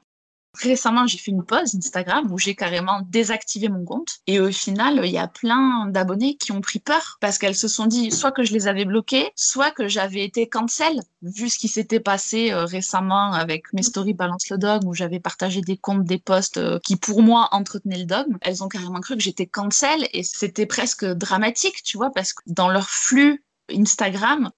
Récemment, 0.60 1.08
j'ai 1.08 1.18
fait 1.18 1.32
une 1.32 1.46
pause 1.46 1.76
Instagram 1.76 2.30
où 2.30 2.38
j'ai 2.38 2.56
carrément 2.56 3.02
désactivé 3.08 3.70
mon 3.70 3.86
compte. 3.86 4.20
Et 4.28 4.42
au 4.42 4.52
final, 4.52 5.00
il 5.06 5.12
y 5.12 5.18
a 5.18 5.28
plein 5.28 5.88
d'abonnés 5.88 6.36
qui 6.36 6.52
ont 6.52 6.60
pris 6.60 6.80
peur 6.80 7.18
parce 7.22 7.38
qu'elles 7.38 7.56
se 7.56 7.70
sont 7.70 7.86
dit 7.86 8.12
soit 8.12 8.34
que 8.34 8.44
je 8.44 8.52
les 8.52 8.68
avais 8.68 8.84
bloqués, 8.84 9.32
soit 9.38 9.72
que 9.72 9.88
j'avais 9.88 10.26
été 10.26 10.50
cancel, 10.50 11.00
vu 11.22 11.50
ce 11.50 11.58
qui 11.58 11.70
s'était 11.70 12.02
passé 12.02 12.52
euh, 12.52 12.66
récemment 12.66 13.32
avec 13.32 13.72
mes 13.72 13.82
stories 13.82 14.14
Balance 14.14 14.50
le 14.50 14.58
dogme 14.58 14.88
où 14.88 14.94
j'avais 14.94 15.22
partagé 15.22 15.62
des 15.62 15.78
comptes, 15.78 16.04
des 16.04 16.20
posts 16.20 16.58
euh, 16.58 16.80
qui 16.84 16.98
pour 16.98 17.22
moi 17.22 17.48
entretenaient 17.52 18.00
le 18.00 18.06
dogme. 18.06 18.38
Elles 18.42 18.62
ont 18.62 18.68
carrément 18.68 19.00
cru 19.00 19.16
que 19.16 19.24
j'étais 19.24 19.48
cancel 19.48 20.10
et 20.12 20.24
c'était 20.24 20.66
presque 20.66 21.06
dramatique, 21.06 21.82
tu 21.84 21.96
vois, 21.96 22.12
parce 22.12 22.34
que 22.34 22.44
dans 22.48 22.68
leur 22.68 22.90
flux 22.90 23.46
Instagram, 23.74 24.52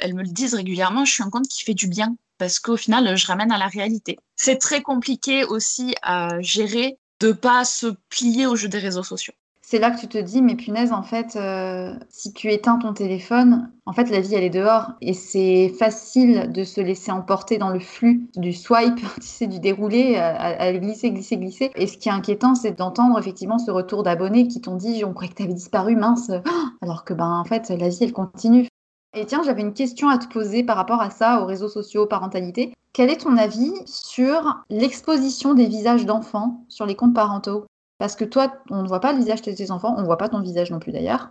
elles 0.00 0.14
me 0.14 0.22
le 0.22 0.28
disent 0.28 0.54
régulièrement, 0.54 1.04
je 1.04 1.12
suis 1.12 1.22
un 1.22 1.30
compte 1.30 1.48
qui 1.48 1.64
fait 1.64 1.74
du 1.74 1.88
bien 1.88 2.16
parce 2.38 2.58
qu'au 2.58 2.76
final, 2.76 3.16
je 3.16 3.26
ramène 3.26 3.52
à 3.52 3.58
la 3.58 3.66
réalité. 3.66 4.18
C'est 4.36 4.58
très 4.58 4.80
compliqué 4.82 5.44
aussi 5.44 5.94
à 6.02 6.40
gérer 6.40 6.98
de 7.20 7.32
pas 7.32 7.64
se 7.64 7.88
plier 8.08 8.46
au 8.46 8.56
jeu 8.56 8.68
des 8.68 8.78
réseaux 8.78 9.02
sociaux. 9.02 9.34
C'est 9.70 9.78
là 9.78 9.90
que 9.90 10.00
tu 10.00 10.08
te 10.08 10.16
dis, 10.16 10.40
mais 10.40 10.54
punaise, 10.54 10.92
en 10.92 11.02
fait, 11.02 11.36
euh, 11.36 11.92
si 12.08 12.32
tu 12.32 12.50
éteins 12.50 12.78
ton 12.78 12.94
téléphone, 12.94 13.70
en 13.84 13.92
fait, 13.92 14.08
la 14.08 14.20
vie, 14.20 14.34
elle 14.34 14.44
est 14.44 14.48
dehors. 14.48 14.92
Et 15.02 15.12
c'est 15.12 15.68
facile 15.78 16.50
de 16.50 16.64
se 16.64 16.80
laisser 16.80 17.12
emporter 17.12 17.58
dans 17.58 17.68
le 17.68 17.78
flux 17.78 18.30
du 18.36 18.54
swipe, 18.54 18.96
tu 19.20 19.26
sais, 19.26 19.46
du 19.46 19.60
déroulé, 19.60 20.16
à, 20.16 20.72
glisser, 20.72 21.10
glisser, 21.10 21.36
glisser. 21.36 21.70
Et 21.74 21.86
ce 21.86 21.98
qui 21.98 22.08
est 22.08 22.12
inquiétant, 22.12 22.54
c'est 22.54 22.78
d'entendre 22.78 23.18
effectivement 23.18 23.58
ce 23.58 23.70
retour 23.70 24.04
d'abonnés 24.04 24.48
qui 24.48 24.62
t'ont 24.62 24.76
dit, 24.76 25.04
on 25.04 25.12
croyait 25.12 25.30
que 25.30 25.36
tu 25.36 25.42
avais 25.42 25.52
disparu, 25.52 25.96
mince. 25.96 26.30
Alors 26.80 27.04
que, 27.04 27.12
ben, 27.12 27.30
en 27.30 27.44
fait, 27.44 27.68
la 27.68 27.90
vie, 27.90 27.98
elle 28.00 28.14
continue. 28.14 28.68
Et 29.14 29.26
tiens, 29.26 29.42
j'avais 29.42 29.62
une 29.62 29.74
question 29.74 30.08
à 30.08 30.18
te 30.18 30.28
poser 30.28 30.62
par 30.62 30.76
rapport 30.76 31.00
à 31.00 31.10
ça, 31.10 31.42
aux 31.42 31.46
réseaux 31.46 31.68
sociaux, 31.68 32.06
parentalité. 32.06 32.74
Quel 32.92 33.10
est 33.10 33.18
ton 33.18 33.36
avis 33.36 33.72
sur 33.86 34.64
l'exposition 34.70 35.54
des 35.54 35.66
visages 35.66 36.04
d'enfants 36.04 36.64
sur 36.68 36.84
les 36.84 36.94
comptes 36.94 37.14
parentaux? 37.14 37.66
Parce 37.98 38.16
que 38.16 38.24
toi, 38.24 38.52
on 38.70 38.82
ne 38.82 38.88
voit 38.88 39.00
pas 39.00 39.12
le 39.12 39.18
visage 39.18 39.42
de 39.42 39.52
tes 39.52 39.70
enfants, 39.70 39.94
on 39.96 40.00
ne 40.00 40.06
voit 40.06 40.18
pas 40.18 40.28
ton 40.28 40.40
visage 40.40 40.70
non 40.70 40.78
plus 40.78 40.92
d'ailleurs. 40.92 41.30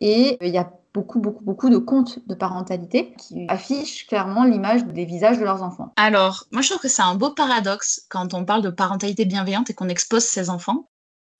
Et 0.00 0.36
il 0.40 0.52
y 0.52 0.58
a 0.58 0.70
beaucoup, 0.92 1.20
beaucoup, 1.20 1.44
beaucoup 1.44 1.70
de 1.70 1.78
comptes 1.78 2.18
de 2.26 2.34
parentalité 2.34 3.14
qui 3.18 3.46
affichent 3.48 4.06
clairement 4.06 4.44
l'image 4.44 4.84
des 4.84 5.04
visages 5.04 5.38
de 5.38 5.44
leurs 5.44 5.62
enfants. 5.62 5.92
Alors, 5.96 6.44
moi 6.52 6.62
je 6.62 6.68
trouve 6.68 6.82
que 6.82 6.88
c'est 6.88 7.02
un 7.02 7.14
beau 7.14 7.30
paradoxe 7.30 8.06
quand 8.08 8.34
on 8.34 8.44
parle 8.44 8.62
de 8.62 8.70
parentalité 8.70 9.24
bienveillante 9.24 9.70
et 9.70 9.74
qu'on 9.74 9.88
expose 9.88 10.24
ses 10.24 10.50
enfants. 10.50 10.88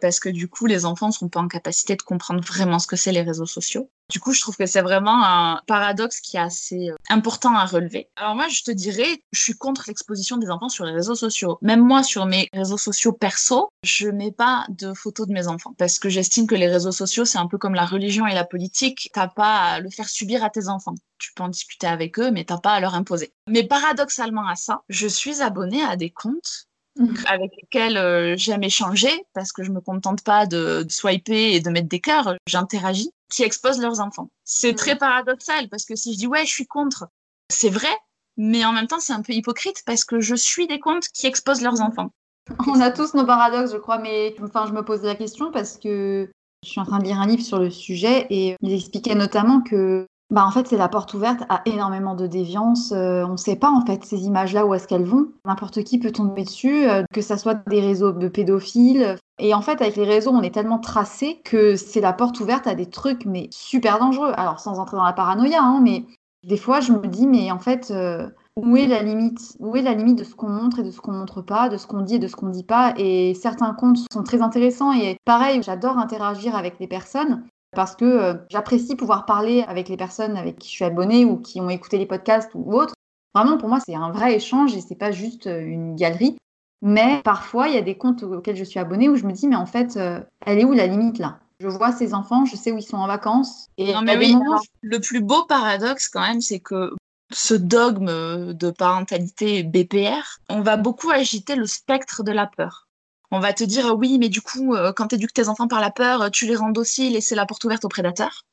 Parce 0.00 0.18
que 0.18 0.28
du 0.28 0.48
coup, 0.48 0.66
les 0.66 0.86
enfants 0.86 1.06
ne 1.06 1.12
sont 1.12 1.28
pas 1.28 1.40
en 1.40 1.48
capacité 1.48 1.94
de 1.94 2.02
comprendre 2.02 2.42
vraiment 2.42 2.78
ce 2.78 2.86
que 2.86 2.96
c'est 2.96 3.12
les 3.12 3.22
réseaux 3.22 3.46
sociaux. 3.46 3.88
Du 4.10 4.20
coup, 4.20 4.32
je 4.32 4.40
trouve 4.42 4.56
que 4.56 4.66
c'est 4.66 4.82
vraiment 4.82 5.24
un 5.24 5.62
paradoxe 5.66 6.20
qui 6.20 6.36
est 6.36 6.40
assez 6.40 6.90
euh, 6.90 6.96
important 7.08 7.56
à 7.56 7.64
relever. 7.64 8.08
Alors 8.16 8.34
moi, 8.34 8.48
je 8.48 8.62
te 8.62 8.70
dirais, 8.70 9.22
je 9.32 9.40
suis 9.40 9.54
contre 9.54 9.84
l'exposition 9.88 10.36
des 10.36 10.50
enfants 10.50 10.68
sur 10.68 10.84
les 10.84 10.92
réseaux 10.92 11.14
sociaux. 11.14 11.58
Même 11.62 11.80
moi, 11.80 12.02
sur 12.02 12.26
mes 12.26 12.48
réseaux 12.52 12.76
sociaux 12.76 13.12
perso, 13.12 13.70
je 13.82 14.08
mets 14.08 14.32
pas 14.32 14.66
de 14.68 14.92
photos 14.92 15.26
de 15.26 15.32
mes 15.32 15.48
enfants 15.48 15.74
parce 15.78 15.98
que 15.98 16.10
j'estime 16.10 16.46
que 16.46 16.54
les 16.54 16.68
réseaux 16.68 16.92
sociaux, 16.92 17.24
c'est 17.24 17.38
un 17.38 17.46
peu 17.46 17.56
comme 17.56 17.74
la 17.74 17.86
religion 17.86 18.26
et 18.26 18.34
la 18.34 18.44
politique. 18.44 19.10
T'as 19.14 19.28
pas 19.28 19.60
à 19.60 19.80
le 19.80 19.88
faire 19.88 20.08
subir 20.08 20.44
à 20.44 20.50
tes 20.50 20.68
enfants. 20.68 20.94
Tu 21.18 21.32
peux 21.34 21.42
en 21.42 21.48
discuter 21.48 21.86
avec 21.86 22.18
eux, 22.18 22.30
mais 22.30 22.44
t'as 22.44 22.58
pas 22.58 22.74
à 22.74 22.80
leur 22.80 22.94
imposer. 22.94 23.32
Mais 23.48 23.64
paradoxalement 23.64 24.46
à 24.46 24.54
ça, 24.54 24.82
je 24.90 25.08
suis 25.08 25.40
abonnée 25.40 25.82
à 25.82 25.96
des 25.96 26.10
comptes 26.10 26.66
mmh. 26.96 27.14
avec 27.26 27.52
lesquels 27.56 27.96
euh, 27.96 28.36
j'aime 28.36 28.64
échanger 28.64 29.24
parce 29.32 29.50
que 29.52 29.62
je 29.62 29.70
me 29.70 29.80
contente 29.80 30.22
pas 30.22 30.44
de, 30.44 30.82
de 30.82 30.92
swiper 30.92 31.54
et 31.54 31.60
de 31.60 31.70
mettre 31.70 31.88
des 31.88 32.00
cœurs, 32.00 32.34
j'interagis 32.46 33.10
qui 33.34 33.42
exposent 33.42 33.80
leurs 33.80 34.00
enfants. 34.00 34.30
C'est 34.44 34.72
mm. 34.72 34.76
très 34.76 34.96
paradoxal 34.96 35.68
parce 35.68 35.84
que 35.84 35.96
si 35.96 36.12
je 36.12 36.18
dis 36.18 36.26
ouais, 36.26 36.46
je 36.46 36.50
suis 36.50 36.66
contre, 36.66 37.06
c'est 37.50 37.70
vrai, 37.70 37.94
mais 38.36 38.64
en 38.64 38.72
même 38.72 38.86
temps, 38.86 39.00
c'est 39.00 39.12
un 39.12 39.22
peu 39.22 39.32
hypocrite 39.32 39.82
parce 39.86 40.04
que 40.04 40.20
je 40.20 40.34
suis 40.34 40.66
des 40.66 40.80
comptes 40.80 41.08
qui 41.08 41.26
exposent 41.26 41.62
leurs 41.62 41.80
enfants. 41.80 42.10
On 42.66 42.80
a 42.80 42.90
tous 42.90 43.14
nos 43.14 43.24
paradoxes, 43.24 43.72
je 43.72 43.78
crois, 43.78 43.98
mais 43.98 44.34
enfin, 44.42 44.66
je 44.66 44.72
me 44.72 44.82
posais 44.82 45.06
la 45.06 45.14
question 45.14 45.50
parce 45.50 45.78
que 45.78 46.30
je 46.62 46.68
suis 46.68 46.80
en 46.80 46.84
train 46.84 46.98
de 46.98 47.04
lire 47.04 47.20
un 47.20 47.26
livre 47.26 47.42
sur 47.42 47.58
le 47.58 47.70
sujet 47.70 48.26
et 48.30 48.56
il 48.60 48.72
expliquait 48.72 49.14
notamment 49.14 49.60
que 49.60 50.06
bah, 50.30 50.44
en 50.46 50.50
fait, 50.50 50.66
c'est 50.66 50.76
la 50.76 50.88
porte 50.88 51.12
ouverte 51.14 51.42
à 51.48 51.62
énormément 51.66 52.14
de 52.14 52.26
déviance. 52.26 52.92
Euh, 52.92 53.24
on 53.24 53.32
ne 53.32 53.36
sait 53.36 53.56
pas, 53.56 53.70
en 53.70 53.84
fait, 53.84 54.04
ces 54.04 54.24
images-là, 54.24 54.64
où 54.66 54.74
est-ce 54.74 54.88
qu'elles 54.88 55.04
vont. 55.04 55.28
N'importe 55.44 55.84
qui 55.84 55.98
peut 55.98 56.12
tomber 56.12 56.44
dessus, 56.44 56.88
euh, 56.88 57.02
que 57.12 57.20
ça 57.20 57.36
soit 57.36 57.54
des 57.68 57.80
réseaux 57.80 58.12
de 58.12 58.28
pédophiles. 58.28 59.16
Et 59.38 59.52
en 59.52 59.60
fait, 59.60 59.82
avec 59.82 59.96
les 59.96 60.04
réseaux, 60.04 60.30
on 60.30 60.42
est 60.42 60.54
tellement 60.54 60.78
tracé 60.78 61.40
que 61.44 61.76
c'est 61.76 62.00
la 62.00 62.12
porte 62.12 62.40
ouverte 62.40 62.66
à 62.66 62.74
des 62.74 62.86
trucs, 62.86 63.26
mais 63.26 63.48
super 63.50 63.98
dangereux. 63.98 64.32
Alors, 64.36 64.60
sans 64.60 64.78
entrer 64.78 64.96
dans 64.96 65.04
la 65.04 65.12
paranoïa, 65.12 65.62
hein, 65.62 65.80
mais 65.82 66.04
des 66.42 66.56
fois, 66.56 66.80
je 66.80 66.92
me 66.92 67.06
dis, 67.06 67.26
mais 67.26 67.50
en 67.50 67.58
fait, 67.58 67.90
euh, 67.90 68.26
où 68.56 68.76
est 68.76 68.86
la 68.86 69.02
limite? 69.02 69.56
Où 69.58 69.76
est 69.76 69.82
la 69.82 69.94
limite 69.94 70.18
de 70.18 70.24
ce 70.24 70.34
qu'on 70.34 70.48
montre 70.48 70.78
et 70.78 70.82
de 70.84 70.90
ce 70.90 71.00
qu'on 71.00 71.12
montre 71.12 71.42
pas, 71.42 71.68
de 71.68 71.76
ce 71.76 71.86
qu'on 71.86 72.02
dit 72.02 72.16
et 72.16 72.18
de 72.18 72.28
ce 72.28 72.36
qu'on 72.36 72.48
dit 72.48 72.64
pas? 72.64 72.94
Et 72.96 73.34
certains 73.34 73.74
comptes 73.74 73.98
sont 74.12 74.22
très 74.22 74.42
intéressants 74.42 74.92
et 74.92 75.16
pareil, 75.24 75.60
j'adore 75.62 75.98
interagir 75.98 76.54
avec 76.56 76.78
les 76.78 76.86
personnes 76.86 77.44
parce 77.74 77.96
que 77.96 78.04
euh, 78.04 78.34
j'apprécie 78.50 78.96
pouvoir 78.96 79.26
parler 79.26 79.64
avec 79.68 79.88
les 79.88 79.96
personnes 79.96 80.36
avec 80.36 80.58
qui 80.58 80.68
je 80.68 80.74
suis 80.74 80.84
abonnée 80.84 81.24
ou 81.24 81.38
qui 81.38 81.60
ont 81.60 81.70
écouté 81.70 81.98
les 81.98 82.06
podcasts 82.06 82.50
ou 82.54 82.72
autres. 82.72 82.94
Vraiment, 83.34 83.58
pour 83.58 83.68
moi, 83.68 83.80
c'est 83.84 83.94
un 83.94 84.10
vrai 84.10 84.34
échange 84.34 84.74
et 84.74 84.80
c'est 84.80 84.94
pas 84.94 85.10
juste 85.10 85.46
euh, 85.46 85.60
une 85.60 85.96
galerie. 85.96 86.36
Mais 86.82 87.20
parfois, 87.24 87.68
il 87.68 87.74
y 87.74 87.78
a 87.78 87.82
des 87.82 87.96
comptes 87.96 88.22
auxquels 88.22 88.56
je 88.56 88.64
suis 88.64 88.78
abonnée 88.78 89.08
où 89.08 89.16
je 89.16 89.24
me 89.24 89.32
dis, 89.32 89.48
mais 89.48 89.56
en 89.56 89.66
fait, 89.66 89.96
euh, 89.96 90.20
elle 90.44 90.58
est 90.58 90.64
où 90.64 90.72
la 90.72 90.86
limite 90.86 91.18
là? 91.18 91.40
Je 91.60 91.68
vois 91.68 91.92
ces 91.92 92.14
enfants, 92.14 92.44
je 92.44 92.56
sais 92.56 92.72
où 92.72 92.78
ils 92.78 92.82
sont 92.82 92.96
en 92.96 93.06
vacances. 93.06 93.68
Et 93.78 93.92
non, 93.92 94.02
mais 94.02 94.18
oui, 94.18 94.34
le 94.82 94.98
plus 95.00 95.20
beau 95.20 95.44
paradoxe 95.46 96.08
quand 96.08 96.20
même, 96.20 96.40
c'est 96.40 96.60
que 96.60 96.92
ce 97.30 97.54
dogme 97.54 98.52
de 98.52 98.70
parentalité 98.70 99.62
BPR, 99.62 100.40
on 100.50 100.60
va 100.60 100.76
beaucoup 100.76 101.10
agiter 101.10 101.56
le 101.56 101.66
spectre 101.66 102.22
de 102.22 102.32
la 102.32 102.46
peur 102.46 102.86
on 103.34 103.40
va 103.40 103.52
te 103.52 103.64
dire 103.64 103.96
oui, 103.96 104.18
mais 104.18 104.28
du 104.28 104.40
coup, 104.40 104.76
euh, 104.76 104.92
quand 104.92 105.08
tu 105.08 105.16
éduques 105.16 105.34
tes 105.34 105.48
enfants 105.48 105.66
par 105.66 105.80
la 105.80 105.90
peur, 105.90 106.22
euh, 106.22 106.28
tu 106.30 106.46
les 106.46 106.54
rends 106.54 106.70
dociles 106.70 107.16
et 107.16 107.20
c'est 107.20 107.34
la 107.34 107.46
porte 107.46 107.64
ouverte 107.64 107.84
aux 107.84 107.88
prédateurs. 107.88 108.44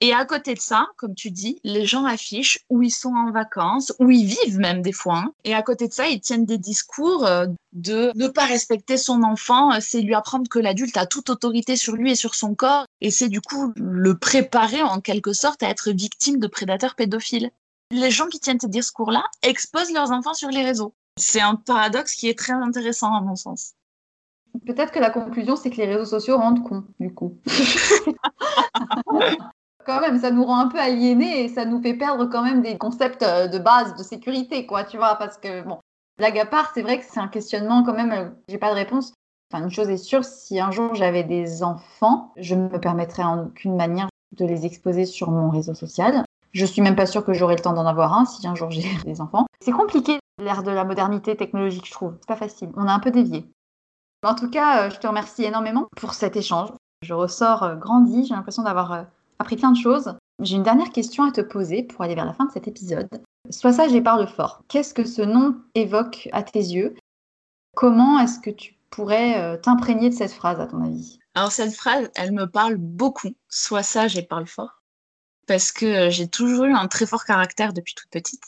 Et 0.00 0.12
à 0.12 0.24
côté 0.24 0.54
de 0.54 0.60
ça, 0.60 0.88
comme 0.96 1.14
tu 1.14 1.30
dis, 1.30 1.60
les 1.62 1.86
gens 1.86 2.04
affichent 2.04 2.58
où 2.68 2.82
ils 2.82 2.90
sont 2.90 3.14
en 3.14 3.30
vacances, 3.30 3.92
où 4.00 4.10
ils 4.10 4.26
vivent 4.26 4.58
même 4.58 4.82
des 4.82 4.92
fois. 4.92 5.18
Hein. 5.18 5.32
Et 5.44 5.54
à 5.54 5.62
côté 5.62 5.86
de 5.86 5.92
ça, 5.92 6.08
ils 6.08 6.20
tiennent 6.20 6.46
des 6.46 6.58
discours 6.58 7.26
euh, 7.26 7.46
de 7.72 8.10
ne 8.16 8.26
pas 8.26 8.44
respecter 8.44 8.96
son 8.96 9.22
enfant, 9.22 9.80
c'est 9.80 10.00
lui 10.00 10.14
apprendre 10.14 10.48
que 10.48 10.58
l'adulte 10.58 10.96
a 10.96 11.06
toute 11.06 11.30
autorité 11.30 11.76
sur 11.76 11.94
lui 11.94 12.10
et 12.10 12.16
sur 12.16 12.34
son 12.34 12.56
corps. 12.56 12.86
Et 13.00 13.12
c'est 13.12 13.28
du 13.28 13.40
coup 13.40 13.72
le 13.76 14.18
préparer 14.18 14.82
en 14.82 15.00
quelque 15.00 15.32
sorte 15.32 15.62
à 15.62 15.68
être 15.68 15.92
victime 15.92 16.40
de 16.40 16.48
prédateurs 16.48 16.96
pédophiles. 16.96 17.50
Les 17.92 18.10
gens 18.10 18.26
qui 18.26 18.40
tiennent 18.40 18.60
ces 18.60 18.68
discours-là 18.68 19.24
exposent 19.42 19.92
leurs 19.92 20.10
enfants 20.10 20.34
sur 20.34 20.48
les 20.48 20.64
réseaux. 20.64 20.92
C'est 21.18 21.40
un 21.40 21.54
paradoxe 21.54 22.14
qui 22.14 22.28
est 22.28 22.38
très 22.38 22.52
intéressant 22.52 23.14
à 23.14 23.20
mon 23.20 23.36
sens. 23.36 23.74
Peut-être 24.66 24.92
que 24.92 24.98
la 24.98 25.10
conclusion, 25.10 25.56
c'est 25.56 25.70
que 25.70 25.76
les 25.76 25.86
réseaux 25.86 26.04
sociaux 26.04 26.36
rendent 26.36 26.62
cons, 26.62 26.84
du 27.00 27.12
coup. 27.12 27.38
quand 29.86 30.00
même, 30.00 30.18
ça 30.18 30.30
nous 30.30 30.44
rend 30.44 30.60
un 30.60 30.68
peu 30.68 30.78
aliénés 30.78 31.44
et 31.44 31.48
ça 31.48 31.64
nous 31.64 31.80
fait 31.80 31.94
perdre 31.94 32.26
quand 32.26 32.42
même 32.42 32.62
des 32.62 32.76
concepts 32.76 33.22
euh, 33.22 33.48
de 33.48 33.58
base 33.58 33.94
de 33.96 34.02
sécurité, 34.02 34.66
quoi, 34.66 34.84
tu 34.84 34.98
vois, 34.98 35.14
parce 35.14 35.38
que, 35.38 35.62
bon, 35.62 35.78
blague 36.18 36.38
à 36.38 36.46
part, 36.46 36.70
c'est 36.74 36.82
vrai 36.82 36.98
que 36.98 37.04
c'est 37.08 37.20
un 37.20 37.28
questionnement 37.28 37.82
quand 37.82 37.94
même, 37.94 38.12
euh, 38.12 38.28
j'ai 38.48 38.58
pas 38.58 38.70
de 38.70 38.74
réponse. 38.74 39.14
Enfin, 39.50 39.64
une 39.64 39.70
chose 39.70 39.88
est 39.88 39.96
sûre, 39.96 40.24
si 40.24 40.60
un 40.60 40.70
jour 40.70 40.94
j'avais 40.94 41.24
des 41.24 41.62
enfants, 41.62 42.32
je 42.36 42.54
ne 42.54 42.68
me 42.68 42.78
permettrais 42.78 43.22
en 43.22 43.46
aucune 43.46 43.76
manière 43.76 44.08
de 44.36 44.44
les 44.44 44.66
exposer 44.66 45.06
sur 45.06 45.30
mon 45.30 45.48
réseau 45.48 45.74
social. 45.74 46.22
Je 46.52 46.66
suis 46.66 46.82
même 46.82 46.96
pas 46.96 47.06
sûre 47.06 47.24
que 47.24 47.32
j'aurai 47.32 47.56
le 47.56 47.62
temps 47.62 47.72
d'en 47.72 47.86
avoir 47.86 48.12
un 48.12 48.26
si 48.26 48.46
un 48.46 48.54
jour 48.54 48.70
j'ai 48.70 48.84
des 49.06 49.22
enfants. 49.22 49.46
C'est 49.62 49.72
compliqué 49.72 50.18
l'ère 50.38 50.62
de 50.62 50.70
la 50.70 50.84
modernité 50.84 51.34
technologique, 51.34 51.86
je 51.86 51.92
trouve. 51.92 52.16
C'est 52.20 52.28
pas 52.28 52.36
facile. 52.36 52.70
On 52.76 52.86
a 52.86 52.92
un 52.92 53.00
peu 53.00 53.10
dévié. 53.10 53.46
En 54.24 54.34
tout 54.34 54.50
cas, 54.50 54.86
euh, 54.86 54.90
je 54.90 54.98
te 54.98 55.06
remercie 55.06 55.44
énormément 55.44 55.88
pour 55.96 56.14
cet 56.14 56.36
échange. 56.36 56.70
Je 57.02 57.14
ressors 57.14 57.62
euh, 57.62 57.76
grandi, 57.76 58.24
j'ai 58.26 58.34
l'impression 58.34 58.64
d'avoir 58.64 58.92
euh, 58.92 59.02
appris 59.38 59.56
plein 59.56 59.70
de 59.70 59.76
choses. 59.76 60.14
J'ai 60.42 60.56
une 60.56 60.64
dernière 60.64 60.90
question 60.90 61.24
à 61.24 61.30
te 61.30 61.40
poser 61.40 61.84
pour 61.84 62.02
aller 62.02 62.16
vers 62.16 62.24
la 62.24 62.32
fin 62.32 62.46
de 62.46 62.50
cet 62.50 62.66
épisode. 62.66 63.08
Sois 63.50 63.72
sage 63.72 63.94
et 63.94 64.00
parle 64.00 64.26
fort. 64.26 64.62
Qu'est-ce 64.68 64.94
que 64.94 65.04
ce 65.04 65.22
nom 65.22 65.56
évoque 65.74 66.28
à 66.32 66.42
tes 66.42 66.58
yeux? 66.58 66.96
Comment 67.76 68.18
est-ce 68.18 68.40
que 68.40 68.50
tu 68.50 68.74
pourrais 68.90 69.60
t'imprégner 69.60 70.10
de 70.10 70.14
cette 70.14 70.32
phrase 70.32 70.60
à 70.60 70.66
ton 70.66 70.84
avis? 70.84 71.18
Alors 71.34 71.50
cette 71.50 71.74
phrase, 71.74 72.10
elle 72.14 72.32
me 72.32 72.46
parle 72.46 72.76
beaucoup. 72.76 73.34
Sois 73.48 73.82
sage 73.82 74.16
et 74.16 74.22
parle 74.22 74.46
fort. 74.46 74.82
Parce 75.46 75.72
que 75.72 76.10
j'ai 76.10 76.28
toujours 76.28 76.66
eu 76.66 76.72
un 76.72 76.86
très 76.86 77.06
fort 77.06 77.24
caractère 77.24 77.72
depuis 77.72 77.94
toute 77.94 78.10
petite. 78.10 78.44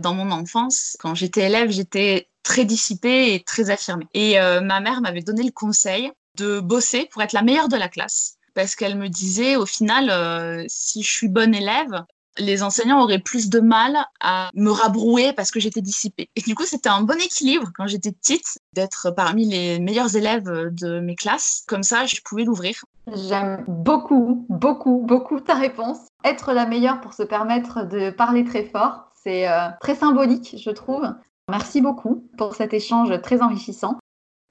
Dans 0.00 0.14
mon 0.14 0.30
enfance, 0.30 0.96
quand 1.00 1.14
j'étais 1.14 1.46
élève, 1.46 1.70
j'étais 1.70 2.28
très 2.48 2.64
dissipée 2.64 3.34
et 3.34 3.42
très 3.42 3.68
affirmée. 3.68 4.06
Et 4.14 4.40
euh, 4.40 4.62
ma 4.62 4.80
mère 4.80 5.02
m'avait 5.02 5.20
donné 5.20 5.42
le 5.42 5.52
conseil 5.52 6.10
de 6.38 6.60
bosser 6.60 7.06
pour 7.12 7.20
être 7.20 7.34
la 7.34 7.42
meilleure 7.42 7.68
de 7.68 7.76
la 7.76 7.90
classe. 7.90 8.38
Parce 8.54 8.74
qu'elle 8.74 8.96
me 8.96 9.08
disait, 9.08 9.56
au 9.56 9.66
final, 9.66 10.08
euh, 10.08 10.64
si 10.66 11.02
je 11.02 11.12
suis 11.12 11.28
bonne 11.28 11.54
élève, 11.54 12.04
les 12.38 12.62
enseignants 12.62 13.02
auraient 13.02 13.18
plus 13.18 13.50
de 13.50 13.60
mal 13.60 13.98
à 14.20 14.50
me 14.54 14.70
rabrouer 14.70 15.34
parce 15.34 15.50
que 15.50 15.60
j'étais 15.60 15.82
dissipée. 15.82 16.30
Et 16.36 16.40
du 16.40 16.54
coup, 16.54 16.64
c'était 16.64 16.88
un 16.88 17.02
bon 17.02 17.20
équilibre 17.20 17.70
quand 17.74 17.86
j'étais 17.86 18.12
petite 18.12 18.58
d'être 18.72 19.10
parmi 19.10 19.44
les 19.44 19.78
meilleurs 19.78 20.16
élèves 20.16 20.48
de 20.72 21.00
mes 21.00 21.16
classes. 21.16 21.64
Comme 21.68 21.82
ça, 21.82 22.06
je 22.06 22.16
pouvais 22.24 22.44
l'ouvrir. 22.44 22.82
J'aime 23.12 23.62
beaucoup, 23.68 24.46
beaucoup, 24.48 25.02
beaucoup 25.04 25.40
ta 25.40 25.54
réponse. 25.54 25.98
Être 26.24 26.54
la 26.54 26.64
meilleure 26.64 27.02
pour 27.02 27.12
se 27.12 27.24
permettre 27.24 27.86
de 27.86 28.10
parler 28.10 28.44
très 28.44 28.64
fort, 28.64 29.10
c'est 29.22 29.46
euh, 29.48 29.68
très 29.80 29.96
symbolique, 29.96 30.56
je 30.58 30.70
trouve. 30.70 31.04
Merci 31.48 31.80
beaucoup 31.80 32.28
pour 32.36 32.54
cet 32.54 32.74
échange 32.74 33.20
très 33.22 33.40
enrichissant. 33.40 33.98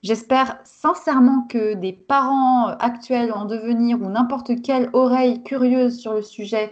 J'espère 0.01 0.60
sincèrement 0.63 1.43
que 1.47 1.75
des 1.75 1.93
parents 1.93 2.67
actuels 2.67 3.31
en 3.31 3.45
devenir 3.45 4.01
ou 4.01 4.10
n'importe 4.10 4.62
quelle 4.62 4.89
oreille 4.93 5.43
curieuse 5.43 5.99
sur 5.99 6.13
le 6.13 6.21
sujet 6.21 6.71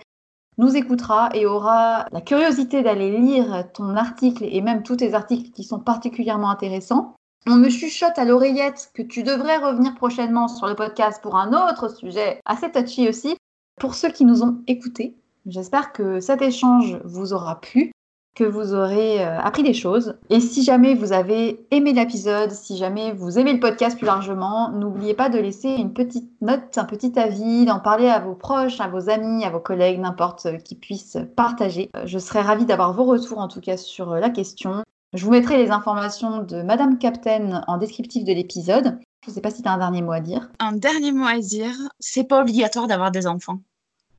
nous 0.57 0.75
écoutera 0.75 1.29
et 1.33 1.45
aura 1.45 2.05
la 2.11 2.21
curiosité 2.21 2.81
d'aller 2.81 3.17
lire 3.17 3.65
ton 3.73 3.95
article 3.95 4.45
et 4.49 4.61
même 4.61 4.83
tous 4.83 4.97
tes 4.97 5.13
articles 5.13 5.51
qui 5.51 5.63
sont 5.63 5.79
particulièrement 5.79 6.49
intéressants. 6.49 7.15
On 7.47 7.55
me 7.55 7.69
chuchote 7.69 8.17
à 8.17 8.25
l'oreillette 8.25 8.89
que 8.95 9.03
tu 9.03 9.21
devrais 9.21 9.57
revenir 9.57 9.93
prochainement 9.95 10.47
sur 10.47 10.65
le 10.65 10.75
podcast 10.75 11.21
pour 11.21 11.35
un 11.35 11.51
autre 11.53 11.89
sujet 11.89 12.39
assez 12.45 12.71
touchy 12.71 13.07
aussi. 13.09 13.35
Pour 13.79 13.93
ceux 13.93 14.09
qui 14.09 14.25
nous 14.25 14.43
ont 14.43 14.63
écoutés, 14.65 15.17
j'espère 15.45 15.91
que 15.91 16.19
cet 16.19 16.41
échange 16.41 16.99
vous 17.03 17.33
aura 17.33 17.59
plu 17.59 17.91
que 18.35 18.43
vous 18.43 18.73
aurez 18.73 19.25
euh, 19.25 19.39
appris 19.39 19.63
des 19.63 19.73
choses. 19.73 20.17
Et 20.29 20.41
si 20.41 20.63
jamais 20.63 20.93
vous 20.93 21.13
avez 21.13 21.65
aimé 21.71 21.93
l'épisode, 21.93 22.51
si 22.51 22.77
jamais 22.77 23.13
vous 23.13 23.39
aimez 23.39 23.53
le 23.53 23.59
podcast 23.59 23.97
plus 23.97 24.05
largement, 24.05 24.69
n'oubliez 24.69 25.13
pas 25.13 25.29
de 25.29 25.39
laisser 25.39 25.69
une 25.69 25.93
petite 25.93 26.29
note, 26.41 26.77
un 26.77 26.83
petit 26.83 27.17
avis, 27.17 27.65
d'en 27.65 27.79
parler 27.79 28.09
à 28.09 28.19
vos 28.19 28.35
proches, 28.35 28.81
à 28.81 28.89
vos 28.89 29.09
amis, 29.09 29.45
à 29.45 29.49
vos 29.49 29.61
collègues, 29.61 29.99
n'importe 29.99 30.45
euh, 30.47 30.57
qui 30.57 30.75
puissent 30.75 31.17
partager. 31.35 31.89
Euh, 31.95 32.03
je 32.05 32.19
serais 32.19 32.41
ravie 32.41 32.65
d'avoir 32.65 32.93
vos 32.93 33.05
retours 33.05 33.39
en 33.39 33.47
tout 33.47 33.61
cas 33.61 33.77
sur 33.77 34.13
la 34.15 34.29
question. 34.29 34.83
Je 35.13 35.23
vous 35.23 35.31
mettrai 35.31 35.57
les 35.57 35.71
informations 35.71 36.43
de 36.43 36.61
Madame 36.61 36.97
Captain 36.97 37.63
en 37.67 37.77
descriptif 37.77 38.25
de 38.25 38.33
l'épisode. 38.33 38.99
Je 39.23 39.31
ne 39.31 39.33
sais 39.33 39.41
pas 39.41 39.49
si 39.49 39.61
tu 39.61 39.69
as 39.69 39.71
un 39.71 39.77
dernier 39.77 40.01
mot 40.01 40.11
à 40.11 40.19
dire. 40.19 40.49
Un 40.59 40.73
dernier 40.73 41.13
mot 41.13 41.25
à 41.25 41.39
dire, 41.39 41.73
c'est 41.99 42.25
pas 42.25 42.41
obligatoire 42.41 42.87
d'avoir 42.87 43.11
des 43.11 43.27
enfants. 43.27 43.59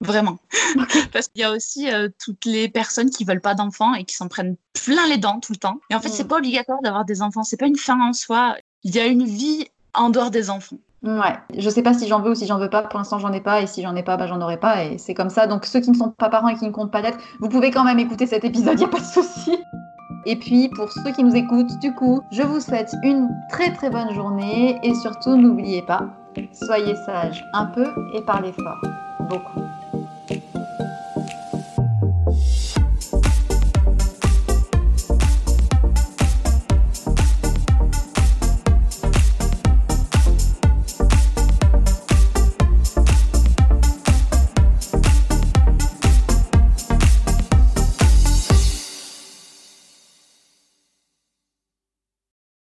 Vraiment. 0.01 0.38
Parce 1.12 1.28
qu'il 1.28 1.40
y 1.40 1.44
a 1.44 1.53
aussi 1.53 1.90
euh, 1.90 2.09
toutes 2.22 2.44
les 2.44 2.68
personnes 2.68 3.11
qui 3.11 3.24
veulent 3.24 3.40
pas 3.40 3.55
d'enfants 3.55 3.94
et 3.94 4.05
qui 4.05 4.14
s'en 4.14 4.28
prennent 4.28 4.57
plein 4.84 5.07
les 5.09 5.16
dents 5.16 5.40
tout 5.40 5.53
le 5.53 5.59
temps. 5.59 5.80
Et 5.90 5.94
en 5.94 6.01
fait, 6.01 6.09
c'est 6.09 6.24
mm. 6.24 6.28
pas 6.28 6.36
obligatoire 6.36 6.78
d'avoir 6.82 7.05
des 7.05 7.22
enfants. 7.22 7.44
C'est 7.44 7.57
pas 7.57 7.66
une 7.66 7.76
fin 7.76 8.01
en 8.01 8.12
soi. 8.12 8.57
Il 8.84 8.94
y 8.94 8.99
a 8.99 9.07
une 9.07 9.24
vie 9.24 9.66
en 9.94 10.11
dehors 10.11 10.30
des 10.30 10.51
enfants. 10.51 10.76
Ouais, 11.03 11.38
je 11.57 11.70
sais 11.70 11.82
pas 11.82 11.94
si 11.94 12.09
j'en 12.09 12.20
veux 12.20 12.32
ou 12.32 12.34
si 12.34 12.47
j'en 12.47 12.59
veux 12.59 12.68
pas. 12.68 12.82
Pour 12.82 12.99
l'instant, 12.99 13.18
j'en 13.18 13.32
ai 13.32 13.40
pas. 13.40 13.62
Et 13.62 13.66
si 13.66 13.82
j'en 13.82 13.94
ai 13.97 14.03
pas, 14.03 14.16
bah, 14.16 14.26
j'en 14.26 14.40
aurai 14.40 14.59
pas. 14.59 14.84
Et 14.84 14.99
c'est 14.99 15.14
comme 15.14 15.30
ça. 15.30 15.47
Donc, 15.47 15.64
ceux 15.64 15.80
qui 15.80 15.90
ne 15.90 15.97
sont 15.97 16.11
pas 16.11 16.28
parents 16.28 16.49
et 16.49 16.57
qui 16.57 16.64
ne 16.64 16.70
comptent 16.70 16.92
pas 16.92 17.03
d'être, 17.03 17.18
vous 17.40 17.49
pouvez 17.49 17.70
quand 17.70 17.84
même 17.84 17.99
écouter 17.99 18.26
cet 18.26 18.44
épisode. 18.44 18.78
Il 18.80 18.84
a 18.84 18.88
pas 18.88 19.01
de 19.01 19.05
souci. 19.05 19.57
Et 20.26 20.36
puis, 20.36 20.68
pour 20.70 20.90
ceux 20.90 21.12
qui 21.12 21.22
nous 21.22 21.36
écoutent, 21.36 21.78
du 21.78 21.94
coup, 21.94 22.20
je 22.32 22.42
vous 22.42 22.61
souhaite 22.61 22.92
une 23.05 23.28
très 23.51 23.72
très 23.72 23.90
bonne 23.90 24.12
journée. 24.12 24.78
Et 24.82 24.94
surtout, 24.94 25.36
n'oubliez 25.36 25.82
pas, 25.82 26.09
soyez 26.53 26.97
sages 27.07 27.44
un 27.53 27.66
peu 27.66 27.86
et 28.12 28.20
parlez 28.22 28.53
fort. 28.53 28.80
Beaucoup. 29.28 29.61